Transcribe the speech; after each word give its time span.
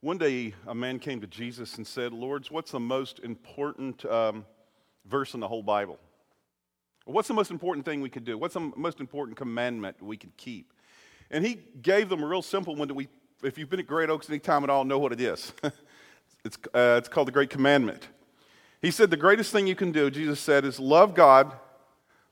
One 0.00 0.16
day, 0.16 0.54
a 0.68 0.76
man 0.76 1.00
came 1.00 1.20
to 1.22 1.26
Jesus 1.26 1.76
and 1.76 1.84
said, 1.84 2.12
Lords, 2.12 2.52
what's 2.52 2.70
the 2.70 2.78
most 2.78 3.18
important 3.18 4.04
um, 4.04 4.44
verse 5.06 5.34
in 5.34 5.40
the 5.40 5.48
whole 5.48 5.62
Bible? 5.64 5.98
What's 7.04 7.26
the 7.26 7.34
most 7.34 7.50
important 7.50 7.84
thing 7.84 8.00
we 8.00 8.08
could 8.08 8.24
do? 8.24 8.38
What's 8.38 8.54
the 8.54 8.70
most 8.76 9.00
important 9.00 9.36
commandment 9.36 10.00
we 10.00 10.16
could 10.16 10.36
keep? 10.36 10.72
And 11.32 11.44
he 11.44 11.58
gave 11.82 12.08
them 12.10 12.22
a 12.22 12.26
real 12.28 12.42
simple 12.42 12.76
one 12.76 12.86
that 12.86 12.94
we, 12.94 13.08
if 13.42 13.58
you've 13.58 13.70
been 13.70 13.80
at 13.80 13.88
Great 13.88 14.08
Oaks 14.08 14.30
any 14.30 14.38
time 14.38 14.62
at 14.62 14.70
all, 14.70 14.84
know 14.84 15.00
what 15.00 15.10
it 15.10 15.20
is. 15.20 15.52
it's, 16.44 16.58
uh, 16.72 16.94
it's 16.98 17.08
called 17.08 17.26
the 17.26 17.32
Great 17.32 17.50
Commandment. 17.50 18.06
He 18.80 18.92
said, 18.92 19.10
The 19.10 19.16
greatest 19.16 19.50
thing 19.50 19.66
you 19.66 19.74
can 19.74 19.90
do, 19.90 20.12
Jesus 20.12 20.38
said, 20.38 20.64
is 20.64 20.78
love 20.78 21.12
God 21.12 21.52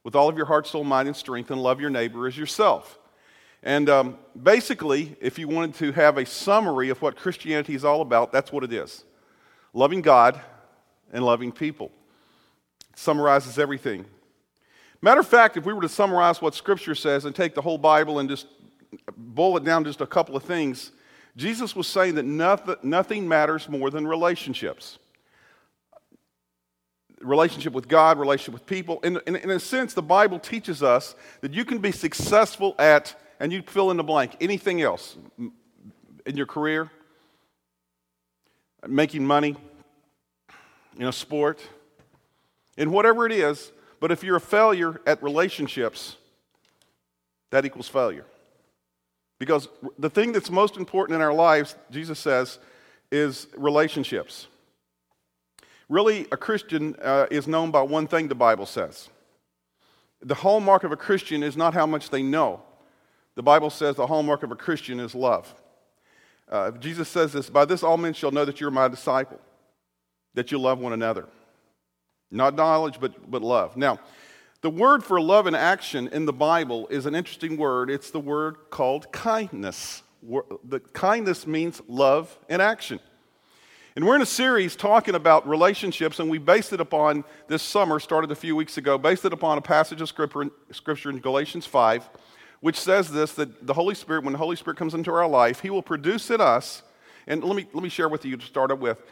with 0.04 0.14
all 0.14 0.28
of 0.28 0.36
your 0.36 0.46
heart, 0.46 0.68
soul, 0.68 0.84
mind, 0.84 1.08
and 1.08 1.16
strength, 1.16 1.50
and 1.50 1.60
love 1.60 1.80
your 1.80 1.90
neighbor 1.90 2.28
as 2.28 2.38
yourself. 2.38 3.00
And 3.66 3.90
um, 3.90 4.18
basically, 4.40 5.16
if 5.20 5.40
you 5.40 5.48
wanted 5.48 5.74
to 5.78 5.90
have 5.90 6.18
a 6.18 6.24
summary 6.24 6.88
of 6.88 7.02
what 7.02 7.16
Christianity 7.16 7.74
is 7.74 7.84
all 7.84 8.00
about, 8.00 8.30
that's 8.30 8.52
what 8.52 8.62
it 8.62 8.72
is 8.72 9.04
loving 9.74 10.02
God 10.02 10.40
and 11.12 11.24
loving 11.24 11.50
people. 11.50 11.90
It 12.92 12.98
summarizes 12.98 13.58
everything. 13.58 14.06
Matter 15.02 15.20
of 15.20 15.26
fact, 15.26 15.56
if 15.56 15.66
we 15.66 15.72
were 15.72 15.82
to 15.82 15.88
summarize 15.88 16.40
what 16.40 16.54
Scripture 16.54 16.94
says 16.94 17.24
and 17.24 17.34
take 17.34 17.56
the 17.56 17.60
whole 17.60 17.76
Bible 17.76 18.20
and 18.20 18.28
just 18.28 18.46
boil 19.16 19.56
it 19.56 19.64
down 19.64 19.82
to 19.82 19.90
just 19.90 20.00
a 20.00 20.06
couple 20.06 20.36
of 20.36 20.44
things, 20.44 20.92
Jesus 21.36 21.74
was 21.74 21.88
saying 21.88 22.14
that 22.14 22.24
nothing, 22.24 22.76
nothing 22.84 23.26
matters 23.26 23.68
more 23.68 23.90
than 23.90 24.06
relationships 24.06 24.98
relationship 27.20 27.72
with 27.72 27.88
God, 27.88 28.18
relationship 28.18 28.54
with 28.54 28.66
people. 28.66 29.00
In, 29.00 29.18
in, 29.26 29.36
in, 29.36 29.50
a 29.50 29.58
sense, 29.58 29.94
the 29.94 30.02
Bible 30.02 30.38
teaches 30.38 30.82
us 30.82 31.16
that 31.40 31.54
you 31.54 31.64
can 31.64 31.78
be 31.78 31.90
successful 31.90 32.76
at 32.78 33.16
and 33.40 33.52
you 33.52 33.62
fill 33.62 33.90
in 33.90 33.96
the 33.96 34.04
blank. 34.04 34.36
Anything 34.40 34.82
else 34.82 35.16
in 35.38 36.36
your 36.36 36.46
career, 36.46 36.90
making 38.86 39.26
money, 39.26 39.56
in 40.98 41.06
a 41.06 41.12
sport, 41.12 41.60
in 42.76 42.90
whatever 42.90 43.26
it 43.26 43.32
is, 43.32 43.72
but 44.00 44.10
if 44.10 44.22
you're 44.22 44.36
a 44.36 44.40
failure 44.40 45.00
at 45.06 45.22
relationships, 45.22 46.16
that 47.50 47.64
equals 47.64 47.88
failure. 47.88 48.24
Because 49.38 49.68
the 49.98 50.10
thing 50.10 50.32
that's 50.32 50.50
most 50.50 50.76
important 50.76 51.16
in 51.16 51.22
our 51.22 51.32
lives, 51.32 51.76
Jesus 51.90 52.18
says, 52.18 52.58
is 53.12 53.46
relationships. 53.56 54.48
Really, 55.88 56.26
a 56.32 56.36
Christian 56.36 56.96
uh, 57.02 57.26
is 57.30 57.46
known 57.46 57.70
by 57.70 57.82
one 57.82 58.06
thing, 58.06 58.28
the 58.28 58.34
Bible 58.34 58.66
says. 58.66 59.08
The 60.20 60.34
hallmark 60.34 60.84
of 60.84 60.92
a 60.92 60.96
Christian 60.96 61.42
is 61.42 61.56
not 61.56 61.74
how 61.74 61.86
much 61.86 62.10
they 62.10 62.22
know, 62.22 62.62
the 63.36 63.42
Bible 63.42 63.70
says 63.70 63.96
the 63.96 64.06
hallmark 64.06 64.42
of 64.42 64.50
a 64.50 64.56
Christian 64.56 64.98
is 64.98 65.14
love. 65.14 65.54
Uh, 66.48 66.70
Jesus 66.72 67.08
says 67.08 67.32
this 67.32 67.48
By 67.48 67.64
this 67.64 67.82
all 67.82 67.96
men 67.96 68.14
shall 68.14 68.32
know 68.32 68.44
that 68.44 68.60
you're 68.60 68.70
my 68.70 68.88
disciple, 68.88 69.40
that 70.34 70.50
you 70.50 70.58
love 70.58 70.78
one 70.78 70.92
another. 70.92 71.28
Not 72.30 72.56
knowledge, 72.56 72.98
but, 72.98 73.30
but 73.30 73.42
love. 73.42 73.76
Now, 73.76 74.00
the 74.62 74.70
word 74.70 75.04
for 75.04 75.20
love 75.20 75.46
in 75.46 75.54
action 75.54 76.08
in 76.08 76.24
the 76.24 76.32
Bible 76.32 76.88
is 76.88 77.06
an 77.06 77.14
interesting 77.14 77.56
word. 77.56 77.88
It's 77.88 78.10
the 78.10 78.18
word 78.18 78.56
called 78.70 79.12
kindness. 79.12 80.02
The 80.64 80.80
kindness 80.92 81.46
means 81.46 81.80
love 81.86 82.36
in 82.48 82.60
action. 82.60 82.98
And 83.94 84.04
we're 84.04 84.16
in 84.16 84.22
a 84.22 84.26
series 84.26 84.74
talking 84.74 85.14
about 85.14 85.48
relationships, 85.48 86.18
and 86.18 86.28
we 86.28 86.38
based 86.38 86.72
it 86.72 86.80
upon 86.80 87.24
this 87.48 87.62
summer, 87.62 88.00
started 88.00 88.30
a 88.30 88.34
few 88.34 88.56
weeks 88.56 88.76
ago, 88.76 88.98
based 88.98 89.24
it 89.24 89.32
upon 89.32 89.56
a 89.56 89.62
passage 89.62 90.00
of 90.00 90.08
scripture 90.08 91.10
in 91.10 91.18
Galatians 91.18 91.64
5 91.64 92.10
which 92.60 92.78
says 92.78 93.10
this 93.10 93.32
that 93.32 93.66
the 93.66 93.74
Holy 93.74 93.94
Spirit, 93.94 94.24
when 94.24 94.32
the 94.32 94.38
Holy 94.38 94.56
Spirit 94.56 94.78
comes 94.78 94.94
into 94.94 95.12
our 95.12 95.28
life, 95.28 95.60
He 95.60 95.70
will 95.70 95.82
produce 95.82 96.30
in 96.30 96.40
us. 96.40 96.82
And 97.26 97.42
let 97.42 97.56
me, 97.56 97.66
let 97.72 97.82
me 97.82 97.88
share 97.88 98.08
with 98.08 98.24
you 98.24 98.36
to 98.36 98.46
start 98.46 98.70
up 98.70 98.78
with. 98.78 99.02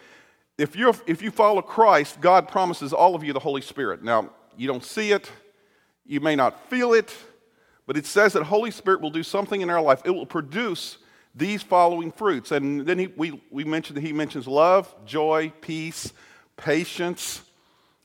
If, 0.56 0.76
you 0.76 0.94
if 1.06 1.20
you 1.20 1.30
follow 1.30 1.62
Christ, 1.62 2.20
God 2.20 2.48
promises 2.48 2.92
all 2.92 3.14
of 3.14 3.24
you 3.24 3.32
the 3.32 3.40
Holy 3.40 3.60
Spirit. 3.60 4.04
Now, 4.04 4.30
you 4.56 4.68
don't 4.68 4.84
see 4.84 5.10
it, 5.10 5.30
you 6.06 6.20
may 6.20 6.36
not 6.36 6.70
feel 6.70 6.92
it, 6.92 7.14
but 7.86 7.96
it 7.96 8.06
says 8.06 8.34
that 8.34 8.44
Holy 8.44 8.70
Spirit 8.70 9.00
will 9.00 9.10
do 9.10 9.22
something 9.22 9.60
in 9.60 9.68
our 9.68 9.82
life. 9.82 10.02
It 10.04 10.10
will 10.10 10.26
produce 10.26 10.98
these 11.34 11.62
following 11.62 12.12
fruits. 12.12 12.52
And 12.52 12.86
then 12.86 12.98
he, 12.98 13.06
we, 13.08 13.42
we 13.50 13.64
mentioned 13.64 13.96
that 13.96 14.02
He 14.02 14.12
mentions 14.12 14.46
love, 14.46 14.94
joy, 15.04 15.52
peace, 15.60 16.12
patience. 16.56 17.42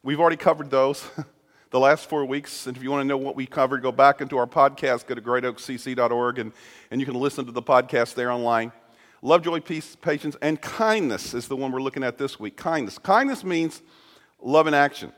We've 0.01 0.19
already 0.19 0.37
covered 0.37 0.69
those. 0.71 1.07
the 1.71 1.79
last 1.79 2.09
four 2.09 2.25
weeks. 2.25 2.67
And 2.67 2.75
if 2.75 2.83
you 2.83 2.91
want 2.91 3.01
to 3.01 3.07
know 3.07 3.17
what 3.17 3.35
we 3.35 3.45
covered, 3.45 3.81
go 3.81 3.91
back 3.91 4.21
into 4.21 4.37
our 4.37 4.47
podcast, 4.47 5.05
go 5.05 5.15
to 5.15 5.21
greatoakscc.org, 5.21 6.39
and, 6.39 6.51
and 6.91 6.99
you 6.99 7.05
can 7.05 7.15
listen 7.15 7.45
to 7.45 7.51
the 7.51 7.61
podcast 7.61 8.15
there 8.15 8.31
online. 8.31 8.71
Love, 9.21 9.43
joy, 9.43 9.59
peace, 9.59 9.95
patience, 9.95 10.35
and 10.41 10.61
kindness 10.61 11.33
is 11.33 11.47
the 11.47 11.55
one 11.55 11.71
we're 11.71 11.81
looking 11.81 12.03
at 12.03 12.17
this 12.17 12.39
week. 12.39 12.55
Kindness. 12.55 12.97
Kindness 12.97 13.43
means 13.43 13.81
love 14.41 14.65
in 14.67 14.73
action. 14.73 15.11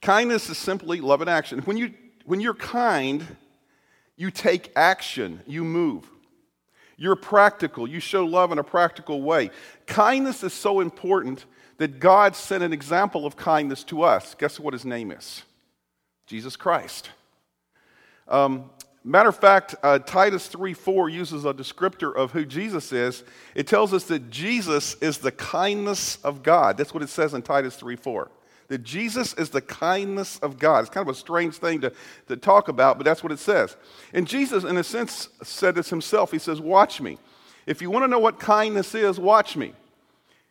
Kindness 0.00 0.48
is 0.48 0.56
simply 0.56 1.00
love 1.00 1.20
in 1.20 1.28
action. 1.28 1.60
When, 1.60 1.76
you, 1.76 1.92
when 2.24 2.40
you're 2.40 2.54
kind, 2.54 3.24
you 4.16 4.30
take 4.30 4.72
action, 4.74 5.42
you 5.46 5.62
move. 5.62 6.10
You're 6.96 7.16
practical, 7.16 7.88
you 7.88 8.00
show 8.00 8.24
love 8.24 8.52
in 8.52 8.58
a 8.58 8.64
practical 8.64 9.22
way. 9.22 9.50
Kindness 9.86 10.42
is 10.42 10.52
so 10.52 10.80
important 10.80 11.46
that 11.80 11.98
God 11.98 12.36
sent 12.36 12.62
an 12.62 12.74
example 12.74 13.24
of 13.24 13.38
kindness 13.38 13.84
to 13.84 14.02
us. 14.02 14.34
Guess 14.34 14.60
what 14.60 14.74
his 14.74 14.84
name 14.84 15.10
is? 15.10 15.44
Jesus 16.26 16.54
Christ. 16.54 17.08
Um, 18.28 18.68
matter 19.02 19.30
of 19.30 19.36
fact, 19.38 19.76
uh, 19.82 19.98
Titus 19.98 20.46
3 20.48 20.74
4 20.74 21.08
uses 21.08 21.46
a 21.46 21.54
descriptor 21.54 22.14
of 22.14 22.32
who 22.32 22.44
Jesus 22.44 22.92
is. 22.92 23.24
It 23.54 23.66
tells 23.66 23.94
us 23.94 24.04
that 24.04 24.28
Jesus 24.28 24.94
is 25.00 25.18
the 25.18 25.32
kindness 25.32 26.18
of 26.22 26.42
God. 26.42 26.76
That's 26.76 26.92
what 26.92 27.02
it 27.02 27.08
says 27.08 27.32
in 27.32 27.40
Titus 27.40 27.76
3 27.76 27.96
4. 27.96 28.30
That 28.68 28.82
Jesus 28.82 29.32
is 29.32 29.48
the 29.48 29.62
kindness 29.62 30.38
of 30.40 30.58
God. 30.58 30.80
It's 30.80 30.90
kind 30.90 31.08
of 31.08 31.14
a 31.14 31.18
strange 31.18 31.54
thing 31.54 31.80
to, 31.80 31.94
to 32.28 32.36
talk 32.36 32.68
about, 32.68 32.98
but 32.98 33.04
that's 33.04 33.22
what 33.22 33.32
it 33.32 33.38
says. 33.38 33.74
And 34.12 34.28
Jesus, 34.28 34.64
in 34.64 34.76
a 34.76 34.84
sense, 34.84 35.30
said 35.42 35.76
this 35.76 35.88
himself. 35.88 36.30
He 36.30 36.40
says, 36.40 36.60
Watch 36.60 37.00
me. 37.00 37.16
If 37.64 37.80
you 37.80 37.88
want 37.88 38.04
to 38.04 38.08
know 38.08 38.18
what 38.18 38.38
kindness 38.38 38.94
is, 38.94 39.18
watch 39.18 39.56
me. 39.56 39.72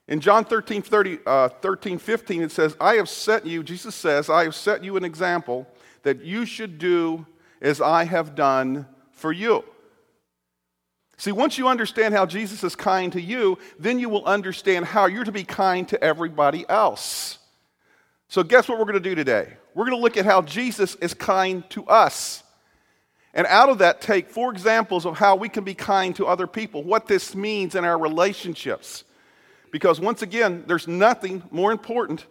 In 0.09 0.21
John 0.21 0.43
13, 0.43 0.81
30, 0.81 1.19
uh, 1.23 1.49
13, 1.49 1.99
15, 1.99 2.41
it 2.41 2.51
says, 2.51 2.75
I 2.81 2.95
have 2.95 3.07
set 3.07 3.45
you, 3.45 3.61
Jesus 3.61 3.93
says, 3.93 4.27
I 4.27 4.43
have 4.43 4.55
set 4.55 4.83
you 4.83 4.97
an 4.97 5.05
example 5.05 5.67
that 6.01 6.25
you 6.25 6.47
should 6.47 6.79
do 6.79 7.27
as 7.61 7.79
I 7.79 8.05
have 8.05 8.33
done 8.33 8.87
for 9.11 9.31
you. 9.31 9.63
See, 11.17 11.31
once 11.31 11.59
you 11.59 11.67
understand 11.67 12.15
how 12.15 12.25
Jesus 12.25 12.63
is 12.63 12.75
kind 12.75 13.13
to 13.13 13.21
you, 13.21 13.59
then 13.77 13.99
you 13.99 14.09
will 14.09 14.25
understand 14.25 14.85
how 14.85 15.05
you're 15.05 15.25
to 15.25 15.31
be 15.31 15.43
kind 15.43 15.87
to 15.89 16.03
everybody 16.03 16.65
else. 16.67 17.37
So, 18.29 18.41
guess 18.41 18.67
what 18.67 18.79
we're 18.79 18.85
going 18.85 18.95
to 18.95 19.09
do 19.09 19.15
today? 19.15 19.53
We're 19.75 19.85
going 19.85 19.97
to 19.97 20.01
look 20.01 20.17
at 20.17 20.25
how 20.25 20.41
Jesus 20.41 20.95
is 20.95 21.13
kind 21.13 21.69
to 21.69 21.85
us. 21.85 22.41
And 23.35 23.45
out 23.45 23.69
of 23.69 23.77
that, 23.79 24.01
take 24.01 24.29
four 24.29 24.51
examples 24.51 25.05
of 25.05 25.17
how 25.19 25.35
we 25.35 25.49
can 25.49 25.63
be 25.63 25.75
kind 25.75 26.15
to 26.15 26.25
other 26.25 26.47
people, 26.47 26.83
what 26.83 27.05
this 27.05 27.35
means 27.35 27.75
in 27.75 27.85
our 27.85 27.99
relationships. 27.99 29.03
Because 29.71 29.99
once 29.99 30.21
again, 30.21 30.63
there's 30.67 30.87
nothing 30.87 31.43
more 31.51 31.71
important 31.71 32.25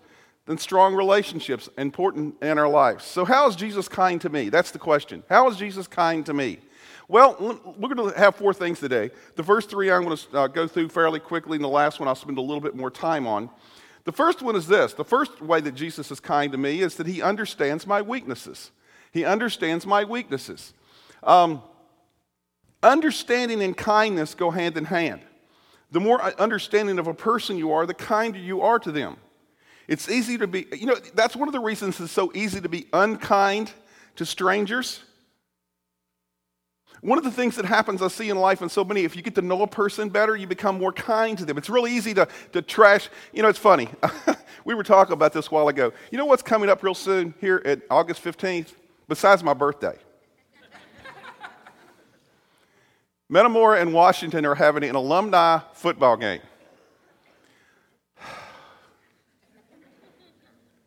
than 0.47 0.59
strong 0.59 0.95
relationships 0.95 1.69
important 1.77 2.35
in 2.43 2.59
our 2.59 2.69
lives. 2.69 3.05
So, 3.05 3.25
how 3.25 3.49
is 3.49 3.55
Jesus 3.55 3.87
kind 3.87 4.21
to 4.23 4.31
me? 4.31 4.49
That's 4.49 4.71
the 4.71 4.79
question. 4.79 5.23
How 5.29 5.49
is 5.49 5.57
Jesus 5.57 5.87
kind 5.87 6.25
to 6.27 6.33
me? 6.33 6.59
Well, 7.07 7.37
we're 7.79 7.95
going 7.95 8.13
to 8.13 8.19
have 8.19 8.37
four 8.37 8.53
things 8.53 8.81
today. 8.81 9.11
The 9.37 9.43
first 9.43 9.71
three 9.71 9.91
I'm 9.91 10.05
going 10.05 10.17
to 10.17 10.39
uh, 10.39 10.47
go 10.47 10.67
through 10.67 10.89
fairly 10.89 11.21
quickly, 11.21 11.57
and 11.57 11.65
the 11.65 11.69
last 11.69 12.01
one 12.01 12.09
I'll 12.09 12.15
spend 12.15 12.39
a 12.39 12.43
little 12.43 12.61
bit 12.61 12.75
more 12.77 12.91
time 12.91 13.27
on. 13.27 13.51
The 14.05 14.13
first 14.13 14.41
one 14.41 14.57
is 14.57 14.67
this 14.67 14.95
the 14.95 15.05
first 15.05 15.41
way 15.43 15.61
that 15.61 15.75
Jesus 15.75 16.11
is 16.11 16.19
kind 16.19 16.53
to 16.53 16.59
me 16.59 16.81
is 16.81 16.97
that 16.97 17.07
he 17.07 17.21
understands 17.21 17.87
my 17.87 18.01
weaknesses. 18.01 18.71
He 19.13 19.25
understands 19.25 19.87
my 19.87 20.05
weaknesses. 20.05 20.73
Um, 21.23 21.63
understanding 22.83 23.63
and 23.63 23.77
kindness 23.77 24.35
go 24.35 24.51
hand 24.51 24.77
in 24.77 24.87
hand. 24.87 25.21
The 25.91 26.01
more 26.01 26.23
uh, 26.23 26.33
understanding 26.39 26.99
of 26.99 27.07
a 27.07 27.15
person 27.15 27.57
you 27.57 27.73
are, 27.73 27.87
the 27.87 27.95
kinder 27.95 28.39
you 28.39 28.61
are 28.61 28.79
to 28.79 28.93
them. 28.93 29.17
It's 29.87 30.11
easy 30.11 30.37
to 30.39 30.47
be, 30.47 30.67
you 30.73 30.87
know, 30.87 30.97
that's 31.15 31.35
one 31.35 31.49
of 31.49 31.53
the 31.53 31.61
reasons 31.61 31.99
it's 31.99 32.13
so 32.13 32.31
easy 32.35 32.61
to 32.61 32.69
be 32.69 32.87
unkind 32.93 33.73
to 34.17 34.27
strangers. 34.27 35.01
One 37.01 37.17
of 37.17 37.25
the 37.25 37.31
things 37.31 37.57
that 37.57 37.65
happens 37.65 38.03
I 38.03 38.09
see 38.09 38.29
in 38.29 38.37
life 38.37 38.61
and 38.61 38.71
so 38.71 38.85
many, 38.85 39.05
if 39.05 39.15
you 39.17 39.23
get 39.23 39.37
to 39.37 39.43
know 39.43 39.63
a 39.63 39.67
person 39.69 40.09
better, 40.09 40.37
you 40.37 40.47
become 40.47 40.79
more 40.79 40.93
kind 40.93 41.39
to 41.39 41.45
them. 41.45 41.57
It's 41.57 41.71
really 41.71 41.93
easy 41.93 42.13
to, 42.15 42.29
to 42.53 42.61
trash. 42.61 43.09
You 43.33 43.43
know, 43.43 43.49
it's 43.49 43.59
funny. 43.59 43.89
we 44.65 44.75
were 44.75 44.83
talking 44.83 45.13
about 45.13 45.33
this 45.33 45.47
a 45.47 45.51
while 45.51 45.69
ago. 45.69 45.93
You 46.11 46.19
know 46.19 46.27
what's 46.27 46.43
coming 46.43 46.69
up 46.69 46.83
real 46.83 46.95
soon 46.95 47.35
here 47.41 47.63
at 47.65 47.83
August 47.89 48.23
15th? 48.23 48.75
Besides 49.07 49.43
my 49.43 49.55
birthday. 49.55 49.97
Metamora 53.29 53.81
and 53.81 53.93
Washington 53.93 54.47
are 54.47 54.55
having 54.55 54.85
an 54.85 54.95
alumni 54.95 55.61
football 55.75 56.17
game. 56.17 56.41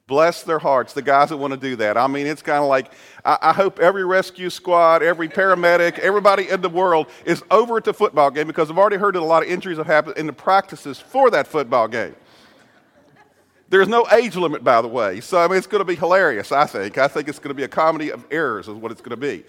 Bless 0.07 0.43
their 0.43 0.59
hearts, 0.59 0.91
the 0.91 1.01
guys 1.01 1.29
that 1.29 1.37
want 1.37 1.53
to 1.53 1.59
do 1.59 1.77
that. 1.77 1.97
I 1.97 2.05
mean, 2.07 2.27
it's 2.27 2.41
kind 2.41 2.61
of 2.61 2.67
like 2.67 2.91
I, 3.23 3.37
I, 3.41 3.53
hope 3.53 3.79
every 3.79 4.03
rescue 4.03 4.49
squad, 4.49 5.01
every 5.01 5.29
paramedic, 5.29 5.99
everybody 5.99 6.49
in 6.49 6.59
the 6.59 6.67
world 6.67 7.07
is 7.23 7.41
over 7.49 7.77
at 7.77 7.85
the 7.85 7.93
football 7.93 8.29
game 8.29 8.45
because 8.45 8.69
I've 8.69 8.77
already 8.77 8.97
heard 8.97 9.15
that 9.15 9.21
a 9.21 9.23
lot 9.23 9.43
of 9.43 9.49
injuries 9.49 9.77
have 9.77 9.87
happened 9.87 10.17
in 10.17 10.27
the 10.27 10.33
practices 10.33 10.99
for 10.99 11.29
that 11.31 11.47
football 11.47 11.87
game. 11.87 12.13
There's 13.69 13.87
no 13.87 14.05
age 14.11 14.35
limit, 14.35 14.65
by 14.65 14.81
the 14.81 14.89
way. 14.89 15.21
So, 15.21 15.39
I 15.39 15.47
mean, 15.47 15.57
it's 15.57 15.67
going 15.67 15.79
to 15.79 15.85
be 15.85 15.95
hilarious, 15.95 16.51
I 16.51 16.65
think. 16.65 16.97
I 16.97 17.07
think 17.07 17.29
it's 17.29 17.39
going 17.39 17.51
to 17.51 17.53
be 17.53 17.63
a 17.63 17.69
comedy 17.69 18.11
of 18.11 18.25
errors, 18.29 18.67
is 18.67 18.73
what 18.73 18.91
it's 18.91 18.99
going 18.99 19.11
to 19.11 19.15
be. 19.15 19.45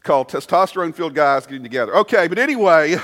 It's 0.00 0.06
called 0.06 0.30
Testosterone 0.30 0.94
Filled 0.94 1.14
Guys 1.14 1.44
Getting 1.44 1.62
Together. 1.62 1.94
Okay, 1.94 2.26
but 2.26 2.38
anyway. 2.38 2.96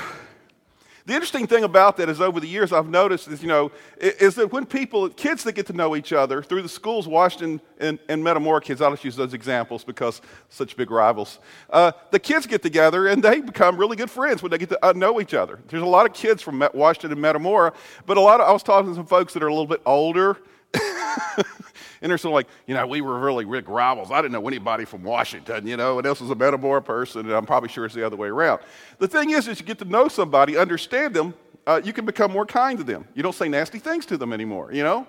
The 1.05 1.13
interesting 1.13 1.45
thing 1.47 1.63
about 1.63 1.95
that 1.97 2.09
is 2.09 2.19
over 2.19 2.39
the 2.39 2.47
years 2.47 2.73
I've 2.73 2.89
noticed 2.89 3.27
is, 3.29 3.41
you 3.41 3.47
know, 3.47 3.71
is 3.97 4.35
that 4.35 4.51
when 4.51 4.65
people, 4.65 5.07
kids 5.07 5.43
that 5.43 5.53
get 5.53 5.67
to 5.67 5.73
know 5.73 5.95
each 5.95 6.11
other 6.11 6.41
through 6.41 6.63
the 6.63 6.67
schools, 6.67 7.07
Washington 7.07 7.61
and, 7.77 7.97
and 8.09 8.21
Metamora 8.21 8.59
kids, 8.61 8.81
I'll 8.81 8.91
just 8.91 9.05
use 9.05 9.15
those 9.15 9.33
examples 9.33 9.85
because 9.85 10.21
such 10.49 10.75
big 10.75 10.91
rivals. 10.91 11.39
Uh, 11.69 11.93
the 12.11 12.19
kids 12.19 12.45
get 12.45 12.61
together 12.61 13.07
and 13.07 13.23
they 13.23 13.39
become 13.39 13.77
really 13.77 13.95
good 13.95 14.09
friends 14.09 14.41
when 14.41 14.49
they 14.49 14.57
get 14.57 14.69
to 14.69 14.85
uh, 14.85 14.91
know 14.93 15.21
each 15.21 15.35
other. 15.35 15.59
There's 15.67 15.83
a 15.83 15.85
lot 15.85 16.07
of 16.07 16.13
kids 16.13 16.41
from 16.41 16.67
Washington 16.73 17.11
and 17.11 17.21
Metamora, 17.21 17.73
but 18.05 18.17
a 18.17 18.21
lot 18.21 18.41
of, 18.41 18.49
I 18.49 18.51
was 18.51 18.63
talking 18.63 18.89
to 18.89 18.95
some 18.95 19.05
folks 19.05 19.33
that 19.33 19.43
are 19.43 19.47
a 19.47 19.53
little 19.53 19.67
bit 19.67 19.83
older. 19.85 20.35
And 22.01 22.09
they're 22.09 22.17
sort 22.17 22.31
of 22.31 22.35
like, 22.35 22.47
you 22.67 22.75
know, 22.75 22.85
we 22.85 23.01
were 23.01 23.19
really 23.19 23.45
Rick 23.45 23.67
rivals. 23.67 24.11
I 24.11 24.21
didn't 24.21 24.33
know 24.33 24.47
anybody 24.47 24.85
from 24.85 25.03
Washington, 25.03 25.65
you 25.65 25.77
know, 25.77 25.97
and 25.97 26.05
this 26.05 26.21
was 26.21 26.29
a 26.29 26.35
Metamora 26.35 26.81
person, 26.81 27.25
and 27.25 27.33
I'm 27.33 27.45
probably 27.45 27.69
sure 27.69 27.85
it's 27.85 27.95
the 27.95 28.05
other 28.05 28.15
way 28.15 28.27
around. 28.27 28.61
The 28.99 29.07
thing 29.07 29.31
is, 29.31 29.47
as 29.47 29.59
you 29.59 29.65
get 29.65 29.79
to 29.79 29.85
know 29.85 30.07
somebody, 30.07 30.57
understand 30.57 31.13
them, 31.13 31.33
uh, 31.65 31.81
you 31.83 31.93
can 31.93 32.05
become 32.05 32.31
more 32.31 32.45
kind 32.45 32.77
to 32.77 32.83
them. 32.83 33.07
You 33.13 33.23
don't 33.23 33.35
say 33.35 33.49
nasty 33.49 33.79
things 33.79 34.05
to 34.07 34.17
them 34.17 34.31
anymore, 34.31 34.71
you 34.71 34.83
know? 34.83 35.05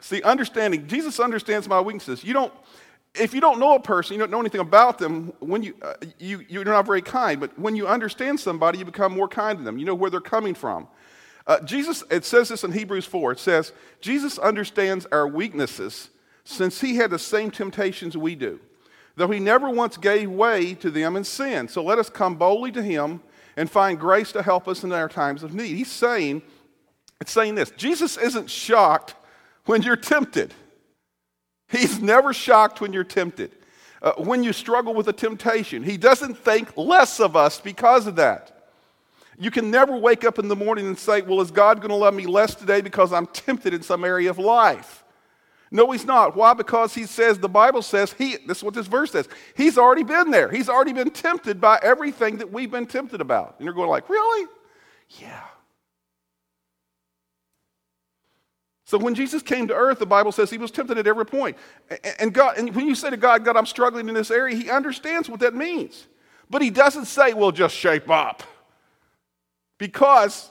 See, 0.00 0.22
understanding, 0.22 0.86
Jesus 0.86 1.20
understands 1.20 1.68
my 1.68 1.80
weaknesses. 1.80 2.24
You 2.24 2.32
don't, 2.32 2.52
if 3.14 3.34
you 3.34 3.40
don't 3.40 3.58
know 3.58 3.74
a 3.74 3.80
person, 3.80 4.14
you 4.14 4.20
don't 4.20 4.30
know 4.30 4.40
anything 4.40 4.60
about 4.60 4.98
them, 4.98 5.32
when 5.40 5.62
you, 5.62 5.74
uh, 5.82 5.94
you, 6.18 6.44
you're 6.48 6.64
not 6.64 6.86
very 6.86 7.02
kind. 7.02 7.40
But 7.40 7.58
when 7.58 7.76
you 7.76 7.86
understand 7.86 8.40
somebody, 8.40 8.78
you 8.78 8.84
become 8.84 9.12
more 9.12 9.28
kind 9.28 9.58
to 9.58 9.64
them. 9.64 9.78
You 9.78 9.84
know 9.84 9.94
where 9.94 10.10
they're 10.10 10.20
coming 10.20 10.54
from. 10.54 10.88
Uh, 11.50 11.58
Jesus, 11.62 12.04
it 12.12 12.24
says 12.24 12.48
this 12.48 12.62
in 12.62 12.70
Hebrews 12.70 13.06
4. 13.06 13.32
It 13.32 13.40
says, 13.40 13.72
Jesus 14.00 14.38
understands 14.38 15.04
our 15.10 15.26
weaknesses 15.26 16.10
since 16.44 16.80
he 16.80 16.94
had 16.94 17.10
the 17.10 17.18
same 17.18 17.50
temptations 17.50 18.16
we 18.16 18.36
do, 18.36 18.60
though 19.16 19.26
he 19.26 19.40
never 19.40 19.68
once 19.68 19.96
gave 19.96 20.30
way 20.30 20.74
to 20.74 20.92
them 20.92 21.16
in 21.16 21.24
sin. 21.24 21.66
So 21.66 21.82
let 21.82 21.98
us 21.98 22.08
come 22.08 22.36
boldly 22.36 22.70
to 22.70 22.82
him 22.84 23.20
and 23.56 23.68
find 23.68 23.98
grace 23.98 24.30
to 24.30 24.44
help 24.44 24.68
us 24.68 24.84
in 24.84 24.92
our 24.92 25.08
times 25.08 25.42
of 25.42 25.52
need. 25.52 25.74
He's 25.74 25.90
saying, 25.90 26.42
it's 27.20 27.32
saying 27.32 27.56
this 27.56 27.72
Jesus 27.72 28.16
isn't 28.16 28.48
shocked 28.48 29.16
when 29.64 29.82
you're 29.82 29.96
tempted. 29.96 30.54
He's 31.68 32.00
never 32.00 32.32
shocked 32.32 32.80
when 32.80 32.92
you're 32.92 33.02
tempted. 33.02 33.50
Uh, 34.00 34.12
when 34.18 34.44
you 34.44 34.52
struggle 34.52 34.94
with 34.94 35.08
a 35.08 35.12
temptation, 35.12 35.82
he 35.82 35.96
doesn't 35.96 36.38
think 36.38 36.76
less 36.76 37.18
of 37.18 37.34
us 37.34 37.58
because 37.60 38.06
of 38.06 38.14
that. 38.16 38.59
You 39.40 39.50
can 39.50 39.70
never 39.70 39.96
wake 39.96 40.22
up 40.22 40.38
in 40.38 40.48
the 40.48 40.54
morning 40.54 40.86
and 40.86 40.98
say, 40.98 41.22
Well, 41.22 41.40
is 41.40 41.50
God 41.50 41.78
going 41.78 41.88
to 41.88 41.96
love 41.96 42.12
me 42.12 42.26
less 42.26 42.54
today 42.54 42.82
because 42.82 43.10
I'm 43.10 43.26
tempted 43.26 43.72
in 43.72 43.82
some 43.82 44.04
area 44.04 44.28
of 44.28 44.38
life? 44.38 45.02
No, 45.70 45.90
he's 45.92 46.04
not. 46.04 46.36
Why? 46.36 46.52
Because 46.52 46.94
he 46.94 47.06
says, 47.06 47.38
the 47.38 47.48
Bible 47.48 47.80
says, 47.80 48.12
he, 48.12 48.36
this 48.46 48.58
is 48.58 48.64
what 48.64 48.74
this 48.74 48.88
verse 48.88 49.12
says, 49.12 49.28
he's 49.56 49.78
already 49.78 50.02
been 50.02 50.32
there. 50.32 50.50
He's 50.50 50.68
already 50.68 50.92
been 50.92 51.10
tempted 51.10 51.60
by 51.60 51.78
everything 51.80 52.38
that 52.38 52.52
we've 52.52 52.70
been 52.70 52.86
tempted 52.86 53.20
about. 53.20 53.54
And 53.56 53.64
you're 53.64 53.72
going 53.72 53.88
like, 53.88 54.08
really? 54.08 54.48
Yeah. 55.20 55.44
So 58.84 58.98
when 58.98 59.14
Jesus 59.14 59.42
came 59.42 59.68
to 59.68 59.74
earth, 59.74 60.00
the 60.00 60.06
Bible 60.06 60.32
says 60.32 60.50
he 60.50 60.58
was 60.58 60.72
tempted 60.72 60.98
at 60.98 61.06
every 61.06 61.24
point. 61.24 61.56
And 62.18 62.34
God, 62.34 62.58
and 62.58 62.74
when 62.74 62.88
you 62.88 62.96
say 62.96 63.08
to 63.08 63.16
God, 63.16 63.44
God, 63.44 63.56
I'm 63.56 63.64
struggling 63.64 64.08
in 64.08 64.14
this 64.16 64.32
area, 64.32 64.56
he 64.56 64.68
understands 64.68 65.28
what 65.30 65.38
that 65.40 65.54
means. 65.54 66.08
But 66.50 66.62
he 66.62 66.70
doesn't 66.70 67.04
say, 67.04 67.32
well, 67.32 67.52
just 67.52 67.76
shape 67.76 68.10
up 68.10 68.42
because 69.80 70.50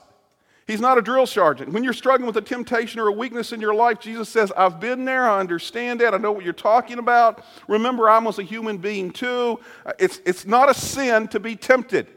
he's 0.66 0.80
not 0.80 0.98
a 0.98 1.02
drill 1.02 1.24
sergeant. 1.24 1.72
When 1.72 1.84
you're 1.84 1.94
struggling 1.94 2.26
with 2.26 2.36
a 2.36 2.42
temptation 2.42 3.00
or 3.00 3.06
a 3.06 3.12
weakness 3.12 3.52
in 3.52 3.60
your 3.60 3.72
life, 3.72 4.00
Jesus 4.00 4.28
says, 4.28 4.52
I've 4.54 4.80
been 4.80 5.06
there, 5.06 5.30
I 5.30 5.38
understand 5.38 6.00
that, 6.00 6.12
I 6.12 6.18
know 6.18 6.32
what 6.32 6.44
you're 6.44 6.52
talking 6.52 6.98
about. 6.98 7.42
Remember, 7.68 8.10
I 8.10 8.18
was 8.18 8.40
a 8.40 8.42
human 8.42 8.76
being 8.76 9.12
too. 9.12 9.60
Uh, 9.86 9.92
it's, 9.98 10.20
it's 10.26 10.44
not 10.44 10.68
a 10.68 10.74
sin 10.74 11.28
to 11.28 11.40
be 11.40 11.56
tempted, 11.56 12.08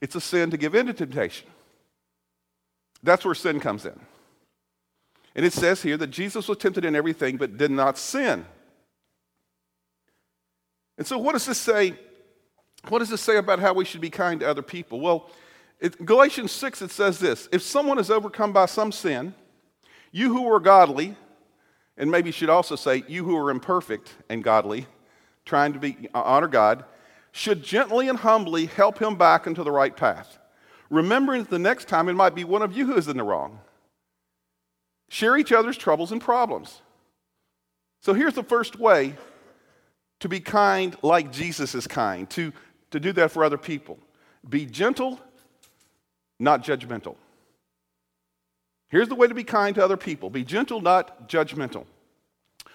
it's 0.00 0.14
a 0.14 0.20
sin 0.20 0.50
to 0.52 0.56
give 0.56 0.74
in 0.74 0.86
to 0.86 0.94
temptation. 0.94 1.48
That's 3.02 3.24
where 3.24 3.34
sin 3.34 3.60
comes 3.60 3.84
in. 3.84 4.00
And 5.34 5.44
it 5.44 5.52
says 5.52 5.82
here 5.82 5.96
that 5.98 6.06
Jesus 6.06 6.48
was 6.48 6.56
tempted 6.56 6.84
in 6.84 6.94
everything 6.94 7.36
but 7.36 7.58
did 7.58 7.70
not 7.70 7.98
sin. 7.98 8.46
And 10.96 11.06
so, 11.06 11.18
what 11.18 11.32
does 11.32 11.44
this 11.44 11.58
say 11.58 11.98
what 12.88 12.98
does 12.98 13.08
this 13.08 13.20
say 13.20 13.36
about 13.36 13.58
how 13.58 13.72
we 13.72 13.84
should 13.84 14.00
be 14.00 14.10
kind 14.10 14.40
to 14.40 14.48
other 14.48 14.62
people? 14.62 15.00
Well, 15.00 15.30
it, 15.80 16.04
Galatians 16.04 16.52
6, 16.52 16.82
it 16.82 16.90
says 16.90 17.18
this 17.18 17.48
If 17.52 17.62
someone 17.62 17.98
is 17.98 18.10
overcome 18.10 18.52
by 18.52 18.66
some 18.66 18.92
sin, 18.92 19.34
you 20.12 20.32
who 20.32 20.50
are 20.52 20.60
godly, 20.60 21.16
and 21.96 22.10
maybe 22.10 22.28
you 22.28 22.32
should 22.32 22.50
also 22.50 22.76
say, 22.76 23.04
you 23.08 23.24
who 23.24 23.36
are 23.36 23.50
imperfect 23.50 24.14
and 24.28 24.42
godly, 24.42 24.86
trying 25.44 25.72
to 25.72 25.78
be, 25.78 26.08
uh, 26.14 26.22
honor 26.22 26.48
God, 26.48 26.84
should 27.32 27.62
gently 27.62 28.08
and 28.08 28.18
humbly 28.18 28.66
help 28.66 29.00
him 29.00 29.16
back 29.16 29.46
into 29.46 29.64
the 29.64 29.72
right 29.72 29.96
path. 29.96 30.38
Remembering 30.90 31.42
that 31.42 31.50
the 31.50 31.58
next 31.58 31.88
time 31.88 32.08
it 32.08 32.12
might 32.14 32.34
be 32.34 32.44
one 32.44 32.62
of 32.62 32.76
you 32.76 32.86
who 32.86 32.96
is 32.96 33.08
in 33.08 33.16
the 33.16 33.24
wrong. 33.24 33.58
Share 35.08 35.36
each 35.36 35.52
other's 35.52 35.76
troubles 35.76 36.12
and 36.12 36.20
problems. 36.20 36.80
So 38.00 38.14
here's 38.14 38.34
the 38.34 38.42
first 38.42 38.78
way 38.78 39.14
to 40.20 40.28
be 40.28 40.40
kind 40.40 40.96
like 41.02 41.32
Jesus 41.32 41.74
is 41.74 41.86
kind, 41.86 42.28
to 42.30 42.52
to 42.94 43.00
do 43.00 43.12
that 43.12 43.32
for 43.32 43.42
other 43.42 43.58
people. 43.58 43.98
Be 44.48 44.66
gentle, 44.66 45.18
not 46.38 46.62
judgmental. 46.62 47.16
Here's 48.88 49.08
the 49.08 49.16
way 49.16 49.26
to 49.26 49.34
be 49.34 49.42
kind 49.42 49.74
to 49.74 49.84
other 49.84 49.96
people 49.96 50.30
be 50.30 50.44
gentle, 50.44 50.80
not 50.80 51.28
judgmental. 51.28 51.86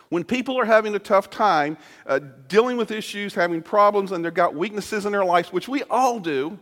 When 0.09 0.25
people 0.25 0.59
are 0.59 0.65
having 0.65 0.93
a 0.93 0.99
tough 0.99 1.29
time 1.29 1.77
uh, 2.05 2.19
dealing 2.49 2.75
with 2.75 2.91
issues, 2.91 3.33
having 3.33 3.61
problems, 3.61 4.11
and 4.11 4.25
they've 4.25 4.33
got 4.33 4.55
weaknesses 4.55 5.05
in 5.05 5.13
their 5.13 5.23
lives, 5.23 5.53
which 5.53 5.69
we 5.69 5.83
all 5.83 6.19
do, 6.19 6.59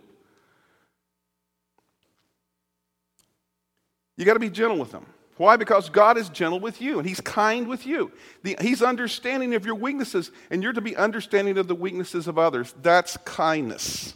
you 4.18 4.26
got 4.26 4.36
to 4.36 4.40
be 4.40 4.52
gentle 4.52 4.78
with 4.78 4.92
them. 4.92 5.08
Why? 5.38 5.56
Because 5.56 5.90
God 5.90 6.18
is 6.18 6.30
gentle 6.30 6.60
with 6.60 6.82
you 6.82 7.00
and 7.00 7.08
He's 7.08 7.22
kind 7.22 7.68
with 7.68 7.86
you. 7.86 8.12
The, 8.44 8.58
he's 8.60 8.82
understanding 8.82 9.54
of 9.54 9.66
your 9.66 9.76
weaknesses, 9.76 10.32
and 10.50 10.64
you're 10.64 10.74
to 10.74 10.82
be 10.82 10.96
understanding 10.96 11.58
of 11.58 11.68
the 11.68 11.76
weaknesses 11.76 12.28
of 12.28 12.38
others. 12.38 12.74
That's 12.82 13.18
kindness. 13.18 14.16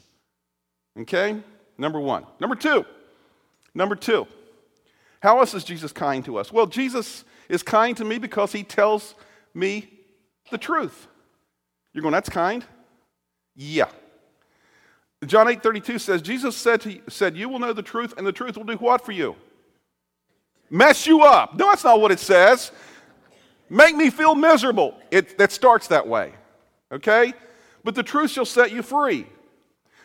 Okay? 1.00 1.42
Number 1.78 2.00
one. 2.00 2.25
Number 2.40 2.56
two. 2.56 2.86
Number 3.74 3.96
two. 3.96 4.28
How 5.22 5.40
else 5.40 5.54
is 5.54 5.63
Jesus 5.63 5.92
kind 5.92 6.25
to 6.25 6.38
us? 6.38 6.51
Well, 6.51 6.66
Jesus 6.66 7.24
is 7.48 7.62
kind 7.62 7.96
to 7.98 8.06
me 8.06 8.18
because 8.18 8.51
He 8.51 8.63
tells 8.63 9.16
me 9.54 9.90
the 10.50 10.58
truth. 10.58 11.08
You're 11.94 12.01
going, 12.01 12.13
that's 12.13 12.30
kind? 12.30 12.66
Yeah. 13.56 13.90
John 15.25 15.48
8 15.48 15.62
32 15.62 16.00
says, 16.00 16.22
Jesus 16.22 16.56
said, 16.56 16.82
to, 16.82 17.00
said, 17.08 17.38
You 17.38 17.48
will 17.48 17.60
know 17.60 17.74
the 17.74 17.84
truth, 17.84 18.16
and 18.18 18.25
the 18.25 18.32
truth 18.32 18.58
will 18.58 18.63
do 18.63 18.75
what 18.75 19.06
for 19.06 19.12
you? 19.12 19.36
Mess 20.72 21.06
you 21.06 21.22
up. 21.22 21.54
No, 21.56 21.68
that's 21.68 21.84
not 21.84 22.01
what 22.01 22.12
it 22.12 22.20
says. 22.20 22.72
Make 23.70 23.96
me 23.96 24.10
feel 24.10 24.34
miserable. 24.34 24.96
It, 25.12 25.38
that 25.38 25.51
starts 25.51 25.88
that 25.88 26.08
way. 26.08 26.34
Okay? 26.92 27.34
But 27.84 27.96
the 27.96 28.04
truth 28.04 28.32
shall 28.32 28.46
set 28.46 28.72
you 28.72 28.82
free. 28.82 29.28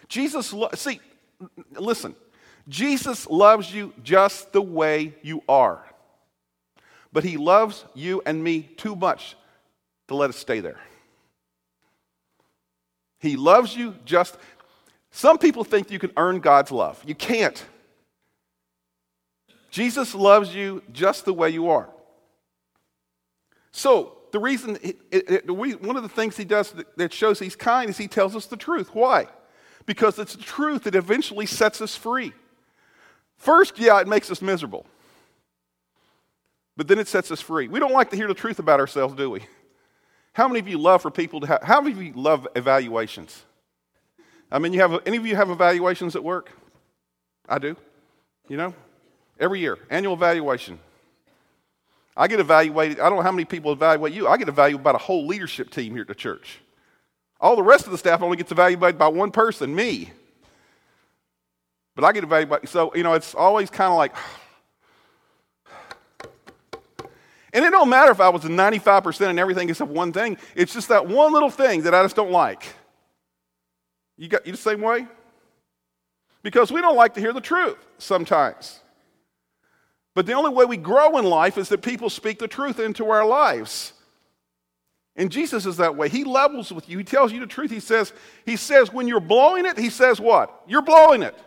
Jesus, 0.08 0.52
lo- 0.52 0.68
see, 0.74 1.00
listen. 1.72 2.14
Jesus 2.68 3.28
loves 3.28 3.72
you 3.72 3.92
just 4.02 4.52
the 4.52 4.62
way 4.62 5.14
you 5.22 5.42
are. 5.48 5.84
But 7.12 7.24
he 7.24 7.36
loves 7.36 7.84
you 7.94 8.22
and 8.26 8.42
me 8.42 8.62
too 8.62 8.96
much 8.96 9.36
to 10.08 10.14
let 10.14 10.30
us 10.30 10.36
stay 10.36 10.60
there. 10.60 10.78
He 13.18 13.36
loves 13.36 13.76
you 13.76 13.94
just. 14.04 14.36
Some 15.10 15.38
people 15.38 15.64
think 15.64 15.90
you 15.90 15.98
can 15.98 16.12
earn 16.16 16.40
God's 16.40 16.70
love. 16.70 17.02
You 17.06 17.14
can't. 17.14 17.64
Jesus 19.76 20.14
loves 20.14 20.54
you 20.54 20.82
just 20.90 21.26
the 21.26 21.34
way 21.34 21.50
you 21.50 21.68
are. 21.68 21.90
So, 23.72 24.16
the 24.32 24.38
reason, 24.38 24.78
it, 24.82 24.96
it, 25.10 25.30
it, 25.30 25.50
one 25.50 25.96
of 25.98 26.02
the 26.02 26.08
things 26.08 26.34
he 26.34 26.46
does 26.46 26.70
that, 26.70 26.96
that 26.96 27.12
shows 27.12 27.38
he's 27.38 27.56
kind 27.56 27.90
is 27.90 27.98
he 27.98 28.08
tells 28.08 28.34
us 28.34 28.46
the 28.46 28.56
truth. 28.56 28.94
Why? 28.94 29.26
Because 29.84 30.18
it's 30.18 30.34
the 30.34 30.42
truth 30.42 30.84
that 30.84 30.94
eventually 30.94 31.44
sets 31.44 31.82
us 31.82 31.94
free. 31.94 32.32
First, 33.36 33.78
yeah, 33.78 34.00
it 34.00 34.08
makes 34.08 34.30
us 34.30 34.40
miserable. 34.40 34.86
But 36.74 36.88
then 36.88 36.98
it 36.98 37.06
sets 37.06 37.30
us 37.30 37.42
free. 37.42 37.68
We 37.68 37.78
don't 37.78 37.92
like 37.92 38.08
to 38.12 38.16
hear 38.16 38.28
the 38.28 38.34
truth 38.34 38.58
about 38.58 38.80
ourselves, 38.80 39.14
do 39.14 39.28
we? 39.28 39.44
How 40.32 40.48
many 40.48 40.58
of 40.60 40.68
you 40.68 40.78
love 40.78 41.02
for 41.02 41.10
people 41.10 41.40
to 41.40 41.48
have, 41.48 41.62
how 41.62 41.82
many 41.82 41.92
of 41.94 42.02
you 42.02 42.14
love 42.14 42.48
evaluations? 42.56 43.42
I 44.50 44.58
mean, 44.58 44.72
you 44.72 44.80
have, 44.80 45.02
any 45.04 45.18
of 45.18 45.26
you 45.26 45.36
have 45.36 45.50
evaluations 45.50 46.16
at 46.16 46.24
work? 46.24 46.50
I 47.46 47.58
do. 47.58 47.76
You 48.48 48.56
know? 48.56 48.74
Every 49.38 49.60
year, 49.60 49.78
annual 49.90 50.14
evaluation. 50.14 50.78
I 52.16 52.28
get 52.28 52.40
evaluated. 52.40 52.98
I 52.98 53.08
don't 53.08 53.16
know 53.16 53.22
how 53.22 53.32
many 53.32 53.44
people 53.44 53.72
evaluate 53.72 54.14
you. 54.14 54.26
I 54.26 54.38
get 54.38 54.48
evaluated 54.48 54.82
by 54.82 54.92
a 54.92 54.98
whole 54.98 55.26
leadership 55.26 55.70
team 55.70 55.92
here 55.92 56.02
at 56.02 56.08
the 56.08 56.14
church. 56.14 56.60
All 57.38 57.54
the 57.54 57.62
rest 57.62 57.84
of 57.84 57.92
the 57.92 57.98
staff 57.98 58.22
only 58.22 58.38
gets 58.38 58.50
evaluated 58.50 58.98
by 58.98 59.08
one 59.08 59.30
person, 59.30 59.74
me. 59.74 60.10
But 61.94 62.04
I 62.04 62.12
get 62.12 62.24
evaluated 62.24 62.68
so, 62.70 62.94
you 62.94 63.02
know, 63.02 63.12
it's 63.12 63.34
always 63.34 63.68
kind 63.68 63.90
of 63.90 63.98
like, 63.98 64.14
and 67.52 67.64
it 67.64 67.70
don't 67.70 67.90
matter 67.90 68.12
if 68.12 68.20
I 68.20 68.30
was 68.30 68.46
a 68.46 68.48
95% 68.48 69.30
in 69.30 69.38
everything 69.38 69.68
except 69.68 69.90
one 69.90 70.12
thing. 70.12 70.38
It's 70.54 70.72
just 70.72 70.88
that 70.88 71.06
one 71.06 71.34
little 71.34 71.50
thing 71.50 71.82
that 71.82 71.94
I 71.94 72.02
just 72.02 72.16
don't 72.16 72.30
like. 72.30 72.64
You 74.16 74.28
got 74.28 74.46
you 74.46 74.52
the 74.52 74.58
same 74.58 74.80
way? 74.80 75.06
Because 76.42 76.72
we 76.72 76.80
don't 76.80 76.96
like 76.96 77.12
to 77.14 77.20
hear 77.20 77.34
the 77.34 77.40
truth 77.40 77.76
sometimes. 77.98 78.80
But 80.16 80.24
the 80.24 80.32
only 80.32 80.50
way 80.50 80.64
we 80.64 80.78
grow 80.78 81.18
in 81.18 81.26
life 81.26 81.58
is 81.58 81.68
that 81.68 81.82
people 81.82 82.08
speak 82.08 82.38
the 82.38 82.48
truth 82.48 82.80
into 82.80 83.10
our 83.10 83.26
lives. 83.26 83.92
And 85.14 85.30
Jesus 85.30 85.66
is 85.66 85.76
that 85.76 85.94
way. 85.94 86.08
He 86.08 86.24
levels 86.24 86.72
with 86.72 86.88
you. 86.88 86.96
He 86.96 87.04
tells 87.04 87.32
you 87.34 87.40
the 87.40 87.46
truth. 87.46 87.70
He 87.70 87.80
says, 87.80 88.14
he 88.46 88.56
says 88.56 88.90
when 88.90 89.06
you're 89.08 89.20
blowing 89.20 89.66
it, 89.66 89.78
he 89.78 89.90
says 89.90 90.18
what? 90.18 90.62
You're 90.66 90.80
blowing 90.80 91.22
it. 91.22 91.38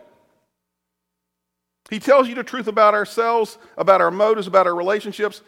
He 1.90 1.98
tells 1.98 2.28
you 2.28 2.36
the 2.36 2.44
truth 2.44 2.68
about 2.68 2.94
ourselves, 2.94 3.58
about 3.76 4.00
our 4.00 4.12
motives, 4.12 4.46
about 4.46 4.68
our 4.68 4.74
relationships. 4.76 5.42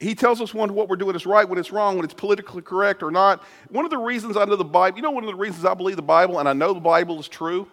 He 0.00 0.16
tells 0.16 0.40
us 0.40 0.52
when 0.52 0.74
what 0.74 0.88
we're 0.88 0.96
doing 0.96 1.14
is 1.14 1.24
right, 1.24 1.48
when 1.48 1.60
it's 1.60 1.70
wrong, 1.70 1.94
when 1.94 2.04
it's 2.04 2.14
politically 2.14 2.62
correct 2.62 3.04
or 3.04 3.12
not. 3.12 3.44
One 3.68 3.84
of 3.84 3.92
the 3.92 3.98
reasons 3.98 4.36
I 4.36 4.44
know 4.44 4.56
the 4.56 4.64
Bible, 4.64 4.98
you 4.98 5.02
know, 5.04 5.12
one 5.12 5.22
of 5.22 5.30
the 5.30 5.36
reasons 5.36 5.64
I 5.64 5.74
believe 5.74 5.94
the 5.94 6.02
Bible 6.02 6.40
and 6.40 6.48
I 6.48 6.52
know 6.52 6.74
the 6.74 6.80
Bible 6.80 7.20
is 7.20 7.28
true 7.28 7.68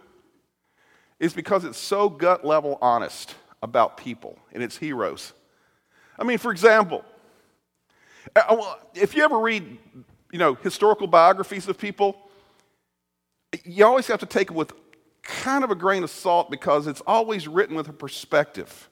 is 1.20 1.34
because 1.34 1.66
it's 1.66 1.80
so 1.80 2.10
gut 2.10 2.46
level 2.46 2.78
honest 2.80 3.34
about 3.62 3.98
people 3.98 4.38
and 4.54 4.64
its 4.64 4.78
heroes. 4.78 5.34
I 6.18 6.24
mean, 6.24 6.38
for 6.38 6.52
example, 6.52 7.04
if 8.94 9.16
you 9.16 9.24
ever 9.24 9.40
read, 9.40 9.78
you 10.32 10.40
know, 10.40 10.56
historical 10.56 11.08
biographies 11.08 11.68
of 11.68 11.78
people, 11.78 12.18
you 13.64 13.86
always 13.86 14.08
have 14.08 14.20
to 14.20 14.26
take 14.26 14.52
it 14.52 14.54
with 14.54 14.74
kind 15.24 15.64
of 15.64 15.72
a 15.72 15.76
grain 15.76 16.04
of 16.04 16.10
salt 16.10 16.50
because 16.52 16.88
it's 16.88 17.02
always 17.08 17.48
written 17.48 17.76
with 17.76 17.88
a 17.88 17.94
perspective. 17.94 18.90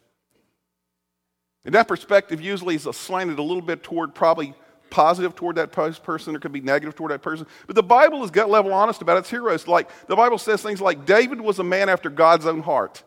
And 1.66 1.76
that 1.76 1.88
perspective 1.88 2.40
usually 2.40 2.76
is 2.76 2.84
slanted 2.84 3.40
a 3.40 3.44
little 3.44 3.62
bit 3.62 3.84
toward 3.84 4.16
probably 4.16 4.54
positive 4.90 5.36
toward 5.36 5.58
that 5.58 5.74
person 5.74 6.36
or 6.36 6.40
could 6.40 6.54
be 6.54 6.62
negative 6.62 6.96
toward 6.96 7.12
that 7.12 7.22
person. 7.22 7.46
But 7.66 7.76
the 7.76 7.84
Bible 7.84 8.24
is 8.24 8.32
gut 8.32 8.50
level 8.50 8.74
honest 8.74 9.02
about 9.02 9.18
its 9.18 9.30
heroes. 9.30 9.68
Like 9.68 9.90
the 10.08 10.16
Bible 10.16 10.38
says 10.38 10.62
things 10.62 10.80
like 10.80 11.06
David 11.06 11.42
was 11.42 11.60
a 11.60 11.64
man 11.64 11.90
after 11.90 12.10
God's 12.10 12.46
own 12.46 12.62
heart. 12.62 13.04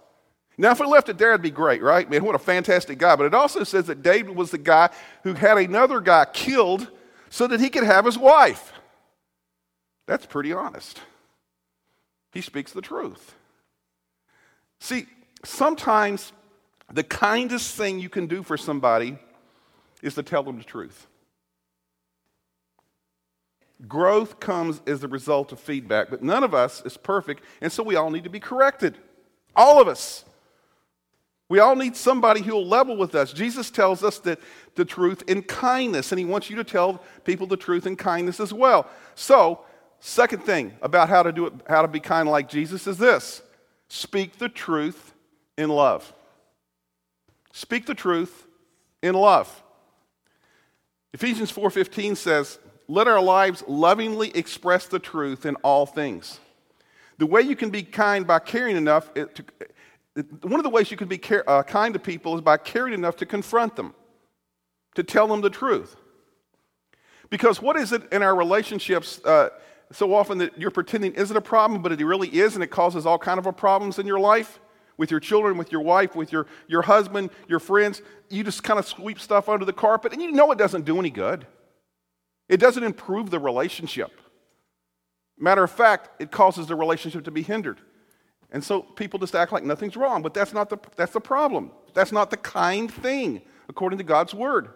Now, 0.60 0.72
if 0.72 0.78
we 0.78 0.84
left 0.84 1.08
it 1.08 1.16
there, 1.16 1.30
it'd 1.30 1.40
be 1.40 1.50
great, 1.50 1.82
right? 1.82 2.08
Man, 2.10 2.22
what 2.22 2.34
a 2.34 2.38
fantastic 2.38 2.98
guy. 2.98 3.16
But 3.16 3.24
it 3.24 3.32
also 3.32 3.64
says 3.64 3.86
that 3.86 4.02
David 4.02 4.36
was 4.36 4.50
the 4.50 4.58
guy 4.58 4.90
who 5.22 5.32
had 5.32 5.56
another 5.56 6.02
guy 6.02 6.26
killed 6.26 6.86
so 7.30 7.46
that 7.46 7.60
he 7.60 7.70
could 7.70 7.82
have 7.82 8.04
his 8.04 8.18
wife. 8.18 8.74
That's 10.06 10.26
pretty 10.26 10.52
honest. 10.52 11.00
He 12.34 12.42
speaks 12.42 12.72
the 12.72 12.82
truth. 12.82 13.34
See, 14.80 15.06
sometimes 15.46 16.30
the 16.92 17.04
kindest 17.04 17.74
thing 17.74 17.98
you 17.98 18.10
can 18.10 18.26
do 18.26 18.42
for 18.42 18.58
somebody 18.58 19.16
is 20.02 20.14
to 20.16 20.22
tell 20.22 20.42
them 20.42 20.58
the 20.58 20.64
truth. 20.64 21.06
Growth 23.88 24.40
comes 24.40 24.82
as 24.86 25.02
a 25.02 25.08
result 25.08 25.52
of 25.52 25.58
feedback, 25.58 26.10
but 26.10 26.22
none 26.22 26.44
of 26.44 26.52
us 26.52 26.82
is 26.84 26.98
perfect, 26.98 27.42
and 27.62 27.72
so 27.72 27.82
we 27.82 27.96
all 27.96 28.10
need 28.10 28.24
to 28.24 28.30
be 28.30 28.40
corrected. 28.40 28.98
All 29.56 29.80
of 29.80 29.88
us. 29.88 30.26
We 31.50 31.59
all 31.59 31.75
need 31.75 31.97
somebody 31.97 32.42
who 32.42 32.54
will 32.54 32.66
level 32.66 32.97
with 32.97 33.16
us. 33.16 33.33
Jesus 33.33 33.73
tells 33.73 34.04
us 34.04 34.21
that 34.21 34.38
the 34.76 34.85
truth 34.85 35.25
in 35.26 35.42
kindness, 35.42 36.12
and 36.12 36.19
he 36.21 36.25
wants 36.25 36.49
you 36.49 36.54
to 36.54 36.64
tell 36.64 37.02
people 37.25 37.49
the 37.49 37.57
truth 37.57 37.88
in 37.88 37.97
kindness 37.97 38.38
as 38.38 38.52
well. 38.52 38.88
So, 39.16 39.64
second 39.99 40.45
thing 40.45 40.76
about 40.80 41.09
how 41.09 41.25
to 41.25 41.33
do 41.33 41.47
it, 41.47 41.54
how 41.69 41.83
to 41.83 41.88
be 41.88 41.99
kind 41.99 42.28
like 42.28 42.49
Jesus 42.49 42.87
is 42.87 42.99
this 42.99 43.42
speak 43.88 44.38
the 44.38 44.49
truth 44.49 45.12
in 45.59 45.71
love. 45.71 46.14
Speak 47.52 47.85
the 47.85 47.95
truth 47.95 48.47
in 49.02 49.16
love. 49.16 49.49
Ephesians 51.12 51.50
4:15 51.50 52.14
says, 52.14 52.61
"Let 52.87 53.09
our 53.09 53.21
lives 53.21 53.64
lovingly 53.66 54.30
express 54.37 54.87
the 54.87 55.00
truth 55.00 55.45
in 55.45 55.57
all 55.57 55.85
things." 55.85 56.38
The 57.19 57.26
way 57.26 57.42
you 57.42 57.57
can 57.57 57.71
be 57.71 57.83
kind 57.83 58.25
by 58.25 58.38
caring 58.38 58.76
enough 58.76 59.12
to, 59.14 59.28
one 60.14 60.54
of 60.54 60.64
the 60.64 60.70
ways 60.70 60.90
you 60.90 60.96
can 60.96 61.08
be 61.08 61.18
care, 61.18 61.48
uh, 61.48 61.62
kind 61.62 61.94
to 61.94 62.00
people 62.00 62.34
is 62.34 62.40
by 62.40 62.56
caring 62.56 62.94
enough 62.94 63.16
to 63.16 63.26
confront 63.26 63.76
them, 63.76 63.94
to 64.94 65.02
tell 65.02 65.28
them 65.28 65.40
the 65.40 65.50
truth. 65.50 65.96
Because 67.28 67.62
what 67.62 67.76
is 67.76 67.92
it 67.92 68.12
in 68.12 68.22
our 68.22 68.34
relationships 68.34 69.20
uh, 69.24 69.50
so 69.92 70.12
often 70.14 70.38
that 70.38 70.58
you're 70.58 70.72
pretending 70.72 71.14
isn't 71.14 71.36
a 71.36 71.40
problem, 71.40 71.80
but 71.80 71.92
it 71.92 72.04
really 72.04 72.28
is, 72.28 72.54
and 72.54 72.64
it 72.64 72.68
causes 72.68 73.06
all 73.06 73.18
kind 73.18 73.38
of 73.38 73.56
problems 73.56 73.98
in 73.98 74.06
your 74.06 74.20
life? 74.20 74.58
With 74.96 75.10
your 75.10 75.20
children, 75.20 75.56
with 75.56 75.72
your 75.72 75.80
wife, 75.80 76.14
with 76.14 76.30
your, 76.30 76.46
your 76.66 76.82
husband, 76.82 77.30
your 77.48 77.58
friends, 77.58 78.02
you 78.28 78.44
just 78.44 78.62
kind 78.62 78.78
of 78.78 78.86
sweep 78.86 79.18
stuff 79.18 79.48
under 79.48 79.64
the 79.64 79.72
carpet, 79.72 80.12
and 80.12 80.20
you 80.20 80.30
know 80.30 80.50
it 80.52 80.58
doesn't 80.58 80.84
do 80.84 80.98
any 80.98 81.08
good. 81.08 81.46
It 82.50 82.58
doesn't 82.58 82.82
improve 82.82 83.30
the 83.30 83.38
relationship. 83.38 84.10
Matter 85.38 85.62
of 85.62 85.70
fact, 85.70 86.20
it 86.20 86.30
causes 86.30 86.66
the 86.66 86.74
relationship 86.74 87.24
to 87.24 87.30
be 87.30 87.42
hindered. 87.42 87.80
And 88.52 88.62
so 88.64 88.83
people 88.83 89.19
just 89.19 89.35
act 89.35 89.52
like 89.52 89.64
nothing's 89.64 89.97
wrong, 89.97 90.23
but 90.23 90.35
that's 90.35 90.52
not 90.52 90.71
the, 90.71 90.78
that's 90.97 91.12
the 91.12 91.21
problem. 91.21 91.71
That's 91.95 92.12
not 92.12 92.30
the 92.30 92.37
kind 92.37 92.90
thing, 92.92 93.42
according 93.69 93.99
to 93.99 94.04
God's 94.04 94.35
word. 94.35 94.71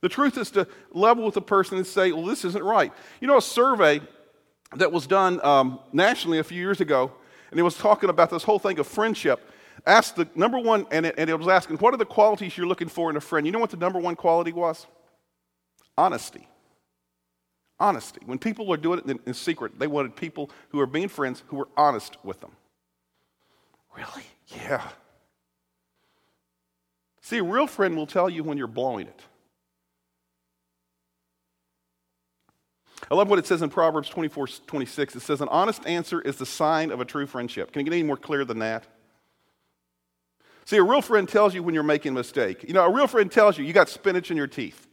The 0.00 0.08
truth 0.08 0.36
is 0.38 0.50
to 0.52 0.66
level 0.92 1.24
with 1.24 1.34
the 1.34 1.42
person 1.42 1.78
and 1.78 1.86
say, 1.86 2.12
well, 2.12 2.24
this 2.24 2.44
isn't 2.44 2.62
right. 2.62 2.92
You 3.20 3.26
know, 3.26 3.38
a 3.38 3.42
survey 3.42 4.00
that 4.76 4.92
was 4.92 5.06
done 5.06 5.44
um, 5.44 5.80
nationally 5.92 6.38
a 6.38 6.44
few 6.44 6.60
years 6.60 6.80
ago, 6.80 7.12
and 7.50 7.60
it 7.60 7.62
was 7.62 7.76
talking 7.76 8.10
about 8.10 8.30
this 8.30 8.42
whole 8.42 8.58
thing 8.58 8.78
of 8.78 8.86
friendship. 8.86 9.50
Asked 9.86 10.16
the 10.16 10.28
number 10.34 10.58
one, 10.58 10.86
and 10.90 11.04
it, 11.06 11.14
and 11.18 11.28
it 11.28 11.38
was 11.38 11.48
asking, 11.48 11.76
what 11.78 11.92
are 11.92 11.98
the 11.98 12.06
qualities 12.06 12.56
you're 12.56 12.66
looking 12.66 12.88
for 12.88 13.10
in 13.10 13.16
a 13.16 13.20
friend? 13.20 13.44
You 13.46 13.52
know 13.52 13.58
what 13.58 13.70
the 13.70 13.76
number 13.76 13.98
one 13.98 14.16
quality 14.16 14.52
was? 14.52 14.86
Honesty. 15.96 16.48
Honesty. 17.78 18.20
When 18.24 18.38
people 18.38 18.66
were 18.66 18.76
doing 18.76 19.00
it 19.00 19.06
in, 19.06 19.20
in 19.26 19.34
secret, 19.34 19.78
they 19.78 19.86
wanted 19.86 20.16
people 20.16 20.50
who 20.70 20.78
were 20.78 20.86
being 20.86 21.08
friends 21.08 21.42
who 21.48 21.56
were 21.56 21.68
honest 21.76 22.16
with 22.24 22.40
them. 22.40 22.52
Really? 23.96 24.24
Yeah. 24.46 24.82
See, 27.20 27.38
a 27.38 27.42
real 27.42 27.66
friend 27.66 27.96
will 27.96 28.06
tell 28.06 28.28
you 28.28 28.44
when 28.44 28.58
you're 28.58 28.66
blowing 28.66 29.06
it. 29.06 29.20
I 33.10 33.14
love 33.14 33.28
what 33.28 33.38
it 33.38 33.46
says 33.46 33.62
in 33.62 33.70
Proverbs 33.70 34.08
24 34.08 34.48
26. 34.66 35.16
It 35.16 35.20
says, 35.20 35.40
An 35.40 35.48
honest 35.48 35.86
answer 35.86 36.20
is 36.20 36.36
the 36.36 36.46
sign 36.46 36.90
of 36.90 37.00
a 37.00 37.04
true 37.04 37.26
friendship. 37.26 37.72
Can 37.72 37.80
it 37.80 37.84
get 37.84 37.92
any 37.92 38.02
more 38.02 38.16
clear 38.16 38.44
than 38.44 38.60
that? 38.60 38.86
See, 40.64 40.78
a 40.78 40.82
real 40.82 41.02
friend 41.02 41.28
tells 41.28 41.54
you 41.54 41.62
when 41.62 41.74
you're 41.74 41.82
making 41.82 42.12
a 42.12 42.14
mistake. 42.14 42.64
You 42.64 42.72
know, 42.72 42.84
a 42.84 42.90
real 42.90 43.06
friend 43.06 43.30
tells 43.30 43.58
you 43.58 43.64
you 43.64 43.74
got 43.74 43.90
spinach 43.90 44.30
in 44.30 44.36
your 44.36 44.46
teeth, 44.46 44.86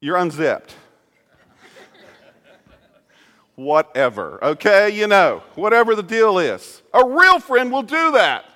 you're 0.00 0.16
unzipped 0.16 0.74
whatever. 3.60 4.42
Okay, 4.42 4.90
you 4.90 5.06
know, 5.06 5.42
whatever 5.54 5.94
the 5.94 6.02
deal 6.02 6.38
is. 6.38 6.82
A 6.94 7.06
real 7.06 7.38
friend 7.38 7.70
will 7.70 7.82
do 7.82 8.12
that. 8.12 8.46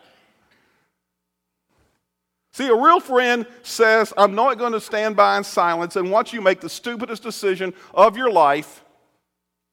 See, 2.52 2.68
a 2.68 2.74
real 2.74 3.00
friend 3.00 3.46
says, 3.62 4.12
I'm 4.16 4.34
not 4.34 4.58
going 4.58 4.72
to 4.72 4.80
stand 4.80 5.16
by 5.16 5.36
in 5.36 5.44
silence 5.44 5.96
and 5.96 6.10
watch 6.10 6.32
you 6.32 6.40
make 6.40 6.60
the 6.60 6.68
stupidest 6.68 7.22
decision 7.22 7.74
of 7.92 8.16
your 8.16 8.30
life. 8.30 8.82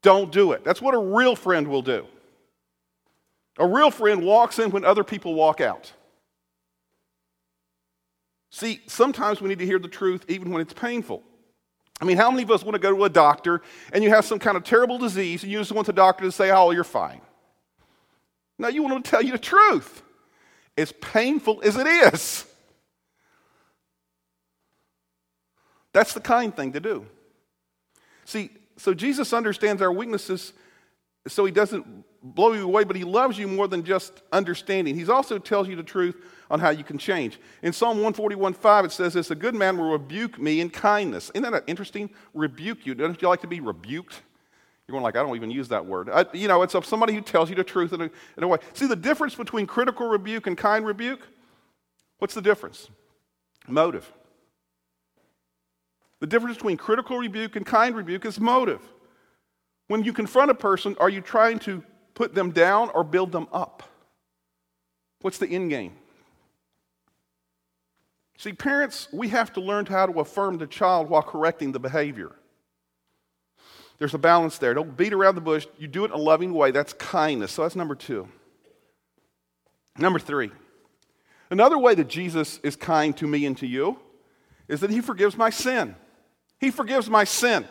Don't 0.01 0.31
do 0.31 0.51
it. 0.51 0.63
That's 0.63 0.81
what 0.81 0.95
a 0.95 0.97
real 0.97 1.35
friend 1.35 1.67
will 1.67 1.83
do. 1.83 2.07
A 3.59 3.67
real 3.67 3.91
friend 3.91 4.23
walks 4.23 4.57
in 4.57 4.71
when 4.71 4.83
other 4.83 5.03
people 5.03 5.35
walk 5.35 5.61
out. 5.61 5.93
See, 8.49 8.81
sometimes 8.87 9.41
we 9.41 9.47
need 9.47 9.59
to 9.59 9.65
hear 9.65 9.79
the 9.79 9.87
truth 9.87 10.25
even 10.27 10.51
when 10.51 10.61
it's 10.61 10.73
painful. 10.73 11.23
I 12.01 12.05
mean, 12.05 12.17
how 12.17 12.31
many 12.31 12.41
of 12.41 12.49
us 12.49 12.63
want 12.63 12.73
to 12.73 12.79
go 12.79 12.95
to 12.95 13.03
a 13.03 13.09
doctor 13.09 13.61
and 13.93 14.03
you 14.03 14.09
have 14.09 14.25
some 14.25 14.39
kind 14.39 14.57
of 14.57 14.63
terrible 14.63 14.97
disease 14.97 15.43
and 15.43 15.51
you 15.51 15.59
just 15.59 15.71
want 15.71 15.85
the 15.85 15.93
doctor 15.93 16.23
to 16.23 16.31
say, 16.31 16.49
oh, 16.49 16.71
you're 16.71 16.83
fine? 16.83 17.21
No, 18.57 18.67
you 18.67 18.81
want 18.81 18.95
them 18.95 19.03
to 19.03 19.09
tell 19.09 19.21
you 19.21 19.31
the 19.31 19.37
truth, 19.37 20.01
as 20.77 20.91
painful 20.93 21.61
as 21.63 21.77
it 21.77 21.85
is. 21.85 22.45
That's 25.93 26.13
the 26.13 26.21
kind 26.21 26.55
thing 26.55 26.73
to 26.73 26.79
do. 26.79 27.05
See, 28.25 28.49
so 28.77 28.93
Jesus 28.93 29.31
understands 29.31 29.81
our 29.81 29.91
weaknesses 29.91 30.53
so 31.27 31.45
he 31.45 31.51
doesn't 31.51 31.85
blow 32.23 32.53
you 32.53 32.63
away, 32.63 32.83
but 32.83 32.95
he 32.95 33.03
loves 33.03 33.37
you 33.37 33.47
more 33.47 33.67
than 33.67 33.83
just 33.83 34.23
understanding. 34.31 34.95
He 34.95 35.07
also 35.07 35.37
tells 35.37 35.67
you 35.67 35.75
the 35.75 35.83
truth 35.83 36.15
on 36.51 36.59
how 36.59 36.69
you 36.69 36.83
can 36.83 36.97
change. 36.97 37.39
In 37.63 37.71
Psalm 37.71 37.97
141 37.97 38.53
5, 38.53 38.85
it 38.85 38.91
says 38.91 39.13
this 39.13 39.31
A 39.31 39.35
good 39.35 39.55
man 39.55 39.77
will 39.77 39.91
rebuke 39.91 40.37
me 40.37 40.59
in 40.59 40.69
kindness. 40.69 41.31
Isn't 41.33 41.49
that 41.49 41.63
interesting? 41.65 42.09
Rebuke 42.33 42.85
you. 42.85 42.93
Don't 42.93 43.19
you 43.19 43.27
like 43.27 43.41
to 43.41 43.47
be 43.47 43.61
rebuked? 43.61 44.21
You're 44.87 44.93
going 44.93 45.03
like, 45.03 45.15
I 45.15 45.23
don't 45.23 45.35
even 45.35 45.49
use 45.49 45.69
that 45.69 45.85
word. 45.85 46.09
I, 46.09 46.25
you 46.33 46.49
know, 46.49 46.61
it's 46.61 46.75
somebody 46.85 47.13
who 47.13 47.21
tells 47.21 47.49
you 47.49 47.55
the 47.55 47.63
truth 47.63 47.93
in 47.93 48.01
a, 48.01 48.09
in 48.35 48.43
a 48.43 48.47
way. 48.47 48.57
See 48.73 48.87
the 48.87 48.95
difference 48.95 49.33
between 49.33 49.65
critical 49.65 50.07
rebuke 50.09 50.47
and 50.47 50.57
kind 50.57 50.85
rebuke? 50.85 51.25
What's 52.19 52.33
the 52.33 52.41
difference? 52.41 52.89
Motive. 53.67 54.11
The 56.19 56.27
difference 56.27 56.57
between 56.57 56.75
critical 56.75 57.17
rebuke 57.17 57.55
and 57.55 57.65
kind 57.65 57.95
rebuke 57.95 58.25
is 58.25 58.39
motive. 58.39 58.81
When 59.87 60.03
you 60.03 60.11
confront 60.11 60.51
a 60.51 60.55
person, 60.55 60.97
are 60.99 61.09
you 61.09 61.21
trying 61.21 61.59
to 61.59 61.83
put 62.13 62.35
them 62.35 62.51
down 62.51 62.89
or 62.93 63.05
build 63.05 63.31
them 63.31 63.47
up? 63.53 63.83
What's 65.21 65.37
the 65.37 65.47
end 65.47 65.69
game? 65.69 65.93
See, 68.41 68.53
parents, 68.53 69.07
we 69.13 69.27
have 69.27 69.53
to 69.53 69.61
learn 69.61 69.85
how 69.85 70.07
to 70.07 70.19
affirm 70.19 70.57
the 70.57 70.65
child 70.65 71.07
while 71.11 71.21
correcting 71.21 71.73
the 71.73 71.79
behavior. 71.79 72.31
There's 73.99 74.15
a 74.15 74.17
balance 74.17 74.57
there. 74.57 74.73
Don't 74.73 74.97
beat 74.97 75.13
around 75.13 75.35
the 75.35 75.41
bush. 75.41 75.67
You 75.77 75.87
do 75.87 76.05
it 76.05 76.07
in 76.07 76.13
a 76.13 76.17
loving 76.17 76.51
way. 76.51 76.71
That's 76.71 76.91
kindness. 76.93 77.51
So 77.51 77.61
that's 77.61 77.75
number 77.75 77.93
two. 77.93 78.27
Number 79.95 80.17
three. 80.17 80.49
Another 81.51 81.77
way 81.77 81.93
that 81.93 82.07
Jesus 82.07 82.59
is 82.63 82.75
kind 82.75 83.15
to 83.17 83.27
me 83.27 83.45
and 83.45 83.55
to 83.59 83.67
you 83.67 83.99
is 84.67 84.79
that 84.79 84.89
he 84.89 85.01
forgives 85.01 85.37
my 85.37 85.51
sin. 85.51 85.95
He 86.59 86.71
forgives 86.71 87.11
my 87.11 87.25
sin. 87.25 87.67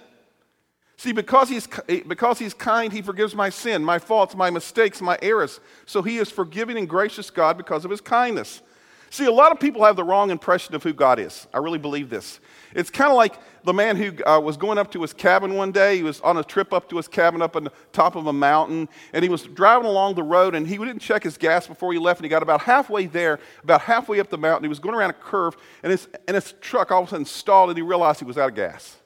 See, 0.96 1.10
because 1.10 1.48
he's, 1.48 1.66
eh, 1.88 2.02
because 2.06 2.38
he's 2.38 2.54
kind, 2.54 2.92
he 2.92 3.02
forgives 3.02 3.34
my 3.34 3.50
sin, 3.50 3.84
my 3.84 3.98
faults, 3.98 4.36
my 4.36 4.50
mistakes, 4.50 5.02
my 5.02 5.18
errors. 5.20 5.58
So 5.84 6.00
he 6.00 6.18
is 6.18 6.30
forgiving 6.30 6.78
and 6.78 6.88
gracious 6.88 7.28
God 7.28 7.56
because 7.56 7.84
of 7.84 7.90
his 7.90 8.00
kindness. 8.00 8.62
See, 9.12 9.24
a 9.24 9.32
lot 9.32 9.50
of 9.50 9.58
people 9.58 9.84
have 9.84 9.96
the 9.96 10.04
wrong 10.04 10.30
impression 10.30 10.76
of 10.76 10.84
who 10.84 10.92
God 10.92 11.18
is. 11.18 11.48
I 11.52 11.58
really 11.58 11.80
believe 11.80 12.10
this. 12.10 12.38
It's 12.76 12.90
kind 12.90 13.10
of 13.10 13.16
like 13.16 13.34
the 13.64 13.72
man 13.72 13.96
who 13.96 14.12
uh, 14.24 14.38
was 14.38 14.56
going 14.56 14.78
up 14.78 14.92
to 14.92 15.02
his 15.02 15.12
cabin 15.12 15.54
one 15.54 15.72
day. 15.72 15.96
He 15.96 16.04
was 16.04 16.20
on 16.20 16.36
a 16.36 16.44
trip 16.44 16.72
up 16.72 16.88
to 16.90 16.96
his 16.96 17.08
cabin 17.08 17.42
up 17.42 17.56
on 17.56 17.64
the 17.64 17.72
top 17.92 18.14
of 18.14 18.28
a 18.28 18.32
mountain, 18.32 18.88
and 19.12 19.24
he 19.24 19.28
was 19.28 19.42
driving 19.42 19.88
along 19.88 20.14
the 20.14 20.22
road, 20.22 20.54
and 20.54 20.64
he 20.64 20.78
didn't 20.78 21.00
check 21.00 21.24
his 21.24 21.36
gas 21.36 21.66
before 21.66 21.92
he 21.92 21.98
left, 21.98 22.20
and 22.20 22.24
he 22.24 22.28
got 22.28 22.44
about 22.44 22.60
halfway 22.60 23.06
there, 23.06 23.40
about 23.64 23.80
halfway 23.80 24.20
up 24.20 24.30
the 24.30 24.38
mountain. 24.38 24.62
He 24.62 24.68
was 24.68 24.78
going 24.78 24.94
around 24.94 25.10
a 25.10 25.14
curve, 25.14 25.56
and 25.82 25.90
his, 25.90 26.06
and 26.28 26.36
his 26.36 26.54
truck 26.60 26.92
all 26.92 27.02
of 27.02 27.08
a 27.08 27.10
sudden 27.10 27.26
stalled, 27.26 27.70
and 27.70 27.76
he 27.76 27.82
realized 27.82 28.20
he 28.20 28.24
was 28.24 28.38
out 28.38 28.50
of 28.50 28.54
gas. 28.54 28.99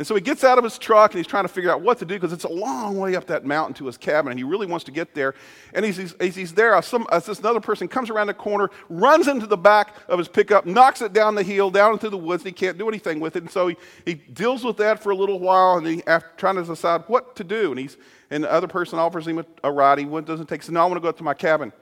And 0.00 0.06
so 0.06 0.14
he 0.14 0.22
gets 0.22 0.44
out 0.44 0.56
of 0.56 0.64
his 0.64 0.78
truck 0.78 1.12
and 1.12 1.18
he's 1.18 1.26
trying 1.26 1.44
to 1.44 1.48
figure 1.48 1.70
out 1.70 1.82
what 1.82 1.98
to 1.98 2.06
do 2.06 2.14
because 2.14 2.32
it's 2.32 2.44
a 2.44 2.48
long 2.48 2.96
way 2.96 3.16
up 3.16 3.26
that 3.26 3.44
mountain 3.44 3.74
to 3.74 3.84
his 3.84 3.98
cabin 3.98 4.30
and 4.32 4.40
he 4.40 4.44
really 4.44 4.66
wants 4.66 4.82
to 4.86 4.90
get 4.90 5.14
there. 5.14 5.34
And 5.74 5.84
he's, 5.84 5.98
he's, 5.98 6.14
as 6.14 6.34
he's 6.34 6.54
there, 6.54 6.74
uh, 6.74 6.80
some, 6.80 7.06
as 7.12 7.26
this 7.26 7.40
another 7.40 7.60
person 7.60 7.86
comes 7.86 8.08
around 8.08 8.28
the 8.28 8.32
corner, 8.32 8.70
runs 8.88 9.28
into 9.28 9.46
the 9.46 9.58
back 9.58 9.94
of 10.08 10.18
his 10.18 10.26
pickup, 10.26 10.64
knocks 10.64 11.02
it 11.02 11.12
down 11.12 11.34
the 11.34 11.42
hill, 11.42 11.70
down 11.70 11.92
into 11.92 12.08
the 12.08 12.16
woods, 12.16 12.42
and 12.44 12.46
he 12.46 12.52
can't 12.54 12.78
do 12.78 12.88
anything 12.88 13.20
with 13.20 13.36
it. 13.36 13.42
And 13.42 13.50
so 13.50 13.68
he, 13.68 13.76
he 14.06 14.14
deals 14.14 14.64
with 14.64 14.78
that 14.78 15.02
for 15.02 15.10
a 15.10 15.14
little 15.14 15.38
while 15.38 15.76
and 15.76 15.86
he, 15.86 16.02
after 16.06 16.30
trying 16.38 16.56
to 16.56 16.64
decide 16.64 17.02
what 17.06 17.36
to 17.36 17.44
do. 17.44 17.72
And, 17.72 17.78
he's, 17.78 17.98
and 18.30 18.44
the 18.44 18.50
other 18.50 18.68
person 18.68 18.98
offers 18.98 19.28
him 19.28 19.40
a, 19.40 19.44
a 19.64 19.70
ride. 19.70 19.98
He 19.98 20.06
doesn't 20.06 20.46
take, 20.46 20.62
so 20.62 20.72
no, 20.72 20.80
I 20.80 20.84
want 20.86 20.94
to 20.94 21.00
go 21.00 21.10
up 21.10 21.18
to 21.18 21.24
my 21.24 21.34
cabin. 21.34 21.74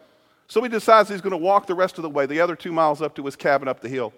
So 0.48 0.60
he 0.60 0.68
decides 0.68 1.08
he's 1.08 1.20
going 1.20 1.30
to 1.30 1.36
walk 1.36 1.68
the 1.68 1.74
rest 1.76 1.98
of 1.98 2.02
the 2.02 2.10
way, 2.10 2.26
the 2.26 2.40
other 2.40 2.56
two 2.56 2.72
miles 2.72 3.00
up 3.00 3.14
to 3.14 3.24
his 3.24 3.36
cabin 3.36 3.68
up 3.68 3.78
the 3.78 3.88
hill. 3.88 4.12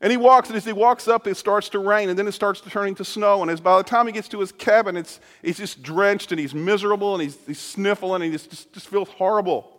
And 0.00 0.10
he 0.10 0.18
walks, 0.18 0.48
and 0.48 0.56
as 0.56 0.64
he 0.64 0.72
walks 0.72 1.08
up, 1.08 1.26
it 1.26 1.36
starts 1.36 1.70
to 1.70 1.78
rain, 1.78 2.10
and 2.10 2.18
then 2.18 2.28
it 2.28 2.32
starts 2.32 2.60
to 2.60 2.70
turning 2.70 2.94
to 2.96 3.04
snow. 3.04 3.40
And 3.40 3.50
as 3.50 3.60
by 3.60 3.78
the 3.78 3.84
time 3.84 4.06
he 4.06 4.12
gets 4.12 4.28
to 4.28 4.40
his 4.40 4.52
cabin, 4.52 4.96
it's, 4.96 5.20
he's 5.42 5.56
just 5.56 5.82
drenched 5.82 6.32
and 6.32 6.38
he's 6.38 6.54
miserable 6.54 7.14
and 7.14 7.22
he's, 7.22 7.38
he's 7.46 7.58
sniffling 7.58 8.22
and 8.22 8.24
he 8.24 8.38
just, 8.38 8.72
just 8.72 8.88
feels 8.88 9.08
horrible. 9.08 9.72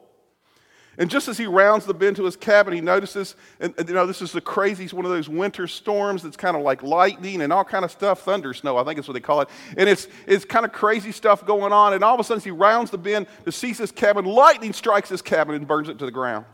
And 1.00 1.12
just 1.12 1.28
as 1.28 1.38
he 1.38 1.46
rounds 1.46 1.86
the 1.86 1.94
bend 1.94 2.16
to 2.16 2.26
his 2.26 2.36
cabin, 2.36 2.74
he 2.74 2.82
notices, 2.82 3.36
and, 3.60 3.72
and 3.78 3.88
you 3.88 3.94
know, 3.94 4.08
this 4.08 4.20
is 4.24 4.32
the 4.32 4.42
crazy, 4.42 4.88
one 4.88 5.06
of 5.06 5.12
those 5.12 5.30
winter 5.30 5.68
storms 5.68 6.24
that's 6.24 6.36
kind 6.36 6.58
of 6.58 6.64
like 6.64 6.82
lightning 6.82 7.44
and 7.44 7.54
all 7.54 7.64
kind 7.64 7.86
of 7.86 7.92
stuff, 7.92 8.22
thunder 8.22 8.52
snow, 8.56 8.78
I 8.78 8.84
think 8.84 8.98
is 8.98 9.08
what 9.08 9.14
they 9.14 9.20
call 9.20 9.42
it. 9.42 9.50
And 9.78 9.88
it's, 9.88 10.08
it's 10.26 10.44
kind 10.44 10.66
of 10.66 10.72
crazy 10.72 11.12
stuff 11.12 11.46
going 11.46 11.72
on. 11.72 11.94
And 11.94 12.04
all 12.04 12.16
of 12.16 12.20
a 12.20 12.24
sudden, 12.24 12.40
as 12.40 12.44
he 12.44 12.50
rounds 12.50 12.90
the 12.90 12.98
bend 12.98 13.28
to 13.46 13.52
seize 13.52 13.78
his 13.78 13.92
cabin, 13.92 14.26
lightning 14.26 14.74
strikes 14.74 15.10
his 15.10 15.22
cabin 15.22 15.54
and 15.54 15.68
burns 15.68 15.88
it 15.88 16.00
to 16.00 16.06
the 16.06 16.12
ground. 16.12 16.46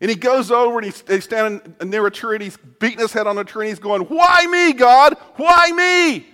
And 0.00 0.10
he 0.10 0.16
goes 0.16 0.50
over 0.50 0.78
and 0.78 0.84
he's, 0.84 1.02
he's 1.08 1.24
standing 1.24 1.74
near 1.84 2.06
a 2.06 2.10
tree 2.10 2.36
and 2.36 2.42
he's 2.42 2.56
beating 2.78 3.00
his 3.00 3.12
head 3.12 3.26
on 3.26 3.36
a 3.38 3.44
tree 3.44 3.66
and 3.66 3.68
he's 3.70 3.80
going, 3.80 4.02
Why 4.02 4.46
me, 4.46 4.72
God? 4.72 5.16
Why 5.36 5.72
me? 5.72 6.26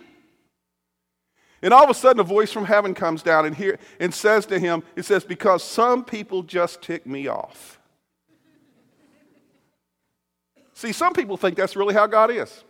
And 1.62 1.72
all 1.72 1.84
of 1.84 1.88
a 1.88 1.94
sudden, 1.94 2.20
a 2.20 2.24
voice 2.24 2.52
from 2.52 2.66
heaven 2.66 2.92
comes 2.92 3.22
down 3.22 3.46
and, 3.46 3.56
here, 3.56 3.78
and 3.98 4.12
says 4.12 4.44
to 4.46 4.58
him, 4.58 4.82
It 4.96 5.06
says, 5.06 5.24
Because 5.24 5.62
some 5.64 6.04
people 6.04 6.42
just 6.42 6.82
tick 6.82 7.06
me 7.06 7.26
off. 7.26 7.80
See, 10.74 10.92
some 10.92 11.14
people 11.14 11.38
think 11.38 11.56
that's 11.56 11.76
really 11.76 11.94
how 11.94 12.06
God 12.06 12.30
is. 12.30 12.64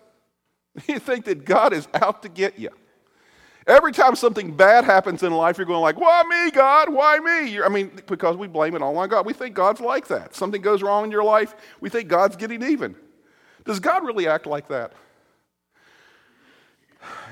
You 0.88 0.99
think 0.99 1.25
that 1.27 1.45
God 1.45 1.73
is 1.73 1.87
out 1.95 2.23
to 2.23 2.29
get 2.29 2.59
you. 2.59 2.71
Every 3.66 3.92
time 3.92 4.14
something 4.14 4.55
bad 4.55 4.85
happens 4.85 5.22
in 5.22 5.33
life, 5.33 5.57
you're 5.57 5.66
going 5.66 5.81
like, 5.81 5.98
why 5.98 6.22
me, 6.29 6.50
God? 6.50 6.92
Why 6.92 7.18
me? 7.18 7.50
You're, 7.50 7.64
I 7.64 7.68
mean, 7.70 7.90
because 8.07 8.37
we 8.37 8.46
blame 8.46 8.74
it 8.77 8.83
all 8.83 8.96
on 8.98 9.09
God. 9.09 9.24
We 9.24 9.33
think 9.33 9.55
God's 9.55 9.81
like 9.81 10.07
that. 10.09 10.35
Something 10.35 10.61
goes 10.61 10.83
wrong 10.83 11.05
in 11.05 11.11
your 11.11 11.24
life, 11.24 11.55
we 11.81 11.88
think 11.88 12.09
God's 12.09 12.37
getting 12.37 12.62
even. 12.62 12.94
Does 13.64 13.81
God 13.81 14.05
really 14.05 14.29
act 14.29 14.46
like 14.46 14.68
that? 14.68 14.92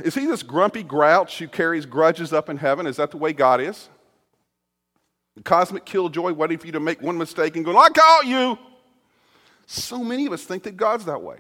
Is 0.03 0.15
he 0.15 0.27
this 0.27 0.43
grumpy 0.43 0.83
grouch 0.83 1.39
who 1.39 1.49
carries 1.49 1.87
grudges 1.87 2.33
up 2.33 2.49
in 2.49 2.57
heaven? 2.57 2.87
Is 2.87 2.97
that 2.97 3.11
the 3.11 3.17
way 3.19 3.33
God 3.33 3.61
is? 3.61 3.89
The 5.37 5.43
cosmic 5.43 5.85
killjoy 5.85 6.33
waiting 6.33 6.59
for 6.59 6.67
you 6.67 6.73
to 6.73 6.81
make 6.81 7.01
one 7.01 7.17
mistake 7.17 7.57
and 7.57 7.65
going, 7.65 7.77
I 7.77 7.89
caught 7.89 8.27
you. 8.27 8.59
So 9.67 10.03
many 10.03 10.27
of 10.27 10.33
us 10.33 10.45
think 10.45 10.63
that 10.65 10.77
God's 10.77 11.07
that 11.07 11.23
way. 11.23 11.39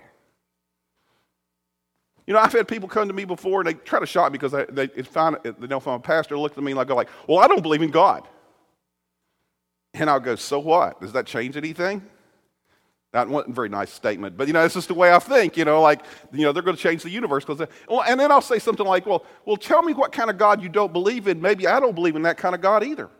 You 2.26 2.34
know, 2.34 2.40
I've 2.40 2.52
had 2.52 2.68
people 2.68 2.88
come 2.88 3.08
to 3.08 3.14
me 3.14 3.24
before 3.24 3.60
and 3.60 3.66
they 3.68 3.74
try 3.74 3.98
to 3.98 4.06
shock 4.06 4.32
me 4.32 4.38
because 4.38 4.52
they, 4.52 4.86
they, 4.86 5.02
find, 5.02 5.36
they 5.42 5.66
know 5.66 5.78
if 5.78 5.88
I'm 5.88 5.94
a 5.94 6.00
pastor, 6.00 6.38
look 6.38 6.56
at 6.56 6.62
me 6.62 6.72
and 6.72 6.88
go 6.88 6.94
like, 6.94 7.08
well, 7.26 7.40
I 7.40 7.48
don't 7.48 7.62
believe 7.62 7.82
in 7.82 7.90
God. 7.90 8.26
And 9.94 10.08
I'll 10.08 10.20
go, 10.20 10.36
so 10.36 10.58
what? 10.58 11.00
Does 11.00 11.12
that 11.12 11.26
change 11.26 11.56
anything? 11.56 12.02
That 13.12 13.28
wasn't 13.28 13.52
a 13.52 13.54
very 13.54 13.68
nice 13.68 13.92
statement, 13.92 14.38
but 14.38 14.46
you 14.46 14.54
know, 14.54 14.64
it's 14.64 14.72
just 14.72 14.88
the 14.88 14.94
way 14.94 15.12
I 15.12 15.18
think, 15.18 15.58
you 15.58 15.66
know, 15.66 15.82
like, 15.82 16.02
you 16.32 16.42
know, 16.42 16.52
they're 16.52 16.62
going 16.62 16.76
to 16.76 16.82
change 16.82 17.02
the 17.02 17.10
universe. 17.10 17.44
Because, 17.44 17.68
well, 17.86 18.02
and 18.04 18.18
then 18.18 18.32
I'll 18.32 18.40
say 18.40 18.58
something 18.58 18.86
like, 18.86 19.04
well, 19.04 19.26
well, 19.44 19.58
tell 19.58 19.82
me 19.82 19.92
what 19.92 20.12
kind 20.12 20.30
of 20.30 20.38
God 20.38 20.62
you 20.62 20.70
don't 20.70 20.94
believe 20.94 21.28
in. 21.28 21.38
Maybe 21.38 21.66
I 21.66 21.78
don't 21.78 21.94
believe 21.94 22.16
in 22.16 22.22
that 22.22 22.38
kind 22.38 22.54
of 22.54 22.62
God 22.62 22.82
either. 22.82 23.10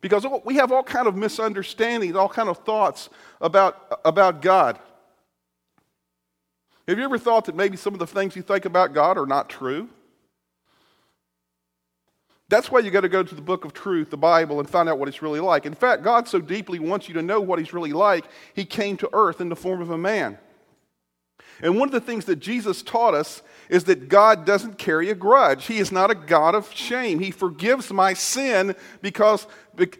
Because 0.00 0.24
we 0.44 0.54
have 0.54 0.70
all 0.70 0.84
kind 0.84 1.08
of 1.08 1.16
misunderstandings, 1.16 2.14
all 2.14 2.28
kind 2.28 2.48
of 2.48 2.58
thoughts 2.58 3.10
about, 3.40 4.00
about 4.04 4.40
God. 4.40 4.78
Have 6.88 6.98
you 6.98 7.04
ever 7.04 7.18
thought 7.18 7.44
that 7.44 7.54
maybe 7.54 7.76
some 7.76 7.92
of 7.92 7.98
the 7.98 8.06
things 8.06 8.34
you 8.34 8.40
think 8.40 8.64
about 8.64 8.94
God 8.94 9.18
are 9.18 9.26
not 9.26 9.50
true? 9.50 9.90
That's 12.48 12.70
why 12.70 12.80
you 12.80 12.90
got 12.90 13.02
to 13.02 13.10
go 13.10 13.22
to 13.22 13.34
the 13.34 13.42
book 13.42 13.66
of 13.66 13.74
truth, 13.74 14.08
the 14.08 14.16
Bible, 14.16 14.58
and 14.58 14.68
find 14.68 14.88
out 14.88 14.98
what 14.98 15.06
it's 15.06 15.20
really 15.20 15.38
like. 15.38 15.66
In 15.66 15.74
fact, 15.74 16.02
God 16.02 16.26
so 16.26 16.40
deeply 16.40 16.78
wants 16.78 17.06
you 17.06 17.12
to 17.14 17.22
know 17.22 17.42
what 17.42 17.58
He's 17.58 17.74
really 17.74 17.92
like, 17.92 18.24
He 18.54 18.64
came 18.64 18.96
to 18.96 19.10
earth 19.12 19.42
in 19.42 19.50
the 19.50 19.56
form 19.56 19.82
of 19.82 19.90
a 19.90 19.98
man. 19.98 20.38
And 21.60 21.78
one 21.78 21.88
of 21.88 21.92
the 21.92 22.00
things 22.00 22.24
that 22.24 22.36
Jesus 22.36 22.82
taught 22.82 23.12
us 23.12 23.42
is 23.68 23.84
that 23.84 24.08
God 24.08 24.46
doesn't 24.46 24.78
carry 24.78 25.10
a 25.10 25.14
grudge. 25.14 25.66
He 25.66 25.78
is 25.78 25.92
not 25.92 26.10
a 26.10 26.14
God 26.14 26.54
of 26.54 26.72
shame. 26.72 27.18
He 27.18 27.32
forgives 27.32 27.92
my 27.92 28.14
sin 28.14 28.74
because, 29.02 29.46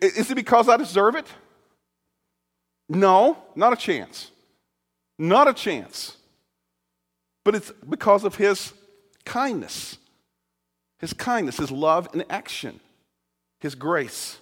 is 0.01 0.31
it 0.31 0.37
because 0.37 0.71
I 0.71 0.79
deserve 0.79 1.17
it? 1.17 1.27
No, 2.89 3.37
not 3.55 3.75
a 3.75 3.77
chance. 3.77 4.31
Not 5.19 5.49
a 5.49 5.53
chance 5.53 6.18
but 7.49 7.55
it's 7.55 7.73
because 7.89 8.25
of 8.25 8.35
his 8.35 8.75
kindness. 9.25 9.97
His 10.99 11.15
kindness, 11.15 11.57
his 11.57 11.71
love 11.71 12.07
in 12.13 12.23
action, 12.29 12.79
his 13.59 13.75
grace. 13.75 14.37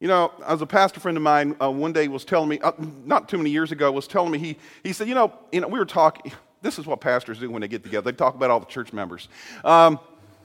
You 0.00 0.08
know, 0.08 0.32
as 0.46 0.60
a 0.60 0.66
pastor 0.66 1.00
friend 1.00 1.16
of 1.16 1.22
mine 1.22 1.56
uh, 1.58 1.70
one 1.70 1.94
day 1.94 2.08
was 2.08 2.26
telling 2.26 2.50
me, 2.50 2.60
uh, 2.60 2.72
not 3.06 3.30
too 3.30 3.38
many 3.38 3.48
years 3.48 3.72
ago, 3.72 3.90
was 3.90 4.06
telling 4.06 4.32
me, 4.32 4.38
he, 4.38 4.58
he 4.84 4.92
said, 4.92 5.08
you 5.08 5.14
know, 5.14 5.32
you 5.50 5.62
know, 5.62 5.68
we 5.68 5.78
were 5.78 5.86
talking, 5.86 6.30
this 6.60 6.78
is 6.78 6.84
what 6.84 7.00
pastors 7.00 7.38
do 7.38 7.50
when 7.50 7.62
they 7.62 7.68
get 7.68 7.84
together. 7.84 8.12
They 8.12 8.16
talk 8.18 8.34
about 8.34 8.50
all 8.50 8.60
the 8.60 8.66
church 8.66 8.92
members. 8.92 9.30
Um, 9.64 9.98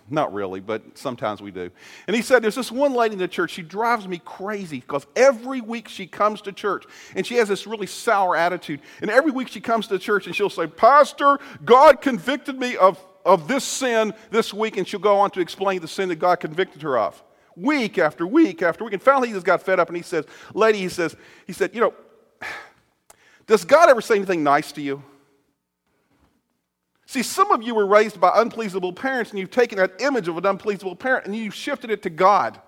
not 0.09 0.33
really, 0.33 0.59
but 0.59 0.97
sometimes 0.97 1.41
we 1.41 1.49
do. 1.49 1.71
And 2.05 2.15
he 2.15 2.21
said, 2.21 2.43
There's 2.43 2.55
this 2.55 2.71
one 2.71 2.93
lady 2.93 3.13
in 3.13 3.19
the 3.19 3.27
church, 3.27 3.51
she 3.51 3.63
drives 3.63 4.07
me 4.07 4.21
crazy 4.23 4.79
because 4.79 5.07
every 5.15 5.61
week 5.61 5.87
she 5.87 6.05
comes 6.05 6.41
to 6.41 6.51
church 6.51 6.85
and 7.15 7.25
she 7.25 7.35
has 7.35 7.47
this 7.47 7.65
really 7.65 7.87
sour 7.87 8.35
attitude. 8.35 8.81
And 9.01 9.09
every 9.09 9.31
week 9.31 9.47
she 9.47 9.61
comes 9.61 9.87
to 9.87 9.97
church 9.97 10.27
and 10.27 10.35
she'll 10.35 10.49
say, 10.49 10.67
Pastor, 10.67 11.39
God 11.63 12.01
convicted 12.01 12.59
me 12.59 12.77
of, 12.77 13.03
of 13.25 13.47
this 13.47 13.63
sin 13.63 14.13
this 14.29 14.53
week. 14.53 14.77
And 14.77 14.87
she'll 14.87 14.99
go 14.99 15.17
on 15.17 15.31
to 15.31 15.39
explain 15.39 15.81
the 15.81 15.87
sin 15.87 16.09
that 16.09 16.17
God 16.17 16.39
convicted 16.39 16.83
her 16.83 16.99
of. 16.99 17.21
Week 17.55 17.97
after 17.97 18.27
week 18.27 18.61
after 18.61 18.83
week. 18.83 18.93
And 18.93 19.01
finally 19.01 19.29
he 19.29 19.33
just 19.33 19.45
got 19.45 19.63
fed 19.63 19.79
up 19.79 19.87
and 19.87 19.97
he 19.97 20.03
says, 20.03 20.25
Lady, 20.53 20.79
he 20.79 20.89
says, 20.89 21.15
he 21.47 21.53
said, 21.53 21.73
You 21.73 21.81
know, 21.81 21.93
does 23.47 23.65
God 23.65 23.89
ever 23.89 24.01
say 24.01 24.15
anything 24.17 24.43
nice 24.43 24.71
to 24.73 24.81
you? 24.81 25.01
See, 27.05 27.23
some 27.23 27.51
of 27.51 27.61
you 27.61 27.75
were 27.75 27.85
raised 27.85 28.19
by 28.19 28.31
unpleasable 28.35 28.93
parents, 28.93 29.31
and 29.31 29.39
you've 29.39 29.51
taken 29.51 29.77
that 29.77 30.01
image 30.01 30.27
of 30.27 30.37
an 30.37 30.45
unpleasable 30.45 30.95
parent 30.95 31.25
and 31.25 31.35
you've 31.35 31.53
shifted 31.53 31.91
it 31.91 32.01
to 32.03 32.09
God. 32.09 32.59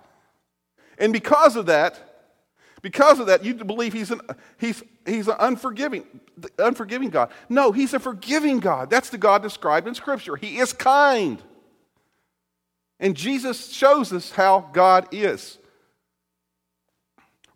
And 0.98 1.12
because 1.12 1.56
of 1.56 1.66
that, 1.66 2.08
because 2.80 3.18
of 3.18 3.26
that, 3.26 3.44
you 3.44 3.54
believe 3.54 3.92
he's 3.92 4.10
an, 4.10 4.20
he's, 4.58 4.82
he's 5.04 5.26
an 5.26 5.36
unforgiving, 5.40 6.04
unforgiving 6.58 7.10
God. 7.10 7.30
No, 7.48 7.72
he's 7.72 7.94
a 7.94 7.98
forgiving 7.98 8.60
God. 8.60 8.90
That's 8.90 9.10
the 9.10 9.18
God 9.18 9.42
described 9.42 9.88
in 9.88 9.94
Scripture. 9.94 10.36
He 10.36 10.58
is 10.58 10.72
kind. 10.72 11.42
And 13.00 13.16
Jesus 13.16 13.72
shows 13.72 14.12
us 14.12 14.30
how 14.30 14.70
God 14.72 15.08
is. 15.12 15.58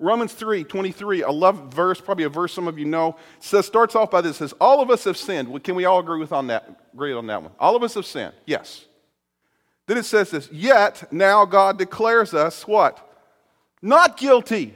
Romans 0.02 0.32
3 0.32 0.64
23, 0.64 1.22
I 1.22 1.30
love 1.30 1.72
verse, 1.72 2.00
probably 2.00 2.24
a 2.24 2.28
verse 2.28 2.52
some 2.52 2.66
of 2.66 2.76
you 2.76 2.84
know, 2.84 3.16
says, 3.38 3.66
starts 3.66 3.94
off 3.94 4.10
by 4.10 4.20
this 4.20 4.36
says, 4.36 4.52
All 4.60 4.82
of 4.82 4.90
us 4.90 5.04
have 5.04 5.16
sinned. 5.16 5.62
Can 5.62 5.76
we 5.76 5.84
all 5.84 6.00
agree 6.00 6.18
with 6.18 6.32
on 6.32 6.48
that? 6.48 6.68
Agree 6.92 7.12
on 7.12 7.26
that 7.28 7.40
one? 7.40 7.52
All 7.60 7.76
of 7.76 7.84
us 7.84 7.94
have 7.94 8.04
sinned. 8.04 8.34
Yes. 8.44 8.84
Then 9.86 9.96
it 9.96 10.04
says 10.04 10.30
this, 10.30 10.50
yet 10.50 11.12
now 11.12 11.44
God 11.44 11.78
declares 11.78 12.34
us 12.34 12.66
what? 12.66 13.08
Not 13.80 14.16
guilty 14.16 14.74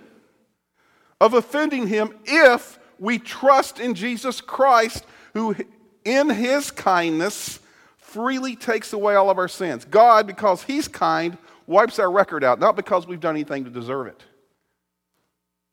of 1.20 1.34
offending 1.34 1.88
him 1.88 2.14
if 2.24 2.78
we 2.98 3.18
trust 3.18 3.80
in 3.80 3.94
Jesus 3.94 4.40
Christ, 4.40 5.04
who 5.34 5.56
in 6.04 6.30
his 6.30 6.70
kindness 6.70 7.58
freely 7.96 8.54
takes 8.54 8.92
away 8.92 9.16
all 9.16 9.30
of 9.30 9.38
our 9.38 9.48
sins. 9.48 9.84
God, 9.84 10.26
because 10.26 10.62
he's 10.62 10.86
kind, 10.86 11.36
wipes 11.66 11.98
our 11.98 12.10
record 12.10 12.44
out, 12.44 12.60
not 12.60 12.76
because 12.76 13.08
we've 13.08 13.20
done 13.20 13.34
anything 13.34 13.64
to 13.64 13.70
deserve 13.70 14.06
it. 14.06 14.22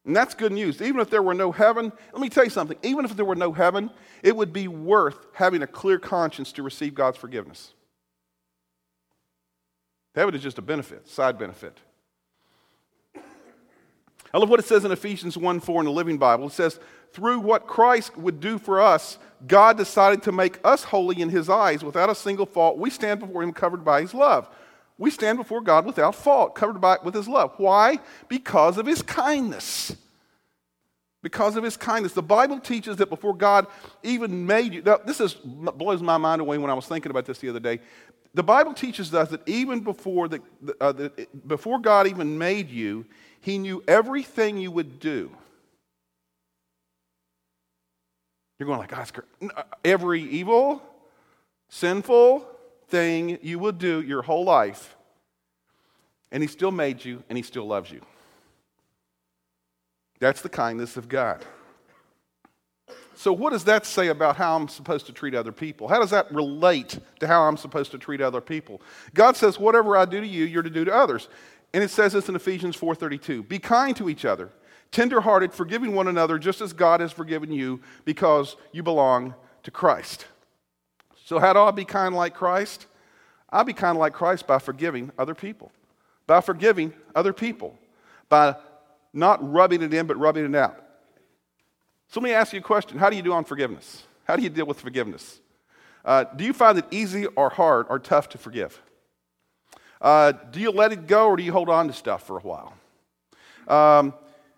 And 0.06 0.16
that's 0.16 0.34
good 0.34 0.52
news. 0.52 0.82
Even 0.82 1.00
if 1.00 1.10
there 1.10 1.24
were 1.24 1.34
no 1.34 1.52
heaven, 1.52 1.92
let 2.12 2.22
me 2.22 2.30
tell 2.30 2.44
you 2.44 2.50
something. 2.50 2.78
Even 2.84 3.06
if 3.06 3.16
there 3.16 3.26
were 3.26 3.36
no 3.36 3.54
heaven, 3.54 3.90
it 4.22 4.36
would 4.36 4.52
be 4.52 4.68
worth 4.68 5.28
having 5.34 5.62
a 5.62 5.68
clear 5.68 5.98
conscience 5.98 6.52
to 6.54 6.64
receive 6.64 6.94
God's 6.94 7.18
forgiveness. 7.18 7.74
Heaven 10.14 10.36
is 10.36 10.44
just 10.44 10.58
a 10.58 10.62
benefit, 10.62 11.08
side 11.08 11.38
benefit. 11.40 11.80
I 14.34 14.40
love 14.40 14.50
what 14.50 14.60
it 14.60 14.66
says 14.66 14.84
in 14.84 14.92
Ephesians 14.92 15.38
1 15.38 15.60
4 15.60 15.82
in 15.82 15.86
the 15.86 15.92
Living 15.92 16.18
Bible. 16.18 16.48
It 16.48 16.54
says, 16.54 16.80
Through 17.14 17.40
what 17.40 17.68
Christ 17.68 18.18
would 18.18 18.40
do 18.40 18.58
for 18.58 18.82
us, 18.82 19.20
God 19.48 19.78
decided 19.78 20.24
to 20.24 20.32
make 20.32 20.60
us 20.64 20.84
holy 20.84 21.22
in 21.22 21.30
His 21.30 21.50
eyes 21.50 21.84
without 21.84 22.10
a 22.10 22.16
single 22.16 22.46
fault. 22.46 22.78
We 22.78 22.90
stand 22.90 23.20
before 23.20 23.44
Him 23.44 23.54
covered 23.54 23.86
by 23.86 24.02
His 24.02 24.14
love. 24.14 24.50
We 24.98 25.10
stand 25.10 25.38
before 25.38 25.62
God 25.62 25.86
without 25.86 26.16
fault, 26.16 26.56
covered 26.56 26.80
by, 26.80 26.98
with 27.04 27.16
His 27.16 27.28
love. 27.28 27.54
Why? 27.58 28.00
Because 28.28 28.78
of 28.78 28.86
His 28.86 29.02
kindness. 29.02 29.96
Because 31.22 31.56
of 31.56 31.64
His 31.64 31.78
kindness. 31.78 32.14
The 32.14 32.22
Bible 32.22 32.60
teaches 32.60 32.98
that 32.98 33.10
before 33.10 33.36
God 33.36 33.68
even 34.04 34.46
made 34.46 34.74
you, 34.74 34.82
now, 34.82 34.98
this 34.98 35.20
is, 35.20 35.34
blows 35.34 36.02
my 36.02 36.18
mind 36.18 36.42
away 36.42 36.58
when 36.58 36.70
I 36.70 36.74
was 36.74 36.86
thinking 36.86 37.10
about 37.10 37.26
this 37.26 37.40
the 37.40 37.50
other 37.50 37.60
day. 37.60 37.80
The 38.36 38.44
Bible 38.44 38.74
teaches 38.74 39.14
us 39.14 39.30
that 39.30 39.48
even 39.48 39.80
before, 39.82 40.28
the, 40.28 40.42
uh, 40.82 40.92
the, 40.92 41.28
before 41.48 41.80
God 41.80 42.08
even 42.08 42.38
made 42.38 42.70
you, 42.70 43.06
He 43.42 43.58
knew 43.58 43.84
everything 43.88 44.58
you 44.58 44.72
would 44.72 45.00
do. 45.00 45.32
You're 48.60 48.68
going 48.68 48.80
like, 48.80 48.96
Oscar, 48.98 49.26
uh, 49.56 49.64
every 49.84 50.22
evil, 50.22 50.82
sinful, 51.70 52.48
thing 52.94 53.40
you 53.42 53.58
will 53.58 53.72
do 53.72 54.04
your 54.04 54.22
whole 54.22 54.46
life, 54.46 54.96
and 56.32 56.44
He 56.44 56.48
still 56.48 56.70
made 56.70 57.04
you 57.04 57.24
and 57.28 57.36
He 57.36 57.42
still 57.42 57.66
loves 57.66 57.90
you. 57.90 58.02
That's 60.20 60.42
the 60.42 60.50
kindness 60.50 60.96
of 60.96 61.10
God. 61.10 61.44
So, 63.16 63.34
what 63.34 63.52
does 63.52 63.64
that 63.64 63.88
say 63.88 64.10
about 64.10 64.36
how 64.36 64.56
I'm 64.56 64.68
supposed 64.68 65.08
to 65.08 65.12
treat 65.12 65.34
other 65.34 65.52
people? 65.52 65.88
How 65.88 66.00
does 66.00 66.12
that 66.12 66.32
relate 66.32 67.00
to 67.20 67.26
how 67.26 67.42
I'm 67.44 67.58
supposed 67.58 67.90
to 67.92 67.98
treat 67.98 68.22
other 68.22 68.42
people? 68.42 68.80
God 69.16 69.36
says, 69.36 69.58
"Whatever 69.58 69.98
I 69.98 70.06
do 70.06 70.22
to 70.22 70.28
you, 70.28 70.46
you're 70.46 70.62
to 70.62 70.70
do 70.70 70.86
to 70.86 70.94
others." 70.94 71.30
And 71.74 71.84
it 71.84 71.90
says 71.90 72.14
this 72.14 72.30
in 72.30 72.36
Ephesians 72.36 72.76
4:32. 72.76 73.42
Be 73.42 73.58
kind 73.58 73.98
to 73.98 74.08
each 74.08 74.24
other, 74.24 74.52
tenderhearted, 74.92 75.52
forgiving 75.52 75.96
one 75.96 76.08
another, 76.08 76.38
just 76.38 76.62
as 76.62 76.74
God 76.74 77.00
has 77.00 77.12
forgiven 77.12 77.52
you, 77.52 77.82
because 78.06 78.56
you 78.72 78.84
belong 78.84 79.34
to 79.64 79.72
Christ. 79.72 80.28
So, 81.34 81.40
how 81.40 81.52
do 81.52 81.62
I 81.62 81.72
be 81.72 81.84
kind 81.84 82.14
like 82.14 82.36
Christ? 82.36 82.86
I 83.50 83.64
be 83.64 83.74
kind 83.74 83.98
like 83.98 84.14
Christ 84.14 84.46
by 84.46 84.60
forgiving 84.60 85.12
other 85.18 85.34
people, 85.34 85.72
by 86.28 86.42
forgiving 86.42 86.94
other 87.16 87.34
people, 87.34 87.76
by 88.30 88.56
not 89.14 89.40
rubbing 89.52 89.82
it 89.82 89.92
in, 89.96 90.06
but 90.06 90.16
rubbing 90.20 90.46
it 90.46 90.56
out. 90.56 90.78
So, 92.10 92.20
let 92.20 92.26
me 92.26 92.34
ask 92.34 92.54
you 92.54 92.60
a 92.60 92.62
question 92.62 93.00
How 93.00 93.10
do 93.10 93.16
you 93.16 93.24
do 93.24 93.34
on 93.34 93.46
forgiveness? 93.46 94.04
How 94.26 94.36
do 94.36 94.44
you 94.44 94.50
deal 94.50 94.68
with 94.68 94.80
forgiveness? 94.80 95.40
Uh, 96.06 96.26
do 96.26 96.44
you 96.44 96.54
find 96.54 96.78
it 96.78 96.86
easy 96.92 97.26
or 97.26 97.50
hard 97.50 97.88
or 97.90 97.98
tough 97.98 98.30
to 98.30 98.38
forgive? 98.38 98.80
Uh, 100.00 100.34
do 100.34 100.60
you 100.60 100.70
let 100.70 100.92
it 100.92 101.08
go 101.08 101.30
or 101.30 101.36
do 101.36 101.42
you 101.42 101.52
hold 101.52 101.68
on 101.68 101.88
to 101.88 101.94
stuff 101.94 102.28
for 102.28 102.38
a 102.38 102.42
while? 102.42 102.74
Um, 103.68 104.14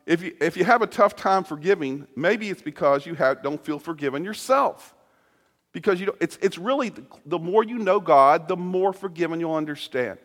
if, 0.05 0.21
you, 0.21 0.35
if 0.41 0.57
you 0.57 0.65
have 0.65 0.81
a 0.81 0.87
tough 0.87 1.15
time 1.15 1.45
forgiving, 1.45 2.05
maybe 2.17 2.49
it's 2.49 2.61
because 2.61 3.05
you 3.05 3.13
have, 3.15 3.41
don't 3.41 3.63
feel 3.63 3.79
forgiven 3.79 4.25
yourself. 4.25 4.93
Because 5.75 5.99
you 5.99 6.05
know, 6.05 6.15
it's, 6.21 6.39
it's 6.41 6.57
really 6.57 6.93
the 7.25 7.37
more 7.37 7.61
you 7.61 7.77
know 7.77 7.99
God, 7.99 8.47
the 8.47 8.55
more 8.55 8.93
forgiven 8.93 9.41
you'll 9.41 9.55
understand. 9.55 10.19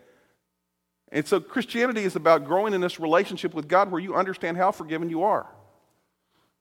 And 1.10 1.26
so 1.26 1.40
Christianity 1.40 2.04
is 2.04 2.14
about 2.14 2.44
growing 2.44 2.72
in 2.72 2.80
this 2.80 3.00
relationship 3.00 3.52
with 3.52 3.66
God 3.66 3.90
where 3.90 4.00
you 4.00 4.14
understand 4.14 4.58
how 4.58 4.70
forgiven 4.70 5.10
you 5.10 5.24
are. 5.24 5.48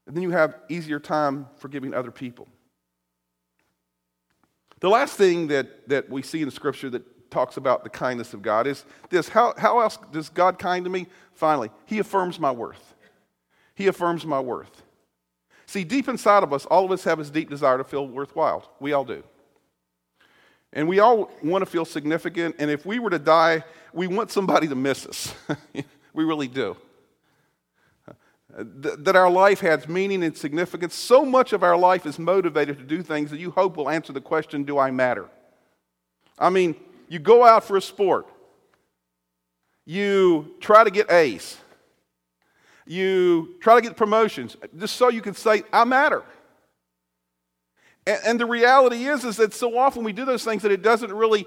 And 0.07 0.15
then 0.15 0.23
you 0.23 0.31
have 0.31 0.55
easier 0.69 0.99
time 0.99 1.45
forgiving 1.57 1.93
other 1.93 2.09
people. 2.09 2.47
The 4.79 4.89
last 4.89 5.15
thing 5.15 5.49
that, 5.49 5.87
that 5.89 6.09
we 6.09 6.23
see 6.23 6.41
in 6.41 6.49
scripture 6.49 6.89
that 6.89 7.29
talks 7.29 7.57
about 7.57 7.83
the 7.83 7.91
kindness 7.91 8.33
of 8.33 8.41
God 8.41 8.65
is 8.65 8.85
this 9.11 9.29
how, 9.29 9.53
how 9.55 9.81
else 9.81 9.99
does 10.11 10.29
God 10.29 10.57
kind 10.57 10.83
to 10.85 10.89
me? 10.89 11.05
Finally, 11.33 11.69
He 11.85 11.99
affirms 11.99 12.39
my 12.39 12.49
worth. 12.49 12.95
He 13.75 13.85
affirms 13.85 14.25
my 14.25 14.39
worth. 14.39 14.81
See, 15.69 15.83
deep 15.83 16.07
inside 16.07 16.41
of 16.41 16.51
us, 16.51 16.65
all 16.65 16.83
of 16.83 16.91
us 16.91 17.03
have 17.03 17.19
this 17.19 17.29
deep 17.29 17.47
desire 17.47 17.77
to 17.77 17.83
feel 17.83 18.07
worthwhile. 18.07 18.67
We 18.79 18.93
all 18.93 19.05
do. 19.05 19.21
And 20.73 20.87
we 20.87 20.97
all 20.97 21.29
want 21.43 21.61
to 21.61 21.67
feel 21.67 21.85
significant. 21.85 22.55
And 22.57 22.71
if 22.71 22.87
we 22.87 22.97
were 22.97 23.11
to 23.11 23.19
die, 23.19 23.63
we 23.93 24.07
want 24.07 24.31
somebody 24.31 24.67
to 24.67 24.73
miss 24.73 25.05
us. 25.05 25.31
we 26.15 26.23
really 26.23 26.47
do. 26.47 26.75
That 28.57 29.15
our 29.15 29.29
life 29.29 29.59
has 29.59 29.87
meaning 29.87 30.23
and 30.23 30.35
significance. 30.35 30.95
So 30.95 31.23
much 31.23 31.53
of 31.53 31.61
our 31.61 31.77
life 31.77 32.07
is 32.07 32.17
motivated 32.17 32.79
to 32.79 32.83
do 32.83 33.03
things 33.03 33.29
that 33.29 33.39
you 33.39 33.51
hope 33.51 33.77
will 33.77 33.91
answer 33.91 34.11
the 34.11 34.21
question 34.21 34.63
Do 34.63 34.79
I 34.79 34.89
matter? 34.89 35.29
I 36.39 36.49
mean, 36.49 36.77
you 37.09 37.19
go 37.19 37.45
out 37.45 37.63
for 37.63 37.77
a 37.77 37.81
sport, 37.81 38.25
you 39.85 40.55
try 40.61 40.83
to 40.83 40.89
get 40.89 41.11
A's 41.11 41.57
you 42.89 43.53
try 43.59 43.75
to 43.75 43.81
get 43.81 43.95
promotions 43.95 44.57
just 44.75 44.95
so 44.95 45.09
you 45.09 45.21
can 45.21 45.35
say, 45.35 45.61
I 45.71 45.83
matter. 45.83 46.23
And, 48.07 48.19
and 48.25 48.39
the 48.39 48.47
reality 48.47 49.05
is, 49.05 49.23
is 49.23 49.37
that 49.37 49.53
so 49.53 49.77
often 49.77 50.03
we 50.03 50.11
do 50.11 50.25
those 50.25 50.43
things 50.43 50.63
that 50.63 50.71
it 50.71 50.81
doesn't 50.81 51.13
really, 51.13 51.45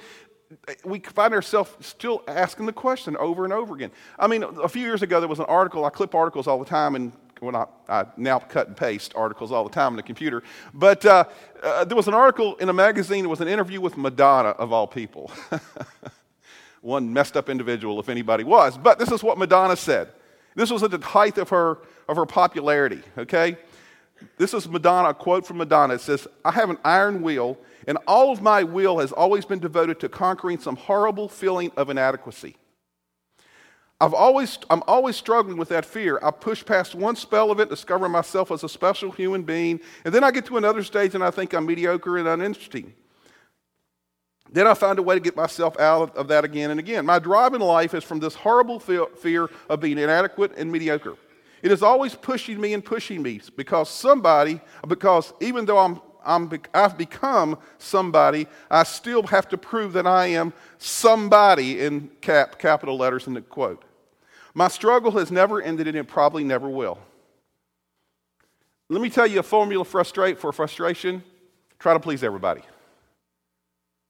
we 0.84 1.00
find 1.00 1.34
ourselves 1.34 1.72
still 1.80 2.22
asking 2.28 2.66
the 2.66 2.72
question 2.72 3.16
over 3.16 3.42
and 3.42 3.52
over 3.52 3.74
again. 3.74 3.90
I 4.20 4.28
mean, 4.28 4.44
a 4.44 4.68
few 4.68 4.82
years 4.82 5.02
ago, 5.02 5.18
there 5.18 5.28
was 5.28 5.40
an 5.40 5.46
article, 5.46 5.84
I 5.84 5.90
clip 5.90 6.14
articles 6.14 6.46
all 6.46 6.60
the 6.60 6.64
time, 6.64 6.94
and 6.94 7.12
well, 7.40 7.50
not, 7.50 7.72
I 7.88 8.06
now 8.16 8.38
cut 8.38 8.68
and 8.68 8.76
paste 8.76 9.12
articles 9.16 9.50
all 9.50 9.64
the 9.64 9.70
time 9.70 9.94
on 9.94 9.96
the 9.96 10.04
computer. 10.04 10.44
But 10.72 11.04
uh, 11.04 11.24
uh, 11.60 11.84
there 11.84 11.96
was 11.96 12.06
an 12.06 12.14
article 12.14 12.54
in 12.58 12.68
a 12.68 12.72
magazine, 12.72 13.24
it 13.24 13.28
was 13.28 13.40
an 13.40 13.48
interview 13.48 13.80
with 13.80 13.96
Madonna, 13.96 14.50
of 14.50 14.72
all 14.72 14.86
people. 14.86 15.28
One 16.82 17.12
messed 17.12 17.36
up 17.36 17.48
individual, 17.48 17.98
if 17.98 18.08
anybody 18.08 18.44
was. 18.44 18.78
But 18.78 19.00
this 19.00 19.10
is 19.10 19.24
what 19.24 19.38
Madonna 19.38 19.74
said. 19.74 20.12
This 20.54 20.70
was 20.70 20.82
at 20.82 20.90
the 20.90 20.98
height 20.98 21.38
of 21.38 21.48
her, 21.48 21.78
of 22.08 22.16
her 22.16 22.26
popularity, 22.26 23.02
okay? 23.16 23.56
This 24.36 24.54
is 24.54 24.68
Madonna, 24.68 25.10
a 25.10 25.14
quote 25.14 25.46
from 25.46 25.58
Madonna. 25.58 25.94
It 25.94 26.00
says, 26.00 26.26
I 26.44 26.52
have 26.52 26.70
an 26.70 26.78
iron 26.84 27.22
will, 27.22 27.58
and 27.86 27.98
all 28.06 28.32
of 28.32 28.42
my 28.42 28.62
will 28.62 28.98
has 28.98 29.12
always 29.12 29.44
been 29.44 29.58
devoted 29.58 29.98
to 30.00 30.08
conquering 30.08 30.58
some 30.60 30.76
horrible 30.76 31.28
feeling 31.28 31.72
of 31.76 31.90
inadequacy. 31.90 32.56
I've 34.00 34.14
always, 34.14 34.58
I'm 34.68 34.82
always 34.88 35.14
struggling 35.14 35.56
with 35.56 35.68
that 35.68 35.84
fear. 35.84 36.18
I 36.22 36.32
push 36.32 36.64
past 36.64 36.96
one 36.96 37.14
spell 37.14 37.52
of 37.52 37.60
it, 37.60 37.68
discover 37.68 38.08
myself 38.08 38.50
as 38.50 38.64
a 38.64 38.68
special 38.68 39.12
human 39.12 39.44
being, 39.44 39.80
and 40.04 40.12
then 40.12 40.24
I 40.24 40.32
get 40.32 40.44
to 40.46 40.56
another 40.56 40.82
stage 40.82 41.14
and 41.14 41.22
I 41.22 41.30
think 41.30 41.52
I'm 41.54 41.66
mediocre 41.66 42.18
and 42.18 42.26
uninteresting. 42.26 42.94
Then 44.52 44.66
I 44.66 44.74
find 44.74 44.98
a 44.98 45.02
way 45.02 45.14
to 45.14 45.20
get 45.20 45.34
myself 45.34 45.80
out 45.80 46.14
of 46.14 46.28
that 46.28 46.44
again 46.44 46.70
and 46.70 46.78
again. 46.78 47.06
My 47.06 47.18
drive 47.18 47.54
in 47.54 47.62
life 47.62 47.94
is 47.94 48.04
from 48.04 48.20
this 48.20 48.34
horrible 48.34 48.78
fear 48.78 49.48
of 49.68 49.80
being 49.80 49.98
inadequate 49.98 50.52
and 50.56 50.70
mediocre. 50.70 51.16
It 51.62 51.72
is 51.72 51.82
always 51.82 52.14
pushing 52.14 52.60
me 52.60 52.74
and 52.74 52.84
pushing 52.84 53.22
me 53.22 53.40
because 53.56 53.88
somebody, 53.88 54.60
because 54.86 55.32
even 55.40 55.64
though 55.64 55.78
I'm, 55.78 56.00
I'm, 56.24 56.50
I've 56.74 56.98
become 56.98 57.56
somebody, 57.78 58.46
I 58.70 58.82
still 58.82 59.22
have 59.28 59.48
to 59.50 59.58
prove 59.58 59.94
that 59.94 60.06
I 60.06 60.26
am 60.26 60.52
somebody 60.76 61.80
in 61.80 62.10
cap, 62.20 62.58
capital 62.58 62.98
letters 62.98 63.26
in 63.26 63.34
the 63.34 63.40
quote. 63.40 63.84
My 64.54 64.68
struggle 64.68 65.12
has 65.12 65.30
never 65.30 65.62
ended 65.62 65.86
and 65.86 65.96
it 65.96 66.08
probably 66.08 66.44
never 66.44 66.68
will. 66.68 66.98
Let 68.90 69.00
me 69.00 69.08
tell 69.08 69.26
you 69.26 69.40
a 69.40 69.42
formula 69.42 69.84
frustrate 69.84 70.38
for 70.38 70.52
frustration. 70.52 71.22
Try 71.78 71.94
to 71.94 72.00
please 72.00 72.22
everybody. 72.22 72.62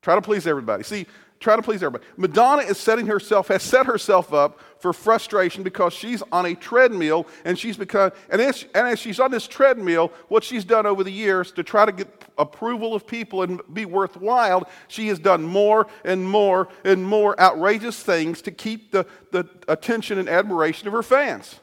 Try 0.02 0.16
to 0.16 0.20
please 0.20 0.48
everybody. 0.48 0.82
See, 0.82 1.06
try 1.38 1.54
to 1.54 1.62
please 1.62 1.82
everybody. 1.82 2.04
Madonna 2.16 2.62
is 2.62 2.76
setting 2.76 3.06
herself, 3.06 3.48
has 3.48 3.62
set 3.62 3.86
herself 3.86 4.34
up 4.34 4.60
for 4.80 4.92
frustration 4.92 5.62
because 5.62 5.92
she's 5.92 6.22
on 6.32 6.44
a 6.44 6.56
treadmill 6.56 7.26
and 7.44 7.56
she's 7.56 7.76
become, 7.76 8.10
and 8.28 8.40
as, 8.40 8.64
and 8.74 8.88
as 8.88 8.98
she's 8.98 9.20
on 9.20 9.30
this 9.30 9.46
treadmill, 9.46 10.12
what 10.26 10.42
she's 10.42 10.64
done 10.64 10.86
over 10.86 11.04
the 11.04 11.12
years 11.12 11.52
to 11.52 11.62
try 11.62 11.86
to 11.86 11.92
get 11.92 12.08
approval 12.36 12.94
of 12.94 13.06
people 13.06 13.42
and 13.42 13.60
be 13.72 13.84
worthwhile, 13.84 14.68
she 14.88 15.06
has 15.06 15.20
done 15.20 15.44
more 15.44 15.86
and 16.04 16.28
more 16.28 16.68
and 16.84 17.04
more 17.06 17.38
outrageous 17.40 18.02
things 18.02 18.42
to 18.42 18.50
keep 18.50 18.90
the, 18.90 19.06
the 19.30 19.48
attention 19.68 20.18
and 20.18 20.28
admiration 20.28 20.88
of 20.88 20.92
her 20.94 21.02
fans. 21.02 21.60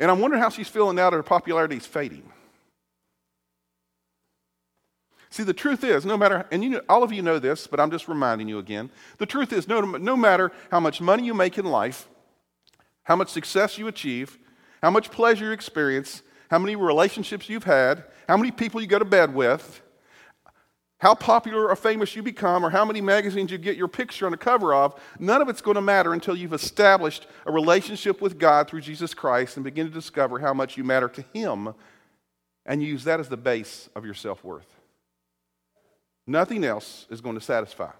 And 0.00 0.10
I'm 0.10 0.18
wondering 0.18 0.42
how 0.42 0.48
she's 0.48 0.66
feeling 0.66 0.96
now 0.96 1.10
that 1.10 1.16
her 1.16 1.22
popularity 1.22 1.76
is 1.76 1.86
fading. 1.86 2.32
See, 5.30 5.44
the 5.44 5.54
truth 5.54 5.84
is, 5.84 6.04
no 6.04 6.16
matter, 6.16 6.44
and 6.50 6.64
you 6.64 6.70
know, 6.70 6.80
all 6.88 7.04
of 7.04 7.12
you 7.12 7.22
know 7.22 7.38
this, 7.38 7.68
but 7.68 7.78
I'm 7.78 7.92
just 7.92 8.08
reminding 8.08 8.48
you 8.48 8.58
again. 8.58 8.90
The 9.18 9.26
truth 9.26 9.52
is, 9.52 9.68
no, 9.68 9.80
no 9.80 10.16
matter 10.16 10.50
how 10.72 10.80
much 10.80 11.00
money 11.00 11.24
you 11.24 11.34
make 11.34 11.56
in 11.56 11.64
life, 11.64 12.08
how 13.04 13.14
much 13.14 13.28
success 13.28 13.78
you 13.78 13.86
achieve, 13.86 14.38
how 14.82 14.90
much 14.90 15.10
pleasure 15.12 15.46
you 15.46 15.52
experience, 15.52 16.22
how 16.50 16.58
many 16.58 16.74
relationships 16.74 17.48
you've 17.48 17.64
had, 17.64 18.04
how 18.28 18.36
many 18.36 18.50
people 18.50 18.80
you 18.80 18.88
go 18.88 18.98
to 18.98 19.04
bed 19.04 19.32
with, 19.32 19.82
how 20.98 21.14
popular 21.14 21.68
or 21.68 21.76
famous 21.76 22.16
you 22.16 22.24
become, 22.24 22.66
or 22.66 22.70
how 22.70 22.84
many 22.84 23.00
magazines 23.00 23.52
you 23.52 23.58
get 23.58 23.76
your 23.76 23.88
picture 23.88 24.26
on 24.26 24.32
the 24.32 24.36
cover 24.36 24.74
of, 24.74 25.00
none 25.20 25.40
of 25.40 25.48
it's 25.48 25.62
going 25.62 25.76
to 25.76 25.80
matter 25.80 26.12
until 26.12 26.36
you've 26.36 26.52
established 26.52 27.28
a 27.46 27.52
relationship 27.52 28.20
with 28.20 28.36
God 28.36 28.68
through 28.68 28.80
Jesus 28.80 29.14
Christ 29.14 29.56
and 29.56 29.62
begin 29.62 29.86
to 29.86 29.92
discover 29.92 30.40
how 30.40 30.52
much 30.52 30.76
you 30.76 30.82
matter 30.82 31.08
to 31.08 31.24
Him 31.32 31.72
and 32.66 32.82
use 32.82 33.04
that 33.04 33.20
as 33.20 33.28
the 33.28 33.36
base 33.36 33.88
of 33.94 34.04
your 34.04 34.14
self 34.14 34.42
worth. 34.42 34.79
Nothing 36.26 36.64
else 36.64 37.06
is 37.10 37.20
going 37.20 37.34
to 37.34 37.40
satisfy. 37.40 37.90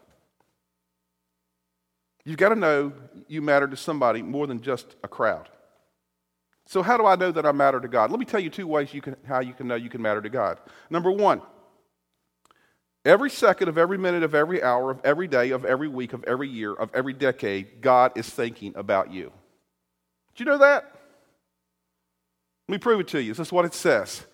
You've 2.24 2.37
got 2.37 2.50
to 2.50 2.54
know 2.54 2.92
you 3.28 3.42
matter 3.42 3.66
to 3.66 3.76
somebody 3.76 4.22
more 4.22 4.46
than 4.46 4.61
just 4.61 4.94
a 5.02 5.09
crowd. 5.09 5.48
So, 6.66 6.83
how 6.83 6.96
do 6.96 7.06
I 7.06 7.16
know 7.16 7.33
that 7.33 7.46
I 7.46 7.52
matter 7.52 7.80
to 7.80 7.88
God? 7.88 8.11
Let 8.11 8.20
me 8.20 8.26
tell 8.26 8.40
you 8.40 8.50
two 8.50 8.66
ways 8.66 8.94
you 8.94 9.00
can, 9.00 9.16
how 9.26 9.40
you 9.40 9.54
can 9.54 9.66
know 9.66 9.74
you 9.74 9.90
can 9.90 10.02
matter 10.02 10.22
to 10.22 10.28
God. 10.28 10.59
Number 10.88 11.11
one, 11.11 11.42
every 13.04 13.30
second 13.30 13.68
of 13.68 13.78
every 13.78 13.98
minute 13.98 14.22
of 14.22 14.35
every 14.35 14.62
hour 14.62 14.90
of 14.90 15.00
every 15.02 15.26
day 15.26 15.50
of 15.50 15.64
every 15.64 15.88
week 15.88 16.12
of 16.12 16.22
every 16.24 16.48
year 16.48 16.72
of 16.72 16.90
every 16.94 17.12
decade, 17.12 17.80
God 17.80 18.12
is 18.14 18.28
thinking 18.28 18.72
about 18.76 19.11
you. 19.12 19.33
Did 20.35 20.44
you 20.44 20.52
know 20.52 20.59
that? 20.59 20.85
Let 22.68 22.72
me 22.74 22.78
prove 22.78 23.00
it 23.00 23.09
to 23.09 23.20
you. 23.20 23.33
This 23.33 23.48
is 23.48 23.52
what 23.52 23.64
it 23.64 23.74
says. 23.74 24.24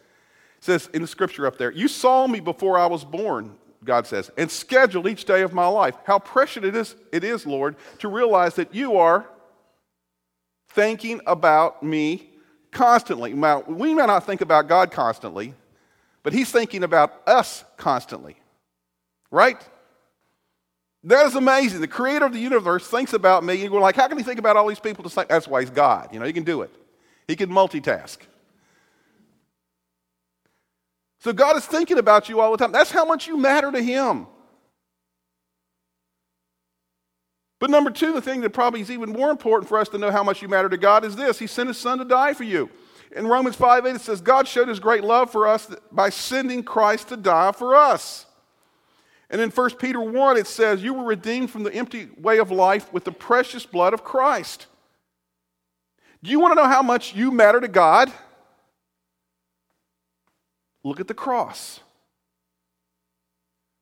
It 0.59 0.65
says 0.65 0.91
in 0.93 1.01
the 1.01 1.09
scripture 1.09 1.47
up 1.47 1.57
there, 1.57 1.71
You 1.71 1.89
saw 1.89 2.27
me 2.27 2.41
before 2.41 2.77
I 2.77 2.85
was 2.85 3.03
born. 3.03 3.57
God 3.87 4.07
says, 4.07 4.31
and 4.37 4.51
schedule 4.51 5.09
each 5.09 5.25
day 5.25 5.43
of 5.43 5.53
my 5.53 5.67
life. 5.67 5.95
How 6.05 6.19
precious 6.19 6.65
it 6.65 6.75
is, 6.77 6.97
it 7.13 7.25
is, 7.25 7.47
Lord, 7.47 7.77
to 8.01 8.09
realize 8.09 8.55
that 8.57 8.75
you 8.75 8.97
are 8.99 9.27
thinking 10.71 11.21
about 11.27 11.83
me 11.83 12.31
constantly. 12.71 13.33
Now, 13.33 13.63
we 13.67 13.95
may 13.95 14.07
not 14.07 14.27
think 14.27 14.41
about 14.41 14.69
God 14.69 14.91
constantly, 14.91 15.55
but 16.23 16.33
He's 16.33 16.51
thinking 16.51 16.83
about 16.83 17.23
us 17.27 17.65
constantly. 17.77 18.37
Right? 19.31 19.61
That 21.05 21.27
is 21.27 21.37
amazing. 21.37 21.81
The 21.81 21.89
creator 21.89 22.25
of 22.27 22.33
the 22.33 22.41
universe 22.41 22.87
thinks 22.89 23.13
about 23.13 23.45
me, 23.45 23.69
we're 23.69 23.81
like, 23.81 23.95
how 23.95 24.09
can 24.09 24.19
he 24.19 24.25
think 24.25 24.41
about 24.41 24.57
all 24.57 24.67
these 24.67 24.81
people 24.81 25.05
to 25.05 25.11
say 25.11 25.25
that's 25.29 25.47
why 25.47 25.61
he's 25.61 25.71
God? 25.71 26.09
You 26.13 26.19
know, 26.19 26.27
he 26.27 26.33
can 26.33 26.43
do 26.43 26.63
it. 26.63 26.75
He 27.29 27.37
can 27.37 27.49
multitask. 27.49 28.19
So 31.27 31.33
God 31.33 31.57
is 31.57 31.67
thinking 31.67 31.99
about 31.99 32.29
you 32.29 32.41
all 32.41 32.53
the 32.53 32.57
time. 32.57 32.71
That's 32.71 32.93
how 32.93 33.05
much 33.05 33.27
you 33.27 33.37
matter 33.37 33.73
to 33.73 33.83
Him. 33.83 34.29
But 37.59 37.69
number 37.69 37.91
two, 37.91 38.13
the 38.13 38.23
thing 38.23 38.43
that 38.43 38.51
probably 38.51 38.81
is 38.81 38.93
even 38.93 39.11
more 39.11 39.33
important 39.33 39.69
for 39.69 39.77
us 39.77 39.89
to 39.89 39.99
know 39.99 40.13
how 40.13 40.23
much 40.23 40.41
you 40.41 40.47
matter 40.47 40.69
to 40.69 40.77
God 40.77 41.05
is 41.05 41.17
this 41.17 41.41
He 41.41 41.49
sent 41.49 41.67
His 41.67 41.79
Son 41.79 41.99
to 41.99 42.05
die 42.05 42.33
for 42.33 42.45
you. 42.45 42.71
In 43.11 43.27
Romans 43.27 43.57
5 43.57 43.87
8, 43.87 43.97
it 43.97 44.03
says, 44.03 44.21
God 44.21 44.47
showed 44.47 44.69
His 44.69 44.79
great 44.79 45.03
love 45.03 45.33
for 45.33 45.49
us 45.49 45.69
by 45.91 46.11
sending 46.11 46.63
Christ 46.63 47.09
to 47.09 47.17
die 47.17 47.51
for 47.51 47.75
us. 47.75 48.27
And 49.29 49.41
in 49.41 49.51
1 49.51 49.71
Peter 49.81 50.01
1, 50.01 50.37
it 50.37 50.47
says, 50.47 50.81
You 50.81 50.95
were 50.95 51.07
redeemed 51.07 51.51
from 51.51 51.65
the 51.65 51.75
empty 51.75 52.09
way 52.21 52.39
of 52.39 52.53
life 52.53 52.93
with 52.93 53.03
the 53.03 53.11
precious 53.11 53.67
blood 53.67 53.95
of 53.95 54.05
Christ. 54.05 54.67
Do 56.23 56.31
you 56.31 56.39
want 56.39 56.53
to 56.53 56.63
know 56.63 56.69
how 56.69 56.83
much 56.83 57.17
you 57.17 57.33
matter 57.33 57.61
to 57.61 57.67
God? 57.67 58.13
Look 60.87 61.01
at 61.01 61.09
the 61.09 61.15
cross. 61.15 61.81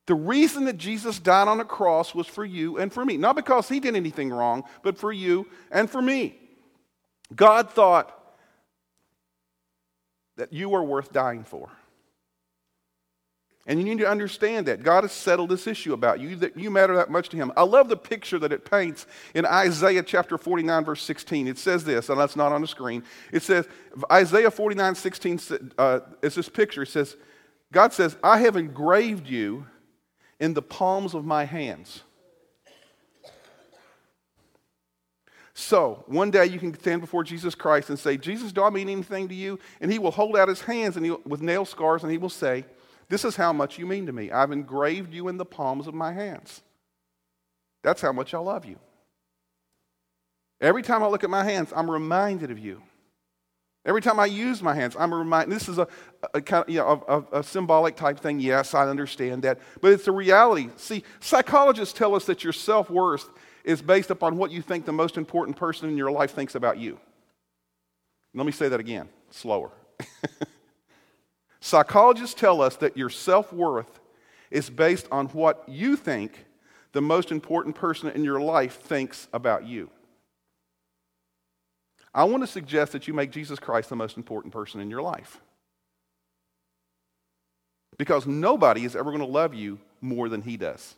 The 0.06 0.14
reason 0.14 0.64
that 0.64 0.78
Jesus 0.78 1.18
died 1.18 1.48
on 1.48 1.58
the 1.58 1.64
cross 1.64 2.14
was 2.14 2.26
for 2.26 2.46
you 2.46 2.78
and 2.78 2.90
for 2.90 3.04
me. 3.04 3.18
Not 3.18 3.36
because 3.36 3.68
he 3.68 3.78
did 3.78 3.94
anything 3.94 4.30
wrong, 4.30 4.64
but 4.82 4.96
for 4.96 5.12
you 5.12 5.46
and 5.70 5.90
for 5.90 6.00
me. 6.00 6.34
God 7.36 7.70
thought 7.70 8.18
that 10.38 10.54
you 10.54 10.70
were 10.70 10.82
worth 10.82 11.12
dying 11.12 11.44
for. 11.44 11.68
And 13.66 13.78
you 13.78 13.84
need 13.84 13.98
to 13.98 14.08
understand 14.08 14.66
that. 14.66 14.82
God 14.82 15.04
has 15.04 15.12
settled 15.12 15.48
this 15.48 15.66
issue 15.66 15.94
about 15.94 16.20
you, 16.20 16.36
that 16.36 16.56
you 16.56 16.70
matter 16.70 16.94
that 16.96 17.10
much 17.10 17.30
to 17.30 17.36
Him. 17.36 17.50
I 17.56 17.62
love 17.62 17.88
the 17.88 17.96
picture 17.96 18.38
that 18.40 18.52
it 18.52 18.70
paints 18.70 19.06
in 19.34 19.46
Isaiah 19.46 20.02
chapter 20.02 20.36
49, 20.36 20.84
verse 20.84 21.02
16. 21.02 21.48
It 21.48 21.56
says 21.56 21.84
this, 21.84 22.10
and 22.10 22.20
that's 22.20 22.36
not 22.36 22.52
on 22.52 22.60
the 22.60 22.66
screen. 22.66 23.02
It 23.32 23.42
says, 23.42 23.66
Isaiah 24.12 24.50
49, 24.50 24.94
16 24.94 25.40
uh, 25.78 26.00
is 26.20 26.34
this 26.34 26.48
picture. 26.50 26.82
It 26.82 26.88
says, 26.88 27.16
God 27.72 27.92
says, 27.94 28.16
I 28.22 28.38
have 28.40 28.56
engraved 28.56 29.28
you 29.28 29.66
in 30.38 30.52
the 30.52 30.62
palms 30.62 31.14
of 31.14 31.24
my 31.24 31.44
hands. 31.44 32.02
So, 35.56 36.02
one 36.08 36.32
day 36.32 36.46
you 36.46 36.58
can 36.58 36.78
stand 36.78 37.00
before 37.00 37.22
Jesus 37.22 37.54
Christ 37.54 37.88
and 37.88 37.98
say, 37.98 38.16
Jesus, 38.16 38.52
do 38.52 38.64
I 38.64 38.70
mean 38.70 38.88
anything 38.88 39.28
to 39.28 39.34
you? 39.34 39.58
And 39.80 39.90
He 39.90 40.00
will 40.00 40.10
hold 40.10 40.36
out 40.36 40.48
His 40.48 40.60
hands 40.60 40.96
and 40.96 41.16
with 41.24 41.40
nail 41.40 41.64
scars 41.64 42.02
and 42.02 42.10
He 42.10 42.18
will 42.18 42.28
say, 42.28 42.64
this 43.08 43.24
is 43.24 43.36
how 43.36 43.52
much 43.52 43.78
you 43.78 43.86
mean 43.86 44.06
to 44.06 44.12
me. 44.12 44.30
I've 44.30 44.52
engraved 44.52 45.12
you 45.12 45.28
in 45.28 45.36
the 45.36 45.44
palms 45.44 45.86
of 45.86 45.94
my 45.94 46.12
hands. 46.12 46.62
That's 47.82 48.00
how 48.00 48.12
much 48.12 48.34
I 48.34 48.38
love 48.38 48.64
you. 48.64 48.78
Every 50.60 50.82
time 50.82 51.02
I 51.02 51.08
look 51.08 51.24
at 51.24 51.30
my 51.30 51.44
hands, 51.44 51.72
I'm 51.74 51.90
reminded 51.90 52.50
of 52.50 52.58
you. 52.58 52.82
Every 53.86 54.00
time 54.00 54.18
I 54.18 54.24
use 54.24 54.62
my 54.62 54.74
hands, 54.74 54.96
I'm 54.98 55.12
reminded. 55.12 55.54
This 55.54 55.68
is 55.68 55.76
a, 55.76 55.86
a 56.32 56.40
kind 56.40 56.64
of, 56.64 56.70
you 56.70 56.78
know, 56.78 57.04
a, 57.06 57.40
a, 57.40 57.42
symbolic 57.42 57.96
type 57.96 58.18
thing. 58.18 58.40
Yes, 58.40 58.72
I 58.72 58.88
understand 58.88 59.42
that. 59.42 59.58
But 59.82 59.92
it's 59.92 60.08
a 60.08 60.12
reality. 60.12 60.70
See, 60.76 61.04
psychologists 61.20 61.92
tell 61.92 62.14
us 62.14 62.24
that 62.24 62.42
your 62.42 62.54
self 62.54 62.88
worth 62.88 63.28
is 63.62 63.82
based 63.82 64.10
upon 64.10 64.38
what 64.38 64.50
you 64.50 64.62
think 64.62 64.86
the 64.86 64.92
most 64.92 65.18
important 65.18 65.58
person 65.58 65.90
in 65.90 65.98
your 65.98 66.10
life 66.10 66.30
thinks 66.30 66.54
about 66.54 66.78
you. 66.78 66.98
Let 68.32 68.46
me 68.46 68.52
say 68.52 68.70
that 68.70 68.80
again, 68.80 69.10
slower. 69.30 69.70
Psychologists 71.64 72.38
tell 72.38 72.60
us 72.60 72.76
that 72.76 72.94
your 72.94 73.08
self 73.08 73.50
worth 73.50 73.98
is 74.50 74.68
based 74.68 75.08
on 75.10 75.28
what 75.28 75.66
you 75.66 75.96
think 75.96 76.44
the 76.92 77.00
most 77.00 77.32
important 77.32 77.74
person 77.74 78.10
in 78.10 78.22
your 78.22 78.38
life 78.38 78.82
thinks 78.82 79.28
about 79.32 79.64
you. 79.64 79.88
I 82.12 82.24
want 82.24 82.42
to 82.42 82.46
suggest 82.46 82.92
that 82.92 83.08
you 83.08 83.14
make 83.14 83.30
Jesus 83.30 83.58
Christ 83.58 83.88
the 83.88 83.96
most 83.96 84.18
important 84.18 84.52
person 84.52 84.78
in 84.78 84.90
your 84.90 85.00
life. 85.00 85.40
Because 87.96 88.26
nobody 88.26 88.84
is 88.84 88.94
ever 88.94 89.10
going 89.10 89.24
to 89.24 89.24
love 89.24 89.54
you 89.54 89.78
more 90.02 90.28
than 90.28 90.42
he 90.42 90.58
does. 90.58 90.96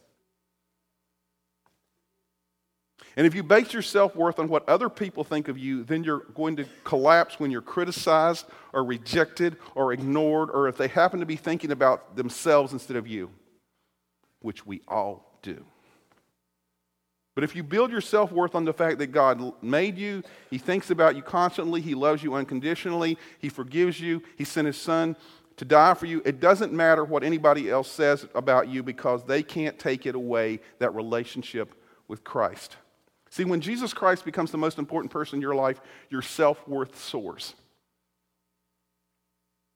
And 3.17 3.27
if 3.27 3.35
you 3.35 3.43
base 3.43 3.73
your 3.73 3.83
self 3.83 4.15
worth 4.15 4.39
on 4.39 4.49
what 4.49 4.69
other 4.69 4.89
people 4.89 5.25
think 5.25 5.49
of 5.49 5.59
you, 5.59 5.85
then 5.85 6.05
you're 6.05 6.25
going 6.35 6.57
to 6.57 6.67
collapse 6.85 7.41
when 7.41 7.51
you're 7.51 7.63
criticized 7.63 8.47
or 8.73 8.85
rejected 8.85 9.57
or 9.75 9.93
ignored, 9.93 10.51
or 10.53 10.69
if 10.69 10.77
they 10.77 10.89
happen 10.89 11.21
to 11.21 11.27
be 11.27 11.37
thinking 11.37 11.73
about 11.73 12.17
themselves 12.17 12.73
instead 12.73 12.97
of 12.97 13.07
you, 13.07 13.31
which 14.41 14.67
we 14.67 14.83
all 14.87 15.39
do. 15.43 15.65
But 17.35 17.45
if 17.45 17.55
you 17.55 17.63
build 17.63 17.91
your 17.91 18.01
self 18.01 18.33
worth 18.33 18.55
on 18.55 18.65
the 18.65 18.73
fact 18.73 18.99
that 18.99 19.09
God 19.09 19.63
made 19.63 19.97
you, 19.97 20.23
He 20.51 20.59
thinks 20.59 20.91
about 20.91 21.17
you 21.17 21.23
constantly, 21.23 21.81
He 21.81 21.95
loves 21.95 22.23
you 22.23 22.35
unconditionally, 22.35 23.19
He 23.39 23.49
forgives 23.49 23.99
you, 23.99 24.23
He 24.37 24.45
sent 24.45 24.67
His 24.67 24.77
Son 24.77 25.17
to 25.57 25.65
die 25.65 25.95
for 25.95 26.05
you, 26.05 26.21
it 26.25 26.39
doesn't 26.39 26.73
matter 26.73 27.05
what 27.05 27.25
anybody 27.25 27.71
else 27.71 27.91
says 27.91 28.27
about 28.35 28.69
you 28.69 28.83
because 28.83 29.25
they 29.25 29.43
can't 29.43 29.79
take 29.79 30.05
it 30.05 30.15
away, 30.15 30.61
that 30.81 30.95
relationship 30.95 31.75
with 32.09 32.23
Christ. 32.23 32.77
See, 33.37 33.45
when 33.45 33.61
Jesus 33.61 33.93
Christ 33.93 34.25
becomes 34.25 34.51
the 34.51 34.57
most 34.57 34.79
important 34.79 35.13
person 35.13 35.37
in 35.37 35.43
your 35.43 35.55
life, 35.55 35.79
your 36.09 36.23
self 36.23 36.67
worth 36.67 36.99
soars. 36.99 37.53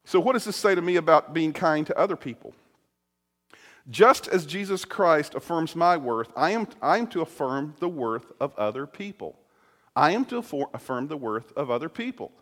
So, 0.06 0.18
what 0.18 0.32
does 0.32 0.46
this 0.46 0.56
say 0.56 0.74
to 0.74 0.80
me 0.80 0.96
about 0.96 1.34
being 1.34 1.52
kind 1.52 1.86
to 1.86 1.98
other 1.98 2.16
people? 2.16 2.54
Just 3.90 4.28
as 4.28 4.46
Jesus 4.46 4.86
Christ 4.86 5.34
affirms 5.34 5.76
my 5.76 5.98
worth, 5.98 6.32
I 6.34 6.52
am, 6.52 6.68
I 6.80 6.96
am 6.96 7.06
to 7.08 7.20
affirm 7.20 7.74
the 7.80 7.88
worth 7.90 8.32
of 8.40 8.58
other 8.58 8.86
people. 8.86 9.38
I 9.94 10.12
am 10.12 10.24
to 10.26 10.38
affirm 10.72 11.08
the 11.08 11.18
worth 11.18 11.52
of 11.54 11.70
other 11.70 11.90
people. 11.90 12.32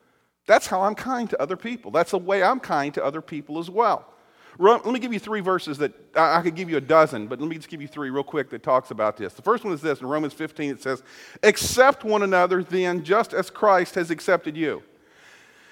That's 0.47 0.69
how 0.69 0.83
I'm 0.83 0.95
kind 0.95 1.29
to 1.31 1.43
other 1.43 1.57
people. 1.57 1.91
That's 1.91 2.13
the 2.13 2.19
way 2.19 2.45
I'm 2.45 2.61
kind 2.61 2.95
to 2.95 3.05
other 3.05 3.23
people 3.23 3.59
as 3.59 3.69
well. 3.69 4.07
Let 4.59 4.87
me 4.87 4.99
give 4.99 5.13
you 5.13 5.21
three 5.21 5.41
verses 5.41 5.79
that 5.79 5.93
I 6.17 6.43
could 6.43 6.57
give 6.57 6.69
you 6.69 6.79
a 6.79 6.81
dozen, 6.81 7.29
but 7.29 7.41
let 7.41 7.49
me 7.49 7.55
just 7.55 7.69
give 7.69 7.81
you 7.81 7.87
three 7.87 8.11
real 8.11 8.25
quick 8.25 8.51
that 8.51 8.65
talks 8.65 8.91
about 8.91 9.17
this. 9.17 9.35
The 9.35 9.43
first 9.43 9.63
one 9.63 9.73
is 9.73 9.81
this 9.81 10.01
in 10.01 10.07
Romans 10.09 10.33
15 10.35 10.71
it 10.73 10.83
says, 10.83 11.03
Accept 11.45 12.03
one 12.03 12.25
another 12.25 12.65
then, 12.65 13.05
just 13.05 13.33
as 13.33 13.51
Christ 13.51 13.95
has 13.95 14.11
accepted 14.11 14.57
you. 14.57 14.83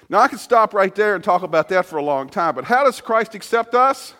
Now 0.07 0.19
I 0.19 0.29
could 0.29 0.39
stop 0.39 0.73
right 0.73 0.93
there 0.95 1.15
and 1.15 1.23
talk 1.23 1.43
about 1.43 1.67
that 1.69 1.85
for 1.85 1.97
a 1.97 2.03
long 2.03 2.29
time, 2.29 2.55
but 2.55 2.63
how 2.63 2.85
does 2.85 3.01
Christ 3.01 3.35
accept 3.35 3.75
us? 3.75 4.13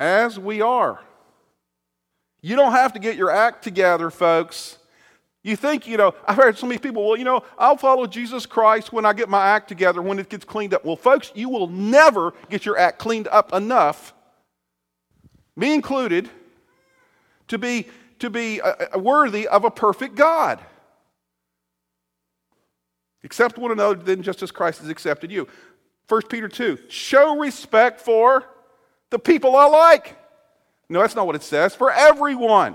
As 0.00 0.38
we 0.38 0.62
are. 0.62 1.00
You 2.40 2.56
don't 2.56 2.72
have 2.72 2.94
to 2.94 2.98
get 2.98 3.16
your 3.16 3.30
act 3.30 3.64
together, 3.64 4.10
folks. 4.10 4.78
You 5.46 5.54
think, 5.54 5.86
you 5.86 5.96
know, 5.96 6.12
I've 6.26 6.34
heard 6.34 6.58
so 6.58 6.66
many 6.66 6.80
people, 6.80 7.06
well, 7.06 7.16
you 7.16 7.22
know, 7.22 7.44
I'll 7.56 7.76
follow 7.76 8.08
Jesus 8.08 8.46
Christ 8.46 8.92
when 8.92 9.06
I 9.06 9.12
get 9.12 9.28
my 9.28 9.46
act 9.46 9.68
together, 9.68 10.02
when 10.02 10.18
it 10.18 10.28
gets 10.28 10.44
cleaned 10.44 10.74
up. 10.74 10.84
Well, 10.84 10.96
folks, 10.96 11.30
you 11.36 11.48
will 11.48 11.68
never 11.68 12.34
get 12.50 12.66
your 12.66 12.76
act 12.76 12.98
cleaned 12.98 13.28
up 13.28 13.52
enough, 13.52 14.12
me 15.54 15.72
included, 15.72 16.28
to 17.46 17.58
be, 17.58 17.86
to 18.18 18.28
be 18.28 18.60
uh, 18.60 18.74
uh, 18.92 18.98
worthy 18.98 19.46
of 19.46 19.64
a 19.64 19.70
perfect 19.70 20.16
God. 20.16 20.58
Accept 23.22 23.56
one 23.56 23.70
another 23.70 24.02
then 24.02 24.22
just 24.22 24.42
as 24.42 24.50
Christ 24.50 24.80
has 24.80 24.88
accepted 24.88 25.30
you. 25.30 25.46
1 26.08 26.22
Peter 26.22 26.48
2, 26.48 26.76
show 26.88 27.38
respect 27.38 28.00
for 28.00 28.44
the 29.10 29.18
people 29.20 29.54
I 29.54 29.66
like. 29.66 30.16
No, 30.88 31.02
that's 31.02 31.14
not 31.14 31.24
what 31.24 31.36
it 31.36 31.44
says. 31.44 31.76
For 31.76 31.92
everyone. 31.92 32.74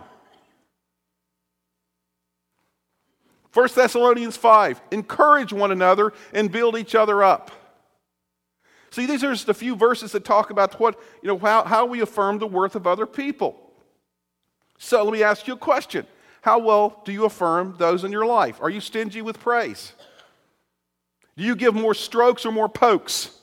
1 3.53 3.69
Thessalonians 3.75 4.37
5, 4.37 4.81
encourage 4.91 5.51
one 5.51 5.71
another 5.71 6.13
and 6.33 6.51
build 6.51 6.77
each 6.77 6.95
other 6.95 7.21
up. 7.21 7.51
See, 8.91 9.05
these 9.05 9.23
are 9.23 9.31
just 9.31 9.49
a 9.49 9.53
few 9.53 9.75
verses 9.75 10.11
that 10.11 10.25
talk 10.25 10.49
about 10.49 10.79
what, 10.79 10.99
you 11.21 11.27
know, 11.27 11.37
how, 11.37 11.63
how 11.63 11.85
we 11.85 12.01
affirm 12.01 12.39
the 12.39 12.47
worth 12.47 12.75
of 12.75 12.87
other 12.87 13.05
people. 13.05 13.57
So 14.77 15.03
let 15.03 15.13
me 15.13 15.23
ask 15.23 15.47
you 15.47 15.53
a 15.53 15.57
question. 15.57 16.05
How 16.41 16.59
well 16.59 17.01
do 17.05 17.11
you 17.11 17.25
affirm 17.25 17.75
those 17.77 18.03
in 18.03 18.11
your 18.11 18.25
life? 18.25 18.59
Are 18.61 18.69
you 18.69 18.81
stingy 18.81 19.21
with 19.21 19.39
praise? 19.39 19.93
Do 21.37 21.43
you 21.43 21.55
give 21.55 21.73
more 21.73 21.93
strokes 21.93 22.45
or 22.45 22.51
more 22.51 22.67
pokes? 22.67 23.37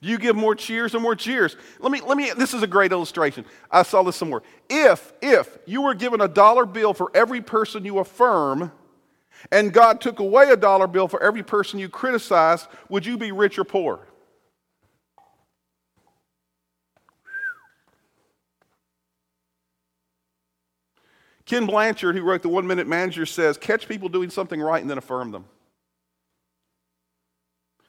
Do 0.00 0.08
you 0.08 0.18
give 0.18 0.36
more 0.36 0.54
cheers 0.54 0.94
or 0.94 1.00
more 1.00 1.16
cheers? 1.16 1.56
Let 1.80 1.90
me, 1.90 2.00
let 2.00 2.16
me, 2.16 2.30
this 2.36 2.54
is 2.54 2.62
a 2.62 2.66
great 2.68 2.92
illustration. 2.92 3.44
I 3.70 3.82
saw 3.82 4.02
this 4.02 4.16
somewhere. 4.16 4.42
If, 4.70 5.12
if 5.20 5.58
you 5.66 5.82
were 5.82 5.94
given 5.94 6.20
a 6.20 6.28
dollar 6.28 6.66
bill 6.66 6.94
for 6.94 7.10
every 7.14 7.40
person 7.40 7.84
you 7.84 7.98
affirm, 7.98 8.70
and 9.50 9.72
God 9.72 10.00
took 10.00 10.20
away 10.20 10.50
a 10.50 10.56
dollar 10.56 10.86
bill 10.86 11.08
for 11.08 11.22
every 11.22 11.42
person 11.42 11.78
you 11.80 11.88
criticize, 11.88 12.68
would 12.88 13.06
you 13.06 13.16
be 13.16 13.32
rich 13.32 13.58
or 13.58 13.64
poor? 13.64 14.00
Ken 21.44 21.64
Blanchard, 21.66 22.14
who 22.14 22.22
wrote 22.22 22.42
The 22.42 22.48
One 22.48 22.66
Minute 22.66 22.86
Manager, 22.86 23.24
says 23.24 23.56
catch 23.56 23.88
people 23.88 24.08
doing 24.08 24.28
something 24.28 24.60
right 24.60 24.82
and 24.82 24.90
then 24.90 24.98
affirm 24.98 25.32
them. 25.32 25.46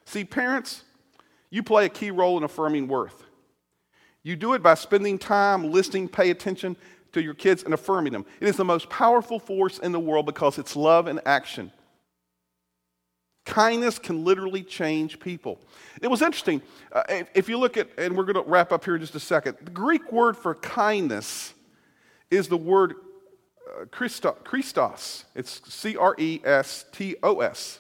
See, 0.06 0.24
parents, 0.24 0.86
you 1.52 1.64
play 1.64 1.86
a 1.86 1.90
key 1.90 2.12
role 2.12 2.38
in 2.38 2.44
affirming 2.44 2.88
worth. 2.88 3.24
You 4.24 4.36
do 4.36 4.54
it 4.54 4.62
by 4.62 4.76
spending 4.76 5.18
time 5.18 5.72
listening, 5.72 6.08
pay 6.08 6.30
attention 6.30 6.76
to 7.14 7.22
your 7.22 7.34
kids, 7.34 7.64
and 7.64 7.74
affirming 7.74 8.14
them. 8.14 8.26
It 8.40 8.48
is 8.48 8.58
the 8.58 8.66
most 8.66 8.90
powerful 8.90 9.40
force 9.40 9.80
in 9.80 9.92
the 9.92 10.00
world 10.00 10.26
because 10.26 10.58
it's 10.58 10.76
love 10.76 11.08
and 11.08 11.20
action. 11.26 11.72
Kindness 13.46 13.98
can 13.98 14.24
literally 14.24 14.62
change 14.62 15.20
people. 15.20 15.60
It 16.02 16.08
was 16.08 16.22
interesting. 16.22 16.62
Uh, 16.92 17.24
if 17.34 17.50
you 17.50 17.58
look 17.58 17.78
at, 17.78 17.90
and 17.98 18.16
we're 18.16 18.26
going 18.26 18.44
to 18.44 18.50
wrap 18.50 18.72
up 18.72 18.86
here 18.86 18.96
in 18.96 19.02
just 19.02 19.16
a 19.16 19.20
second, 19.20 19.58
the 19.64 19.72
Greek 19.72 20.12
word 20.12 20.38
for 20.38 20.54
kindness 20.54 21.54
is 22.30 22.48
the 22.48 22.58
word 22.58 22.94
uh, 23.82 23.86
Chrestos. 23.86 25.24
It's 25.34 25.62
C 25.74 25.98
R 25.98 26.16
E 26.20 26.42
S 26.44 26.86
T 26.92 27.16
O 27.24 27.40
S. 27.40 27.80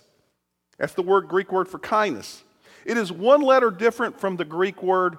That's 0.79 0.93
the 0.93 1.03
word 1.03 1.27
Greek 1.27 1.51
word 1.51 1.67
for 1.67 1.77
kindness. 1.77 2.43
It 2.85 2.97
is 2.97 3.11
one 3.11 3.41
letter 3.41 3.71
different 3.71 4.19
from 4.19 4.37
the 4.37 4.45
Greek 4.45 4.81
word 4.81 5.17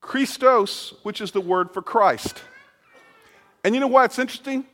Christos, 0.00 0.94
which 1.02 1.20
is 1.20 1.32
the 1.32 1.40
word 1.40 1.72
for 1.72 1.82
Christ. 1.82 2.42
And 3.64 3.74
you 3.74 3.80
know 3.80 3.86
why 3.86 4.04
it's 4.04 4.18
interesting? 4.18 4.64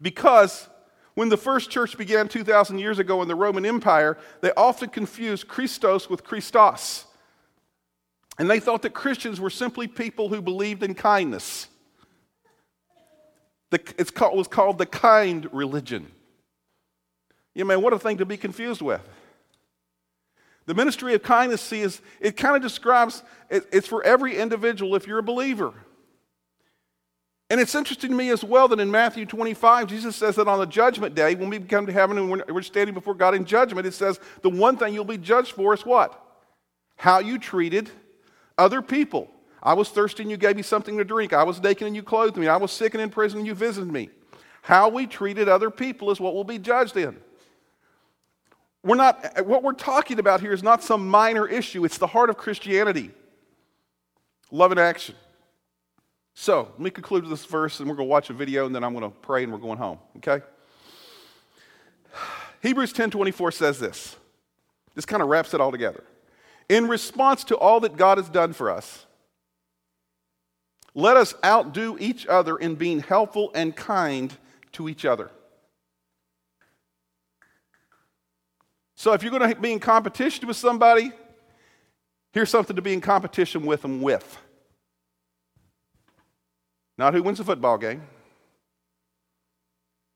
Because 0.00 0.68
when 1.14 1.30
the 1.30 1.36
first 1.38 1.70
church 1.70 1.96
began 1.96 2.28
2,000 2.28 2.78
years 2.78 2.98
ago 2.98 3.22
in 3.22 3.28
the 3.28 3.34
Roman 3.34 3.64
Empire, 3.64 4.18
they 4.42 4.52
often 4.56 4.90
confused 4.90 5.48
Christos 5.48 6.10
with 6.10 6.22
Christos. 6.22 7.06
And 8.38 8.50
they 8.50 8.60
thought 8.60 8.82
that 8.82 8.92
Christians 8.92 9.40
were 9.40 9.50
simply 9.50 9.88
people 9.88 10.28
who 10.28 10.42
believed 10.42 10.82
in 10.82 10.94
kindness. 10.94 11.68
The, 13.70 13.80
it's 13.98 14.10
called, 14.10 14.34
it 14.34 14.36
was 14.36 14.48
called 14.48 14.76
the 14.76 14.86
kind 14.86 15.48
religion. 15.52 16.08
You 17.54 17.64
know, 17.64 17.68
man, 17.68 17.82
what 17.82 17.94
a 17.94 17.98
thing 17.98 18.18
to 18.18 18.26
be 18.26 18.36
confused 18.36 18.82
with. 18.82 19.00
The 20.66 20.74
ministry 20.74 21.14
of 21.14 21.22
kindness, 21.22 21.62
see, 21.62 21.80
is 21.80 22.00
it 22.20 22.36
kind 22.36 22.56
of 22.56 22.62
describes 22.62 23.22
it, 23.48 23.66
it's 23.72 23.86
for 23.86 24.02
every 24.02 24.36
individual 24.36 24.96
if 24.96 25.06
you're 25.06 25.18
a 25.18 25.22
believer. 25.22 25.72
And 27.48 27.60
it's 27.60 27.76
interesting 27.76 28.10
to 28.10 28.16
me 28.16 28.30
as 28.30 28.42
well 28.42 28.66
that 28.68 28.80
in 28.80 28.90
Matthew 28.90 29.24
25, 29.24 29.86
Jesus 29.86 30.16
says 30.16 30.34
that 30.34 30.48
on 30.48 30.58
the 30.58 30.66
judgment 30.66 31.14
day, 31.14 31.36
when 31.36 31.48
we 31.48 31.60
come 31.60 31.86
to 31.86 31.92
heaven 31.92 32.18
and 32.18 32.42
we're 32.48 32.62
standing 32.62 32.92
before 32.92 33.14
God 33.14 33.36
in 33.36 33.44
judgment, 33.44 33.86
it 33.86 33.94
says 33.94 34.18
the 34.42 34.50
one 34.50 34.76
thing 34.76 34.92
you'll 34.92 35.04
be 35.04 35.16
judged 35.16 35.52
for 35.52 35.72
is 35.72 35.86
what? 35.86 36.20
How 36.96 37.20
you 37.20 37.38
treated 37.38 37.88
other 38.58 38.82
people. 38.82 39.30
I 39.62 39.74
was 39.74 39.88
thirsty 39.90 40.22
and 40.22 40.30
you 40.30 40.36
gave 40.36 40.56
me 40.56 40.62
something 40.62 40.98
to 40.98 41.04
drink. 41.04 41.32
I 41.32 41.44
was 41.44 41.62
naked 41.62 41.86
and 41.86 41.94
you 41.94 42.02
clothed 42.02 42.36
me. 42.36 42.48
I 42.48 42.56
was 42.56 42.72
sick 42.72 42.94
and 42.94 43.02
in 43.02 43.10
prison 43.10 43.38
and 43.38 43.46
you 43.46 43.54
visited 43.54 43.92
me. 43.92 44.10
How 44.62 44.88
we 44.88 45.06
treated 45.06 45.48
other 45.48 45.70
people 45.70 46.10
is 46.10 46.18
what 46.18 46.34
we'll 46.34 46.42
be 46.42 46.58
judged 46.58 46.96
in 46.96 47.16
we're 48.86 48.96
not, 48.96 49.44
what 49.44 49.62
we're 49.62 49.72
talking 49.72 50.18
about 50.18 50.40
here 50.40 50.52
is 50.52 50.62
not 50.62 50.82
some 50.82 51.08
minor 51.08 51.46
issue, 51.46 51.84
it's 51.84 51.98
the 51.98 52.06
heart 52.06 52.30
of 52.30 52.36
Christianity 52.36 53.10
love 54.50 54.70
and 54.70 54.80
action. 54.80 55.14
So, 56.34 56.68
let 56.72 56.80
me 56.80 56.90
conclude 56.90 57.22
with 57.22 57.30
this 57.30 57.44
verse, 57.46 57.80
and 57.80 57.88
we're 57.88 57.96
going 57.96 58.08
to 58.08 58.10
watch 58.10 58.30
a 58.30 58.32
video, 58.32 58.66
and 58.66 58.74
then 58.74 58.84
I'm 58.84 58.94
going 58.94 59.10
to 59.10 59.18
pray, 59.18 59.42
and 59.42 59.52
we're 59.52 59.58
going 59.58 59.78
home, 59.78 59.98
okay? 60.18 60.44
Hebrews 62.62 62.92
10:24 62.92 63.52
says 63.52 63.78
this. 63.78 64.16
This 64.94 65.06
kind 65.06 65.22
of 65.22 65.28
wraps 65.28 65.52
it 65.54 65.60
all 65.60 65.72
together. 65.72 66.04
In 66.68 66.88
response 66.88 67.44
to 67.44 67.56
all 67.56 67.80
that 67.80 67.96
God 67.96 68.18
has 68.18 68.28
done 68.28 68.52
for 68.52 68.70
us, 68.70 69.06
let 70.94 71.16
us 71.16 71.34
outdo 71.44 71.96
each 72.00 72.26
other 72.26 72.56
in 72.56 72.74
being 72.74 73.00
helpful 73.00 73.50
and 73.54 73.76
kind 73.76 74.34
to 74.72 74.88
each 74.88 75.04
other. 75.04 75.30
So 78.96 79.12
if 79.12 79.22
you're 79.22 79.30
going 79.30 79.48
to 79.48 79.60
be 79.60 79.72
in 79.72 79.78
competition 79.78 80.48
with 80.48 80.56
somebody, 80.56 81.12
here's 82.32 82.50
something 82.50 82.74
to 82.74 82.82
be 82.82 82.94
in 82.94 83.02
competition 83.02 83.64
with 83.64 83.82
them 83.82 84.00
with. 84.00 84.38
Not 86.98 87.12
who 87.12 87.22
wins 87.22 87.38
a 87.38 87.44
football 87.44 87.76
game, 87.76 88.02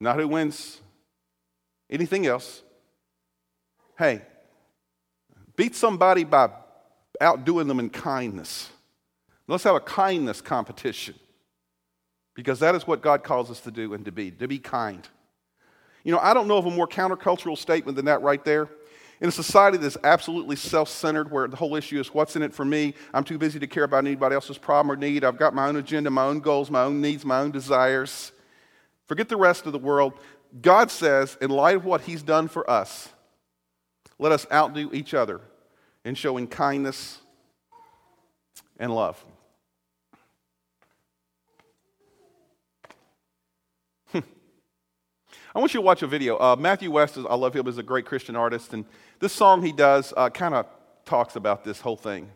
not 0.00 0.16
who 0.16 0.26
wins 0.26 0.80
anything 1.90 2.26
else. 2.26 2.62
Hey, 3.98 4.22
beat 5.56 5.76
somebody 5.76 6.24
by 6.24 6.48
outdoing 7.20 7.68
them 7.68 7.80
in 7.80 7.90
kindness. 7.90 8.70
Let's 9.46 9.64
have 9.64 9.74
a 9.74 9.80
kindness 9.80 10.40
competition 10.40 11.16
because 12.34 12.60
that 12.60 12.74
is 12.74 12.86
what 12.86 13.02
God 13.02 13.24
calls 13.24 13.50
us 13.50 13.60
to 13.60 13.70
do 13.70 13.92
and 13.92 14.06
to 14.06 14.12
be, 14.12 14.30
to 14.30 14.48
be 14.48 14.58
kind. 14.58 15.06
You 16.04 16.12
know, 16.12 16.18
I 16.18 16.34
don't 16.34 16.48
know 16.48 16.56
of 16.56 16.66
a 16.66 16.70
more 16.70 16.88
countercultural 16.88 17.56
statement 17.56 17.96
than 17.96 18.06
that 18.06 18.22
right 18.22 18.44
there. 18.44 18.68
In 19.20 19.28
a 19.28 19.32
society 19.32 19.76
that's 19.76 19.98
absolutely 20.02 20.56
self 20.56 20.88
centered, 20.88 21.30
where 21.30 21.46
the 21.46 21.56
whole 21.56 21.76
issue 21.76 22.00
is 22.00 22.14
what's 22.14 22.36
in 22.36 22.42
it 22.42 22.54
for 22.54 22.64
me, 22.64 22.94
I'm 23.12 23.24
too 23.24 23.36
busy 23.36 23.58
to 23.58 23.66
care 23.66 23.84
about 23.84 23.98
anybody 24.06 24.34
else's 24.34 24.56
problem 24.56 24.90
or 24.90 24.96
need. 24.96 25.24
I've 25.24 25.36
got 25.36 25.54
my 25.54 25.68
own 25.68 25.76
agenda, 25.76 26.08
my 26.08 26.24
own 26.24 26.40
goals, 26.40 26.70
my 26.70 26.82
own 26.82 27.02
needs, 27.02 27.24
my 27.24 27.40
own 27.40 27.50
desires. 27.50 28.32
Forget 29.06 29.28
the 29.28 29.36
rest 29.36 29.66
of 29.66 29.72
the 29.72 29.78
world. 29.78 30.14
God 30.62 30.90
says, 30.90 31.36
in 31.40 31.50
light 31.50 31.76
of 31.76 31.84
what 31.84 32.00
He's 32.00 32.22
done 32.22 32.48
for 32.48 32.68
us, 32.68 33.10
let 34.18 34.32
us 34.32 34.46
outdo 34.50 34.90
each 34.92 35.12
other 35.12 35.40
in 36.04 36.14
showing 36.14 36.46
kindness 36.46 37.18
and 38.78 38.94
love. 38.94 39.22
I 45.52 45.58
want 45.58 45.74
you 45.74 45.80
to 45.80 45.84
watch 45.84 46.02
a 46.02 46.06
video. 46.06 46.38
Uh, 46.38 46.54
Matthew 46.56 46.92
West, 46.92 47.16
is, 47.16 47.26
I 47.28 47.34
love 47.34 47.54
him, 47.54 47.66
is 47.66 47.76
a 47.76 47.82
great 47.82 48.06
Christian 48.06 48.36
artist, 48.36 48.72
and 48.72 48.84
this 49.18 49.32
song 49.32 49.62
he 49.62 49.72
does 49.72 50.14
uh, 50.16 50.30
kind 50.30 50.54
of 50.54 50.66
talks 51.04 51.34
about 51.34 51.64
this 51.64 51.80
whole 51.80 51.96
thing. 51.96 52.30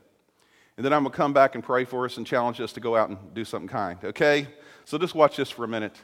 And 0.77 0.85
then 0.85 0.93
I'm 0.93 1.05
going 1.05 1.12
to 1.12 1.17
come 1.17 1.33
back 1.33 1.55
and 1.55 1.62
pray 1.62 1.85
for 1.85 2.05
us 2.05 2.17
and 2.17 2.27
challenge 2.27 2.61
us 2.61 2.73
to 2.73 2.81
go 2.81 2.97
out 2.97 3.11
and 3.11 3.33
do 3.33 3.45
something 3.45 3.69
kind, 3.69 4.01
okay? 4.03 4.49
So 4.85 4.99
just 4.99 5.15
watch 5.15 5.37
this 5.37 5.49
for 5.49 5.65
a 5.65 5.69
minute. 5.69 5.97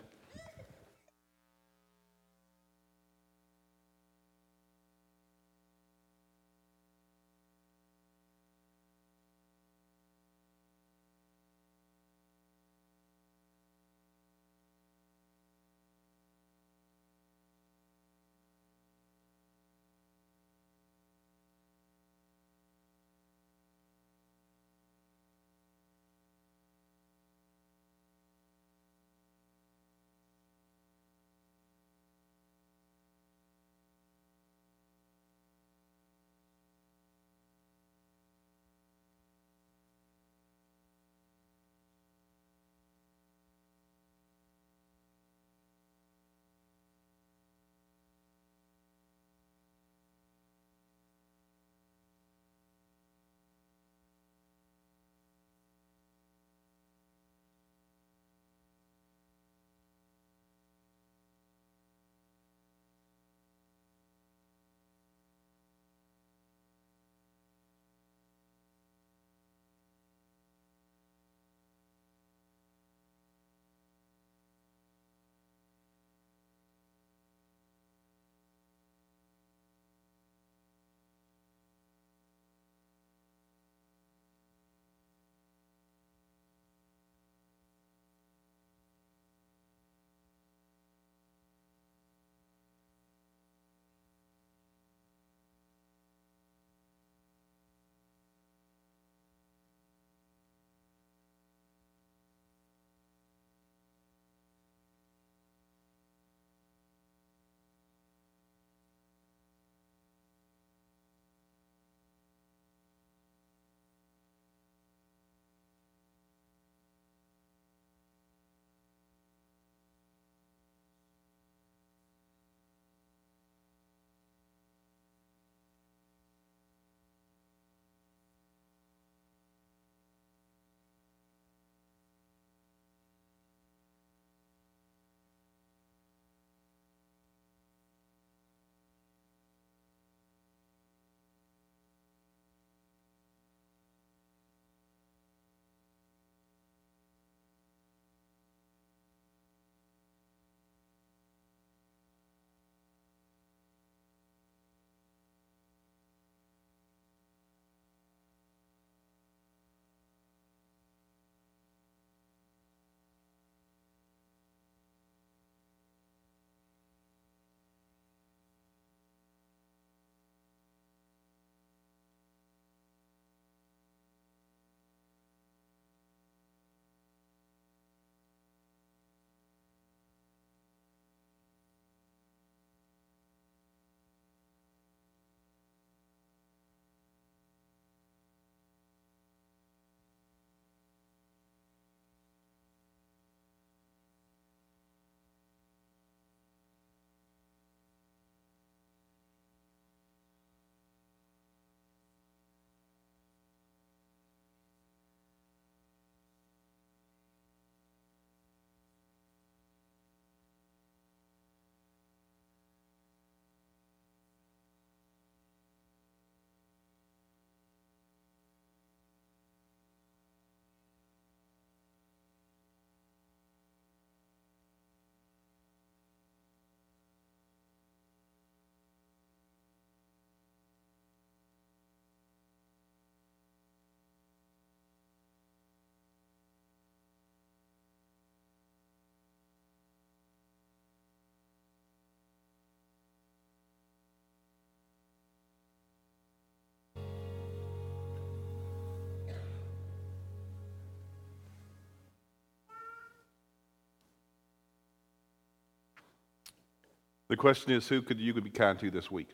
The 257.30 257.36
question 257.36 257.72
is, 257.72 257.86
who 257.86 258.02
could 258.02 258.18
you 258.18 258.34
could 258.34 258.42
be 258.42 258.50
kind 258.50 258.76
to 258.80 258.90
this 258.90 259.08
week? 259.08 259.28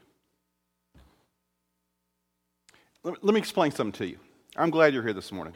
Let 3.03 3.23
me 3.23 3.39
explain 3.39 3.71
something 3.71 3.93
to 4.01 4.07
you. 4.07 4.19
I'm 4.55 4.69
glad 4.69 4.93
you're 4.93 5.03
here 5.03 5.15
this 5.15 5.33
morning. 5.33 5.55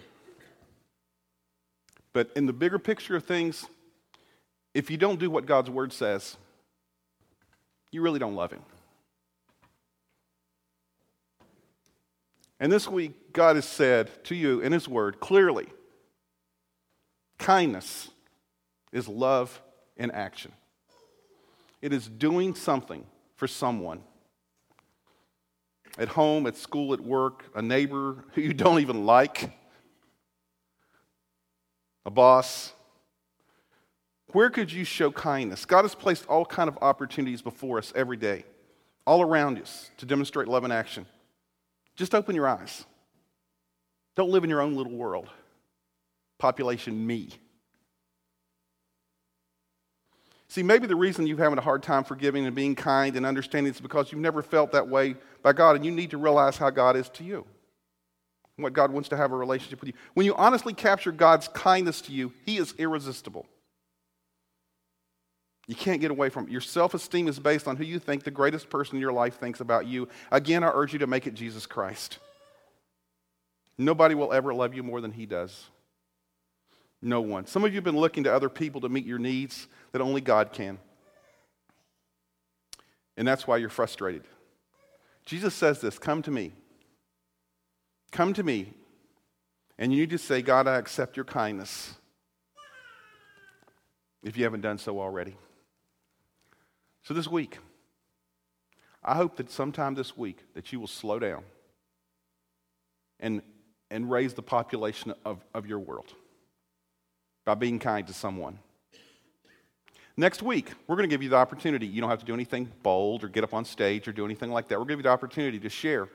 But 2.15 2.31
in 2.35 2.47
the 2.47 2.55
bigger 2.55 2.79
picture 2.79 3.15
of 3.15 3.25
things, 3.25 3.67
if 4.73 4.91
you 4.91 4.97
don't 4.97 5.21
do 5.21 5.31
what 5.31 5.45
God's 5.45 5.69
word 5.69 5.93
says, 5.93 6.39
you 7.93 8.01
really 8.01 8.19
don't 8.19 8.35
love 8.35 8.53
Him. 8.53 8.63
And 12.59 12.73
this 12.73 12.89
week, 12.89 13.35
God 13.35 13.57
has 13.57 13.67
said 13.67 14.25
to 14.25 14.35
you 14.35 14.61
in 14.61 14.73
His 14.73 14.89
word 14.89 15.21
clearly 15.21 15.69
kindness 17.37 18.09
is 18.93 19.09
love 19.09 19.61
in 19.99 20.11
action, 20.11 20.53
it 21.83 21.93
is 21.93 22.09
doing 22.09 22.55
something 22.55 23.05
for 23.37 23.47
someone 23.47 24.03
at 25.99 26.09
home, 26.09 26.47
at 26.47 26.57
school, 26.57 26.93
at 26.93 27.01
work, 27.01 27.45
a 27.55 27.63
neighbor 27.63 28.25
who 28.35 28.41
you 28.41 28.55
don't 28.55 28.81
even 28.81 29.07
like, 29.07 29.51
a 32.05 32.11
boss. 32.11 32.73
Where 34.33 34.51
could 34.51 34.73
you 34.73 34.85
show 34.85 35.11
kindness? 35.11 35.65
God 35.65 35.83
has 35.83 35.95
placed 35.95 36.27
all 36.27 36.45
kind 36.45 36.69
of 36.69 36.79
opportunities 36.81 37.43
before 37.43 37.79
us 37.79 37.93
every 37.97 38.17
day, 38.17 38.45
all 39.07 39.23
around 39.23 39.61
us 39.61 39.91
to 39.99 40.07
demonstrate 40.07 40.49
love 40.49 40.65
and 40.65 40.73
action. 40.73 41.07
Just 41.97 42.15
open 42.15 42.35
your 42.35 42.49
eyes. 42.49 42.85
Don't 44.17 44.31
live 44.31 44.45
in 44.45 44.51
your 44.51 44.61
own 44.61 44.77
little 44.77 44.93
world. 44.93 45.29
Population 46.39 47.07
me. 47.07 47.31
See, 50.51 50.65
maybe 50.65 50.89
the 50.89 50.97
reason 50.97 51.29
you're 51.29 51.39
having 51.39 51.59
a 51.59 51.63
hard 51.63 51.81
time 51.81 52.03
forgiving 52.03 52.45
and 52.45 52.57
being 52.57 52.75
kind 52.75 53.15
and 53.15 53.25
understanding 53.25 53.73
is 53.73 53.81
because 53.81 54.11
you've 54.11 54.21
never 54.21 54.43
felt 54.43 54.73
that 54.73 54.89
way 54.89 55.15
by 55.45 55.53
God, 55.53 55.77
and 55.77 55.85
you 55.85 55.93
need 55.93 56.11
to 56.11 56.19
realize 56.19 56.57
how 56.57 56.71
God 56.71 56.97
is 56.97 57.09
to 57.11 57.23
you. 57.23 57.47
and 58.57 58.65
What 58.65 58.73
God 58.73 58.91
wants 58.91 59.09
to 59.11 59.17
have 59.17 59.31
a 59.31 59.37
relationship 59.37 59.79
with 59.79 59.87
you. 59.87 59.95
When 60.15 60.27
you 60.27 60.35
honestly 60.35 60.73
capture 60.75 61.13
God's 61.13 61.47
kindness 61.47 62.01
to 62.01 62.13
you, 62.13 62.33
He 62.45 62.57
is 62.57 62.75
irresistible. 62.79 63.47
You 65.69 65.77
can't 65.77 66.01
get 66.01 66.11
away 66.11 66.31
from 66.31 66.49
it. 66.49 66.51
Your 66.51 66.61
self 66.61 66.95
esteem 66.95 67.29
is 67.29 67.39
based 67.39 67.69
on 67.69 67.77
who 67.77 67.85
you 67.85 68.01
think 68.01 68.25
the 68.25 68.33
greatest 68.33 68.69
person 68.69 68.97
in 68.97 69.01
your 69.01 69.13
life 69.13 69.39
thinks 69.39 69.61
about 69.61 69.87
you. 69.87 70.09
Again, 70.33 70.65
I 70.65 70.73
urge 70.75 70.93
you 70.93 70.99
to 70.99 71.07
make 71.07 71.29
it 71.29 71.35
Jesus 71.35 71.65
Christ. 71.65 72.19
Nobody 73.79 74.17
will 74.17 74.33
ever 74.33 74.53
love 74.53 74.75
you 74.75 74.83
more 74.83 75.01
than 75.01 75.13
He 75.13 75.27
does. 75.27 75.67
No 77.03 77.21
one. 77.21 77.47
Some 77.47 77.65
of 77.65 77.73
you 77.73 77.77
have 77.77 77.85
been 77.85 77.97
looking 77.97 78.25
to 78.25 78.35
other 78.35 78.49
people 78.49 78.83
to 78.83 78.89
meet 78.89 79.07
your 79.07 79.19
needs 79.19 79.69
that 79.93 80.03
only 80.03 80.21
God 80.21 80.53
can. 80.53 80.79
And 83.17 83.27
that's 83.27 83.47
why 83.47 83.57
you're 83.57 83.69
frustrated. 83.69 84.25
Jesus 85.25 85.55
says 85.55 85.81
this 85.81 85.99
Come 85.99 86.23
to 86.23 86.31
me. 86.31 86.53
Come 88.11 88.35
to 88.35 88.43
me. 88.43 88.75
And 89.79 89.93
you 89.93 90.01
need 90.01 90.11
to 90.11 90.19
say, 90.19 90.43
God, 90.43 90.67
I 90.69 90.77
accept 90.77 91.17
your 91.17 91.25
kindness 91.25 91.95
if 94.23 94.37
you 94.37 94.45
haven't 94.45 94.61
done 94.61 94.77
so 94.77 95.01
already. 95.01 95.37
So 97.03 97.15
this 97.15 97.27
week, 97.27 97.59
I 99.03 99.15
hope 99.15 99.37
that 99.37 99.51
sometime 99.51 99.95
this 99.95 100.19
week 100.19 100.41
that 100.53 100.71
you 100.71 100.81
will 100.81 100.87
slow 100.87 101.19
down 101.19 101.45
and, 103.19 103.41
and 103.91 104.11
raise 104.11 104.35
the 104.35 104.43
population 104.43 105.15
of, 105.25 105.43
of 105.55 105.67
your 105.67 105.79
world 105.79 106.13
by 107.51 107.57
being 107.57 107.81
kind 107.81 108.07
to 108.07 108.13
someone. 108.13 108.61
Next 110.17 110.41
week, 110.41 110.71
we're 110.87 110.95
going 110.95 111.09
to 111.09 111.13
give 111.13 111.21
you 111.21 111.31
the 111.31 111.37
opportunity. 111.37 111.85
You 111.85 112.01
don't 112.01 112.09
have 112.09 112.21
to 112.21 112.25
do 112.25 112.33
anything 112.33 112.71
bold 112.85 113.25
or 113.25 113.29
get 113.29 113.43
up 113.43 113.53
on 113.53 113.65
stage 113.65 114.07
or 114.07 114.13
do 114.13 114.25
anything 114.25 114.53
like 114.53 114.69
that. 114.69 114.79
We're 114.79 114.85
going 114.85 114.91
to 114.91 114.93
give 114.93 114.99
you 115.01 115.03
the 115.05 115.09
opportunity 115.09 115.59
to 115.59 115.69
share 115.69 116.09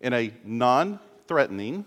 in 0.00 0.12
a 0.12 0.32
non 0.44 1.00
threatening, 1.26 1.84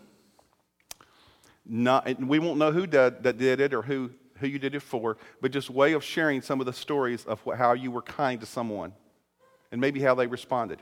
we 1.66 2.40
won't 2.40 2.58
know 2.58 2.74
who 2.74 2.86
did, 2.86 3.24
that 3.24 3.38
did 3.38 3.62
it 3.62 3.74
or 3.74 3.84
who, 3.84 4.12
who 4.40 4.48
you 4.48 4.60
did 4.60 4.76
it 4.76 4.82
for, 4.82 5.16
but 5.40 5.54
just 5.54 5.70
way 5.70 5.94
of 5.94 6.04
sharing 6.04 6.42
some 6.42 6.60
of 6.60 6.66
the 6.66 6.74
stories 6.74 7.24
of 7.24 7.42
how 7.58 7.72
you 7.72 7.90
were 7.90 8.02
kind 8.02 8.42
to 8.42 8.46
someone 8.46 8.92
and 9.72 9.80
maybe 9.80 10.02
how 10.02 10.14
they 10.14 10.28
responded. 10.28 10.82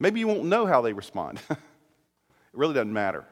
Maybe 0.00 0.20
you 0.20 0.26
won't 0.26 0.46
know 0.46 0.64
how 0.64 0.80
they 0.80 0.94
respond. 0.94 1.42
it 1.50 1.58
really 2.54 2.72
doesn't 2.72 2.90
matter. 2.90 3.26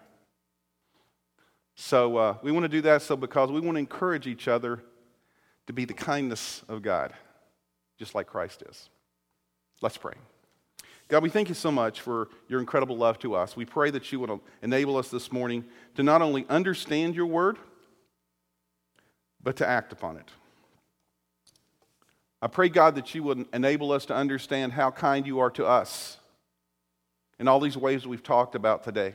So 1.76 2.16
uh, 2.16 2.36
we 2.42 2.50
want 2.52 2.64
to 2.64 2.68
do 2.68 2.80
that 2.82 3.02
so 3.02 3.16
because 3.16 3.52
we 3.52 3.60
want 3.60 3.76
to 3.76 3.80
encourage 3.80 4.26
each 4.26 4.48
other 4.48 4.82
to 5.66 5.72
be 5.72 5.84
the 5.84 5.94
kindness 5.94 6.62
of 6.68 6.82
God, 6.82 7.12
just 7.98 8.14
like 8.14 8.26
Christ 8.26 8.62
is. 8.68 8.88
Let's 9.82 9.98
pray. 9.98 10.14
God, 11.08 11.22
we 11.22 11.28
thank 11.28 11.48
you 11.48 11.54
so 11.54 11.70
much 11.70 12.00
for 12.00 12.28
your 12.48 12.60
incredible 12.60 12.96
love 12.96 13.18
to 13.20 13.34
us. 13.34 13.56
We 13.56 13.64
pray 13.64 13.90
that 13.90 14.10
you 14.10 14.18
would 14.20 14.40
enable 14.62 14.96
us 14.96 15.08
this 15.08 15.30
morning 15.30 15.64
to 15.94 16.02
not 16.02 16.22
only 16.22 16.46
understand 16.48 17.14
your 17.14 17.26
word, 17.26 17.58
but 19.42 19.56
to 19.56 19.68
act 19.68 19.92
upon 19.92 20.16
it. 20.16 20.28
I 22.40 22.48
pray, 22.48 22.68
God, 22.68 22.96
that 22.96 23.14
you 23.14 23.22
would 23.22 23.46
enable 23.52 23.92
us 23.92 24.06
to 24.06 24.14
understand 24.14 24.72
how 24.72 24.90
kind 24.90 25.26
you 25.26 25.38
are 25.40 25.50
to 25.50 25.66
us 25.66 26.16
in 27.38 27.48
all 27.48 27.60
these 27.60 27.76
ways 27.76 28.06
we've 28.06 28.22
talked 28.22 28.54
about 28.54 28.82
today. 28.82 29.14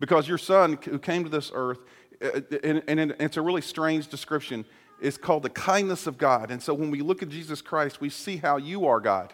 Because 0.00 0.26
your 0.26 0.38
son 0.38 0.78
who 0.82 0.98
came 0.98 1.22
to 1.22 1.30
this 1.30 1.52
earth, 1.54 1.78
uh, 2.22 2.40
and 2.64 3.14
it's 3.20 3.36
a 3.36 3.42
really 3.42 3.60
strange 3.60 4.08
description, 4.08 4.64
is 5.00 5.16
called 5.16 5.42
the 5.42 5.50
kindness 5.50 6.06
of 6.06 6.18
God. 6.18 6.50
And 6.50 6.62
so 6.62 6.74
when 6.74 6.90
we 6.90 7.02
look 7.02 7.22
at 7.22 7.28
Jesus 7.28 7.62
Christ, 7.62 8.00
we 8.00 8.08
see 8.10 8.38
how 8.38 8.56
you 8.56 8.86
are 8.86 9.00
God, 9.00 9.32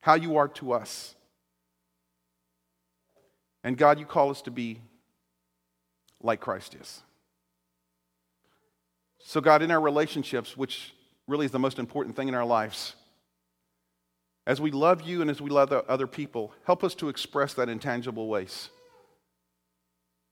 how 0.00 0.14
you 0.14 0.36
are 0.36 0.48
to 0.48 0.72
us. 0.72 1.14
And 3.62 3.76
God, 3.76 3.98
you 3.98 4.06
call 4.06 4.30
us 4.30 4.42
to 4.42 4.50
be 4.50 4.80
like 6.22 6.40
Christ 6.40 6.74
is. 6.74 7.02
So, 9.20 9.40
God, 9.40 9.62
in 9.62 9.70
our 9.70 9.80
relationships, 9.80 10.56
which 10.56 10.94
really 11.26 11.44
is 11.44 11.52
the 11.52 11.58
most 11.58 11.78
important 11.78 12.16
thing 12.16 12.28
in 12.28 12.34
our 12.34 12.46
lives, 12.46 12.94
as 14.46 14.60
we 14.60 14.70
love 14.70 15.02
you 15.02 15.20
and 15.20 15.30
as 15.30 15.42
we 15.42 15.50
love 15.50 15.70
other 15.70 16.06
people, 16.06 16.52
help 16.64 16.82
us 16.82 16.94
to 16.94 17.10
express 17.10 17.52
that 17.54 17.68
in 17.68 17.78
tangible 17.78 18.28
ways. 18.28 18.70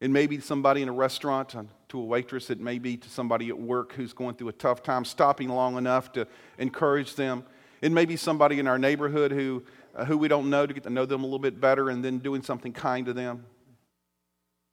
It 0.06 0.12
may 0.12 0.28
be 0.28 0.38
somebody 0.38 0.82
in 0.82 0.88
a 0.88 0.92
restaurant, 0.92 1.56
to 1.88 1.98
a 1.98 2.04
waitress, 2.04 2.48
it 2.48 2.60
may 2.60 2.78
be 2.78 2.96
to 2.96 3.08
somebody 3.08 3.48
at 3.48 3.58
work 3.58 3.92
who's 3.94 4.12
going 4.12 4.36
through 4.36 4.50
a 4.50 4.52
tough 4.52 4.84
time, 4.84 5.04
stopping 5.04 5.48
long 5.48 5.76
enough 5.76 6.12
to 6.12 6.28
encourage 6.58 7.16
them. 7.16 7.42
It 7.82 7.90
may 7.90 8.04
be 8.04 8.14
somebody 8.14 8.60
in 8.60 8.68
our 8.68 8.78
neighborhood 8.78 9.32
who, 9.32 9.64
uh, 9.96 10.04
who 10.04 10.16
we 10.16 10.28
don't 10.28 10.48
know 10.48 10.64
to 10.64 10.72
get 10.72 10.84
to 10.84 10.90
know 10.90 11.06
them 11.06 11.22
a 11.22 11.26
little 11.26 11.40
bit 11.40 11.60
better 11.60 11.90
and 11.90 12.04
then 12.04 12.18
doing 12.18 12.40
something 12.44 12.72
kind 12.72 13.04
to 13.06 13.12
them. 13.12 13.46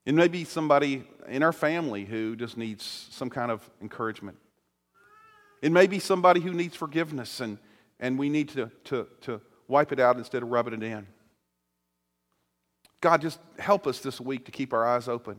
It 0.06 0.14
may 0.14 0.28
be 0.28 0.44
somebody 0.44 1.04
in 1.28 1.42
our 1.42 1.52
family 1.52 2.06
who 2.06 2.36
just 2.36 2.56
needs 2.56 3.08
some 3.10 3.32
kind 3.32 3.50
of 3.50 3.68
encouragement. 3.82 4.38
It 5.64 5.72
may 5.72 5.88
be 5.88 5.98
somebody 5.98 6.42
who 6.42 6.54
needs 6.54 6.76
forgiveness 6.76 7.40
and, 7.40 7.58
and 8.00 8.20
we 8.20 8.30
need 8.30 8.50
to, 8.50 8.70
to, 8.84 9.08
to 9.22 9.42
wipe 9.68 9.92
it 9.92 10.00
out 10.00 10.18
instead 10.18 10.44
of 10.44 10.50
rubbing 10.50 10.76
it 10.76 10.84
in. 10.84 11.08
God, 13.04 13.22
just 13.22 13.38
help 13.60 13.86
us 13.86 14.00
this 14.00 14.22
week 14.22 14.46
to 14.46 14.52
keep 14.52 14.72
our 14.72 14.86
eyes 14.86 15.10
open 15.10 15.36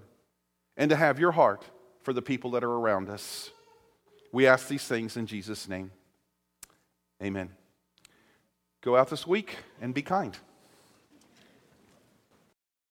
and 0.77 0.91
to 0.91 0.97
have 0.97 1.19
your 1.19 1.33
heart 1.33 1.65
for 2.03 2.13
the 2.13 2.21
people 2.21 2.51
that 2.51 2.63
are 2.63 2.71
around 2.71 3.09
us. 3.09 3.53
We 4.33 4.47
ask 4.47 4.69
these 4.69 4.85
things 4.85 5.17
in 5.17 5.27
Jesus' 5.27 5.67
name. 5.67 5.91
Amen. 7.23 7.49
Go 8.83 8.99
out 8.99 9.09
this 9.09 9.27
week 9.27 9.57
and 9.81 9.95
be 9.95 10.03
kind. 10.03 10.37